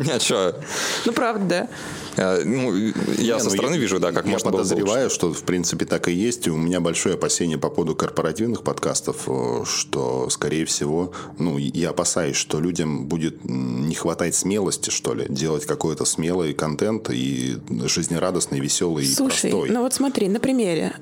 Не, 0.00 0.12
а 0.12 0.20
что? 0.20 0.60
Ну, 1.04 1.12
правда, 1.12 1.68
да. 2.16 2.38
Ну, 2.44 2.74
я 3.18 3.34
Не, 3.34 3.38
со 3.38 3.44
ну, 3.44 3.50
стороны 3.50 3.76
вижу, 3.76 3.98
да, 3.98 4.12
как 4.12 4.26
я 4.26 4.32
можно 4.32 4.50
было 4.50 4.62
подозреваю, 4.62 5.10
что 5.10 5.32
в 5.32 5.42
принципе 5.44 5.86
так 5.86 6.08
и 6.08 6.12
есть. 6.12 6.46
И 6.46 6.50
у 6.50 6.56
меня 6.56 6.80
большое 6.80 7.14
опасение 7.14 7.58
по 7.58 7.70
поводу 7.70 7.96
корпоративных 7.96 8.62
подкастов, 8.62 9.24
э, 9.26 9.64
что, 9.64 10.28
скорее 10.30 10.64
всего, 10.66 11.12
ну, 11.38 11.58
я 11.58 11.90
опасаюсь, 11.90 12.36
что 12.36 12.60
людям 12.60 13.06
будет 13.06 13.44
не 13.44 13.94
хватать 13.94 14.34
смелости, 14.34 14.90
что 14.90 15.14
ли, 15.14 15.26
делать 15.28 15.66
какой-то 15.66 16.04
смелый 16.04 16.52
контент 16.52 17.10
и 17.10 17.56
жизнерадостный, 17.86 18.60
веселый 18.60 19.04
и 19.04 19.08
Слушай, 19.12 19.50
простой. 19.50 19.70
ну 19.70 19.82
вот 19.82 19.94
смотри, 19.94 20.28
на 20.28 20.40
примере. 20.40 20.94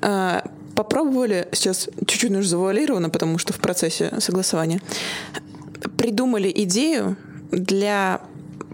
Попробовали, 0.75 1.47
сейчас 1.51 1.89
чуть-чуть 2.07 2.31
нужно 2.31 2.49
завуалировано, 2.49 3.09
потому 3.09 3.37
что 3.37 3.53
в 3.53 3.59
процессе 3.59 4.11
согласования, 4.19 4.81
придумали 5.97 6.51
идею 6.55 7.15
для 7.51 8.21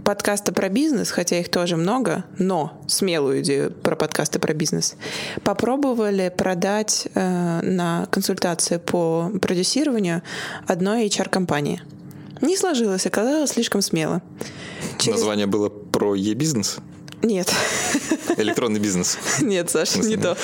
подкаста 0.04 0.54
про 0.54 0.70
бизнес, 0.70 1.10
хотя 1.10 1.40
их 1.40 1.50
тоже 1.50 1.76
много, 1.76 2.24
но 2.38 2.80
смелую 2.88 3.42
идею 3.42 3.72
про 3.72 3.96
подкасты 3.96 4.40
про 4.40 4.54
бизнес, 4.54 4.96
попробовали 5.44 6.32
продать 6.36 7.08
э, 7.14 7.60
на 7.62 8.06
консультации 8.12 8.78
по 8.78 9.32
продюсированию 9.42 10.22
одной 10.68 11.08
HR-компании. 11.08 11.82
Не 12.42 12.56
сложилось, 12.56 13.06
оказалось 13.06 13.52
слишком 13.52 13.82
смело. 13.82 14.22
Через- 14.98 15.18
Название 15.18 15.48
было 15.48 15.70
про 15.70 16.16
e-бизнес, 16.16 16.78
Нет. 17.24 17.52
электронный 18.38 18.80
бизнес. 18.80 19.18
Нет, 19.42 19.70
Саша, 19.70 20.00
не 20.00 20.18
то. 20.18 20.38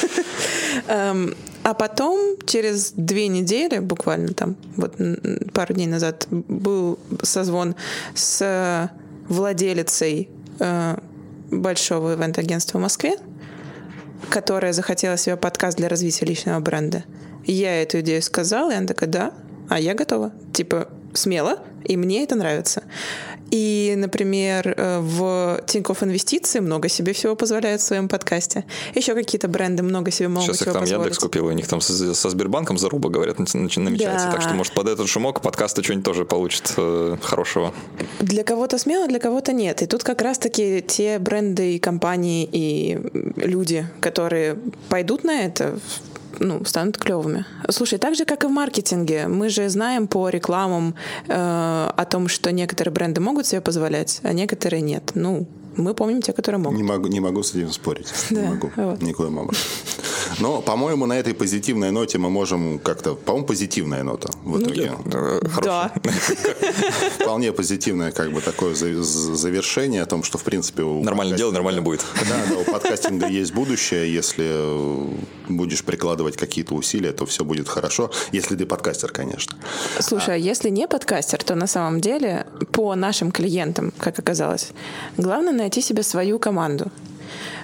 Эм, 0.88 1.36
А 1.64 1.74
потом, 1.74 2.38
через 2.46 2.92
две 2.92 3.28
недели, 3.28 3.80
буквально 3.80 4.34
там, 4.34 4.56
вот 4.76 4.96
пару 5.54 5.74
дней 5.74 5.88
назад, 5.88 6.28
был 6.30 7.00
созвон 7.22 7.76
с 8.16 8.92
владелицей 9.30 10.30
э, 10.60 10.98
большого 11.52 12.16
ивент-агентства 12.16 12.80
в 12.80 12.82
Москве, 12.82 13.16
которая 14.30 14.74
захотела 14.74 15.16
себе 15.18 15.38
подкаст 15.38 15.78
для 15.78 15.88
развития 15.88 16.26
личного 16.26 16.60
бренда. 16.60 17.06
Я 17.46 17.82
эту 17.82 18.02
идею 18.02 18.22
сказала, 18.22 18.72
и 18.72 18.76
она 18.76 18.88
такая, 18.88 19.10
да, 19.10 19.34
а 19.70 19.80
я 19.80 19.94
готова. 19.94 20.34
Типа, 20.54 20.90
смело, 21.14 21.60
и 21.86 21.96
мне 21.98 22.24
это 22.24 22.36
нравится. 22.36 22.84
И, 23.54 23.94
например, 23.96 24.74
э, 24.76 25.00
в 25.00 25.62
Тинькофф 25.68 26.02
Инвестиции 26.02 26.60
много 26.60 26.90
себе 26.90 27.14
всего 27.14 27.36
позволяют 27.36 27.82
в 27.82 27.84
своем 27.84 28.10
подкасте. 28.10 28.66
Еще 28.96 29.14
какие-то 29.14 29.48
бренды 29.48 29.84
много 29.84 30.10
себе 30.10 30.28
могут 30.28 30.46
Сейчас 30.46 30.62
их 30.62 30.74
там 30.74 30.82
позволить. 30.82 31.04
Яндекс 31.04 31.20
купил, 31.20 31.46
у 31.46 31.52
них 31.52 31.68
там 31.68 31.80
со, 31.80 32.16
со 32.16 32.30
Сбербанком 32.32 32.80
заруба, 32.80 33.10
говорят, 33.10 33.38
намечается. 33.38 34.26
Да. 34.26 34.32
Так 34.32 34.42
что, 34.42 34.56
может, 34.56 34.74
под 34.74 34.88
этот 34.88 35.08
шумок 35.08 35.42
подкасты 35.42 35.84
что-нибудь 35.84 36.04
тоже 36.04 36.26
получат 36.26 36.74
э, 36.78 37.18
хорошего. 37.22 37.76
Для 38.20 38.44
кого-то 38.44 38.80
смело, 38.80 39.08
для 39.08 39.20
кого-то 39.20 39.54
нет. 39.54 39.84
И 39.84 39.86
тут 39.86 40.04
как 40.04 40.24
раз-таки 40.24 40.82
те 40.82 41.20
бренды 41.20 41.76
и 41.76 41.80
компании 41.80 42.50
и 42.52 43.00
люди, 43.36 43.88
которые 44.00 44.58
пойдут 44.90 45.24
на 45.24 45.44
это, 45.44 45.78
ну, 46.40 46.64
станут 46.66 46.98
клевыми. 46.98 47.46
Слушай, 47.70 48.00
так 48.00 48.16
же, 48.16 48.26
как 48.26 48.44
и 48.44 48.48
в 48.48 48.50
маркетинге, 48.50 49.28
мы 49.28 49.50
же 49.50 49.70
знаем 49.70 50.08
по 50.08 50.30
рекламам 50.30 50.96
э, 51.28 51.90
о 51.96 52.06
том, 52.06 52.28
что 52.28 52.52
некоторые 52.52 52.94
бренды 52.94 53.22
могут 53.22 53.46
себе 53.46 53.62
позволять, 53.62 54.20
а 54.24 54.34
некоторые 54.34 54.82
нет. 54.82 55.12
Ну, 55.16 55.48
мы 55.78 55.94
помним 55.94 56.22
те, 56.22 56.34
которые 56.34 56.60
могут. 56.60 56.78
Не 56.78 56.84
могу, 56.84 57.08
не 57.08 57.20
могу 57.20 57.44
с 57.44 57.54
этим 57.56 57.72
спорить. 57.72 58.08
Не 58.30 58.38
Да, 58.38 58.50
могу. 58.50 58.72
вот. 58.76 59.02
Никоим 59.02 59.38
образом. 59.38 59.64
Но, 60.40 60.62
по-моему, 60.62 61.06
на 61.06 61.14
этой 61.20 61.34
позитивной 61.34 61.92
ноте 61.92 62.18
мы 62.18 62.30
можем 62.30 62.80
как-то... 62.80 63.14
По-моему, 63.16 63.46
позитивная 63.48 64.04
нота 64.04 64.30
в 64.44 64.60
итоге. 64.62 64.92
Э, 65.14 65.40
Да. 65.64 65.92
Вполне 67.20 67.52
позитивное 67.52 68.12
как 68.12 68.32
бы 68.32 68.42
такое 68.42 68.74
за- 68.76 69.02
за- 69.04 69.36
завершение 69.36 70.02
о 70.02 70.06
том, 70.06 70.24
что, 70.24 70.38
в 70.38 70.44
принципе... 70.44 70.84
Нормально 70.84 71.38
дело, 71.38 71.52
нормально 71.52 71.82
будет. 71.82 72.02
Да, 72.30 72.36
да, 72.50 72.60
у 72.60 72.64
подкастинга 72.64 73.28
есть 73.28 73.54
будущее. 73.54 74.12
Если 74.14 74.46
э, 74.48 75.08
будешь 75.50 75.84
прикладывать 75.84 76.38
какие-то 76.38 76.74
усилия, 76.74 77.12
то 77.12 77.26
все 77.26 77.44
будет 77.44 77.68
хорошо. 77.68 78.10
Если 78.32 78.56
ты 78.56 78.66
подкастер, 78.66 79.12
конечно. 79.12 79.56
Слушай, 80.00 80.36
а 80.36 80.38
если 80.38 80.70
не 80.70 80.88
подкастер, 80.88 81.44
то 81.44 81.56
на 81.56 81.68
самом 81.68 82.02
деле 82.02 82.48
по 82.72 82.96
нашим 82.96 83.32
клиентам, 83.32 83.94
как 83.98 84.18
оказалось, 84.20 84.72
главное 85.18 85.54
найти 85.64 85.82
себе 85.82 86.04
свою 86.04 86.40
команду. 86.40 86.92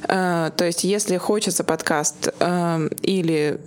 Э, 0.07 0.51
То 0.55 0.65
есть, 0.65 0.83
если 0.83 1.17
хочется 1.17 1.63
подкаст 1.63 2.29
э, 2.39 2.89
или 3.01 3.59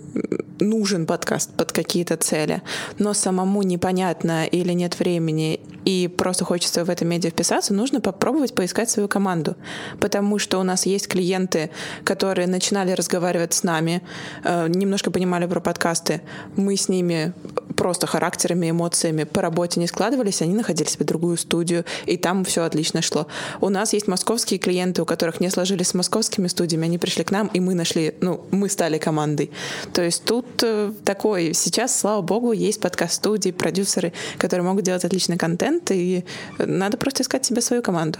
нужен 0.59 1.05
подкаст 1.05 1.53
под 1.53 1.71
какие-то 1.71 2.15
цели, 2.17 2.61
но 2.99 3.13
самому 3.13 3.63
непонятно 3.63 4.45
или 4.45 4.73
нет 4.73 4.99
времени, 4.99 5.59
и 5.85 6.07
просто 6.07 6.45
хочется 6.45 6.85
в 6.85 6.89
это 6.89 7.05
медиа 7.05 7.29
вписаться, 7.29 7.73
нужно 7.73 7.99
попробовать 7.99 8.55
поискать 8.55 8.89
свою 8.89 9.07
команду. 9.07 9.55
Потому 9.99 10.39
что 10.39 10.59
у 10.59 10.63
нас 10.63 10.85
есть 10.85 11.07
клиенты, 11.07 11.69
которые 12.05 12.47
начинали 12.47 12.91
разговаривать 12.91 13.53
с 13.53 13.63
нами, 13.63 14.01
э, 14.43 14.67
немножко 14.69 15.11
понимали 15.11 15.45
про 15.45 15.59
подкасты. 15.59 16.21
Мы 16.55 16.77
с 16.77 16.89
ними 16.89 17.33
просто 17.75 18.07
характерами, 18.07 18.69
эмоциями 18.69 19.23
по 19.23 19.41
работе 19.41 19.79
не 19.79 19.87
складывались, 19.87 20.41
они 20.41 20.53
находили 20.53 20.87
себе 20.87 21.05
другую 21.05 21.37
студию, 21.37 21.83
и 22.05 22.17
там 22.17 22.45
все 22.45 22.63
отлично 22.63 23.01
шло. 23.01 23.27
У 23.61 23.69
нас 23.69 23.93
есть 23.93 24.07
московские 24.07 24.59
клиенты, 24.59 25.01
у 25.01 25.05
которых 25.05 25.41
не 25.41 25.49
сложились 25.49 25.89
с 25.89 25.93
московскими 25.93 26.22
студиями, 26.23 26.85
они 26.85 26.97
пришли 26.97 27.23
к 27.23 27.31
нам, 27.31 27.47
и 27.47 27.59
мы 27.59 27.73
нашли, 27.73 28.13
ну, 28.21 28.45
мы 28.51 28.69
стали 28.69 28.97
командой. 28.97 29.51
То 29.93 30.01
есть 30.01 30.23
тут 30.23 30.45
э, 30.63 30.91
такой, 31.03 31.53
сейчас, 31.53 31.99
слава 31.99 32.21
богу, 32.21 32.51
есть 32.51 32.79
подкаст-студии, 32.79 33.51
продюсеры, 33.51 34.13
которые 34.37 34.65
могут 34.65 34.83
делать 34.83 35.05
отличный 35.05 35.37
контент, 35.37 35.91
и 35.91 36.23
надо 36.57 36.97
просто 36.97 37.23
искать 37.23 37.45
себе 37.45 37.61
свою 37.61 37.81
команду. 37.81 38.19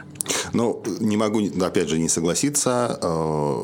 Ну, 0.53 0.81
не 0.99 1.17
могу, 1.17 1.41
опять 1.61 1.89
же, 1.89 1.99
не 1.99 2.09
согласиться. 2.09 2.99
Э, 3.01 3.63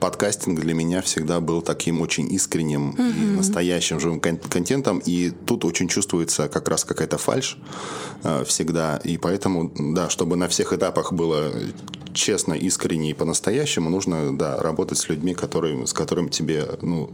Подкастинг 0.00 0.60
для 0.60 0.74
меня 0.74 1.02
всегда 1.02 1.40
был 1.40 1.62
таким 1.62 2.00
очень 2.00 2.32
искренним 2.32 2.90
и 2.90 3.36
настоящим 3.36 3.98
живым 4.00 4.20
кон- 4.20 4.38
контентом. 4.38 5.00
И 5.04 5.30
тут 5.46 5.64
очень 5.64 5.88
чувствуется 5.88 6.48
как 6.48 6.68
раз 6.68 6.84
какая-то 6.84 7.18
фальш 7.18 7.58
э, 8.22 8.44
всегда. 8.44 9.00
И 9.04 9.18
поэтому, 9.18 9.72
да, 9.94 10.08
чтобы 10.08 10.36
на 10.36 10.48
всех 10.48 10.72
этапах 10.72 11.12
было 11.12 11.52
честно, 12.18 12.54
искренне 12.54 13.10
и 13.10 13.14
по-настоящему, 13.14 13.88
нужно, 13.90 14.36
да, 14.36 14.58
работать 14.58 14.98
с 14.98 15.08
людьми, 15.08 15.34
которые, 15.34 15.86
с 15.86 15.92
которыми 15.92 16.28
тебе, 16.28 16.68
ну, 16.82 17.10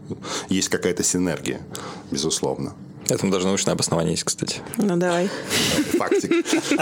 есть 0.49 0.69
какая-то 0.69 1.03
синергия, 1.05 1.61
безусловно. 2.11 2.75
Этому 3.09 3.31
даже 3.31 3.47
научное 3.47 3.75
обоснование 3.75 4.13
есть, 4.13 4.25
кстати. 4.25 4.61
Ну, 4.79 4.97
давай. 4.97 5.29
Фактик. 5.99 6.31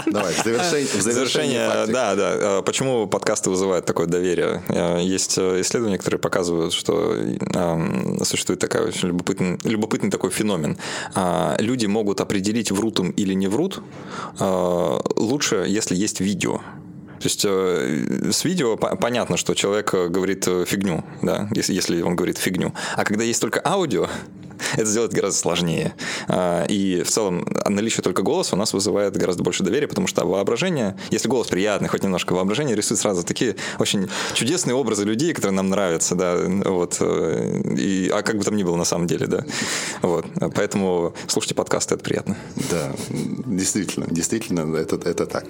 Давай, 0.05 0.33
в 0.33 0.41
завершение, 0.43 0.87
в 0.87 1.01
завершение 1.01 1.67
фактик. 1.69 1.93
да, 1.93 2.15
да. 2.15 2.59
Э, 2.59 2.61
Почему 2.65 3.07
подкасты 3.07 3.49
вызывают 3.49 3.85
такое 3.85 4.07
доверие? 4.07 4.63
Э, 4.69 5.01
Есть 5.01 5.37
э, 5.37 5.59
исследования, 5.59 5.97
которые 5.97 6.19
показывают, 6.19 6.71
что 6.71 7.13
эм, 7.13 8.23
существует 8.23 8.61
такая 8.61 8.87
очень 8.87 9.09
любопытный, 9.09 9.59
любопытный 9.65 10.09
такой 10.09 10.29
феномен. 10.29 10.77
А, 11.13 11.57
Люди 11.59 11.87
могут 11.87 12.21
определить, 12.21 12.71
врут 12.71 12.99
им 12.99 13.09
или 13.09 13.33
не 13.33 13.47
врут, 13.47 13.81
лучше, 14.39 15.65
если 15.67 15.95
есть 15.95 16.21
видео. 16.21 16.61
То 17.23 17.27
есть 17.27 17.45
э, 17.45 18.31
с 18.33 18.43
видео 18.43 18.75
по- 18.75 18.97
понятно, 18.97 19.37
что 19.37 19.53
человек 19.53 19.93
э, 19.93 20.09
говорит 20.09 20.45
э, 20.45 20.65
фигню, 20.67 21.05
да, 21.21 21.47
если, 21.55 21.73
если 21.73 22.01
он 22.01 22.17
говорит 22.17 22.37
фигню. 22.37 22.73
А 22.97 23.05
когда 23.05 23.23
есть 23.23 23.39
только 23.39 23.61
аудио, 23.63 24.09
это 24.73 24.85
сделать 24.85 25.11
гораздо 25.13 25.39
сложнее. 25.39 25.93
А, 26.27 26.65
И 26.65 27.03
в 27.03 27.09
целом 27.09 27.47
наличие 27.65 28.03
только 28.03 28.21
голоса 28.21 28.55
у 28.55 28.59
нас 28.59 28.73
вызывает 28.73 29.15
гораздо 29.15 29.43
больше 29.43 29.63
доверия, 29.63 29.87
потому 29.87 30.07
что 30.07 30.25
воображение, 30.25 30.95
если 31.11 31.27
голос 31.27 31.47
приятный, 31.47 31.89
хоть 31.89 32.03
немножко 32.03 32.33
воображение 32.33 32.75
рисует 32.75 32.99
сразу 32.99 33.23
такие 33.23 33.55
очень 33.79 34.09
чудесные 34.33 34.75
образы 34.75 35.03
людей, 35.03 35.33
которые 35.33 35.55
нам 35.55 35.69
нравятся, 35.69 36.15
да, 36.15 36.37
вот, 36.65 36.97
э, 36.99 37.61
и, 37.77 38.09
а 38.13 38.21
как 38.21 38.37
бы 38.37 38.43
там 38.43 38.55
ни 38.55 38.63
было 38.63 38.75
на 38.75 38.85
самом 38.85 39.07
деле, 39.07 39.27
да, 39.27 39.45
вот, 40.01 40.25
поэтому 40.55 41.13
слушайте 41.27 41.55
подкасты, 41.55 41.95
это 41.95 42.03
приятно. 42.03 42.37
Да, 42.69 42.91
действительно, 43.45 44.05
действительно, 44.09 44.75
это, 44.75 44.95
это 45.07 45.25
так. 45.25 45.45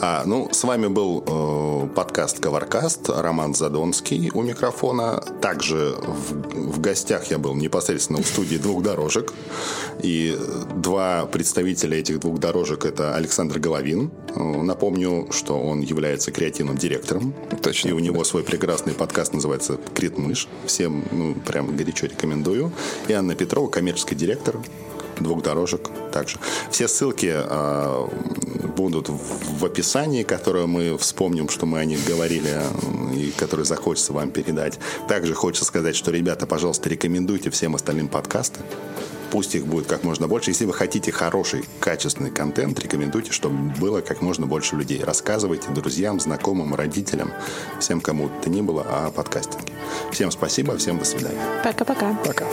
А, 0.00 0.22
ну, 0.26 0.48
с 0.52 0.64
вами 0.64 0.86
был 0.86 1.24
э, 1.26 1.88
подкаст 1.94 2.38
Коваркаст, 2.38 3.08
Роман 3.08 3.54
Задонский 3.54 4.30
у 4.32 4.42
микрофона. 4.42 5.20
Также 5.40 5.96
в, 5.96 6.76
в 6.76 6.80
гостях 6.80 7.30
я 7.30 7.38
был 7.38 7.54
непосредственно 7.54 8.22
в 8.22 8.26
студии 8.38 8.56
двух 8.56 8.84
дорожек. 8.84 9.32
И 10.00 10.38
два 10.76 11.26
представителя 11.26 11.98
этих 11.98 12.20
двух 12.20 12.38
дорожек 12.38 12.84
это 12.84 13.16
Александр 13.16 13.58
Головин. 13.58 14.12
Э, 14.36 14.62
Напомню, 14.62 15.26
что 15.32 15.60
он 15.60 15.80
является 15.80 16.30
креативным 16.30 16.76
директором. 16.76 17.34
Точно. 17.60 17.88
И 17.88 17.92
у 17.92 17.98
него 17.98 18.22
свой 18.22 18.44
прекрасный 18.44 18.92
подкаст 18.92 19.32
называется 19.32 19.76
«Критмыш». 19.92 20.46
Всем, 20.66 21.04
ну, 21.10 21.34
прям 21.34 21.76
горячо 21.76 22.06
рекомендую. 22.06 22.70
И 23.08 23.12
Анна 23.12 23.34
Петрова, 23.34 23.68
коммерческий 23.68 24.14
директор 24.14 24.56
двух 25.20 25.42
дорожек 25.42 25.88
также. 26.12 26.38
Все 26.70 26.88
ссылки 26.88 27.32
э, 27.34 28.08
будут 28.76 29.08
в, 29.08 29.58
в 29.60 29.64
описании, 29.64 30.22
которое 30.22 30.66
мы 30.66 30.96
вспомним, 30.98 31.48
что 31.48 31.66
мы 31.66 31.78
о 31.78 31.84
них 31.84 32.04
говорили, 32.06 32.50
э, 32.50 33.14
и 33.14 33.30
которые 33.32 33.66
захочется 33.66 34.12
вам 34.12 34.30
передать. 34.30 34.78
Также 35.08 35.34
хочется 35.34 35.64
сказать, 35.64 35.96
что, 35.96 36.10
ребята, 36.10 36.46
пожалуйста, 36.46 36.88
рекомендуйте 36.88 37.50
всем 37.50 37.74
остальным 37.74 38.08
подкасты. 38.08 38.60
Пусть 39.30 39.54
их 39.54 39.66
будет 39.66 39.86
как 39.86 40.04
можно 40.04 40.26
больше. 40.26 40.50
Если 40.50 40.64
вы 40.64 40.72
хотите 40.72 41.12
хороший, 41.12 41.64
качественный 41.80 42.30
контент, 42.30 42.78
рекомендуйте, 42.80 43.32
чтобы 43.32 43.72
было 43.78 44.00
как 44.00 44.22
можно 44.22 44.46
больше 44.46 44.76
людей. 44.76 45.02
Рассказывайте 45.04 45.68
друзьям, 45.70 46.18
знакомым, 46.18 46.74
родителям, 46.74 47.32
всем, 47.78 48.00
кому 48.00 48.30
то 48.42 48.48
ни 48.48 48.62
было 48.62 48.86
о 48.88 49.10
подкастинге. 49.10 49.72
Всем 50.12 50.30
спасибо, 50.30 50.76
всем 50.78 50.98
до 50.98 51.04
свидания. 51.04 51.42
Пока-пока. 51.62 52.14
Пока. 52.24 52.46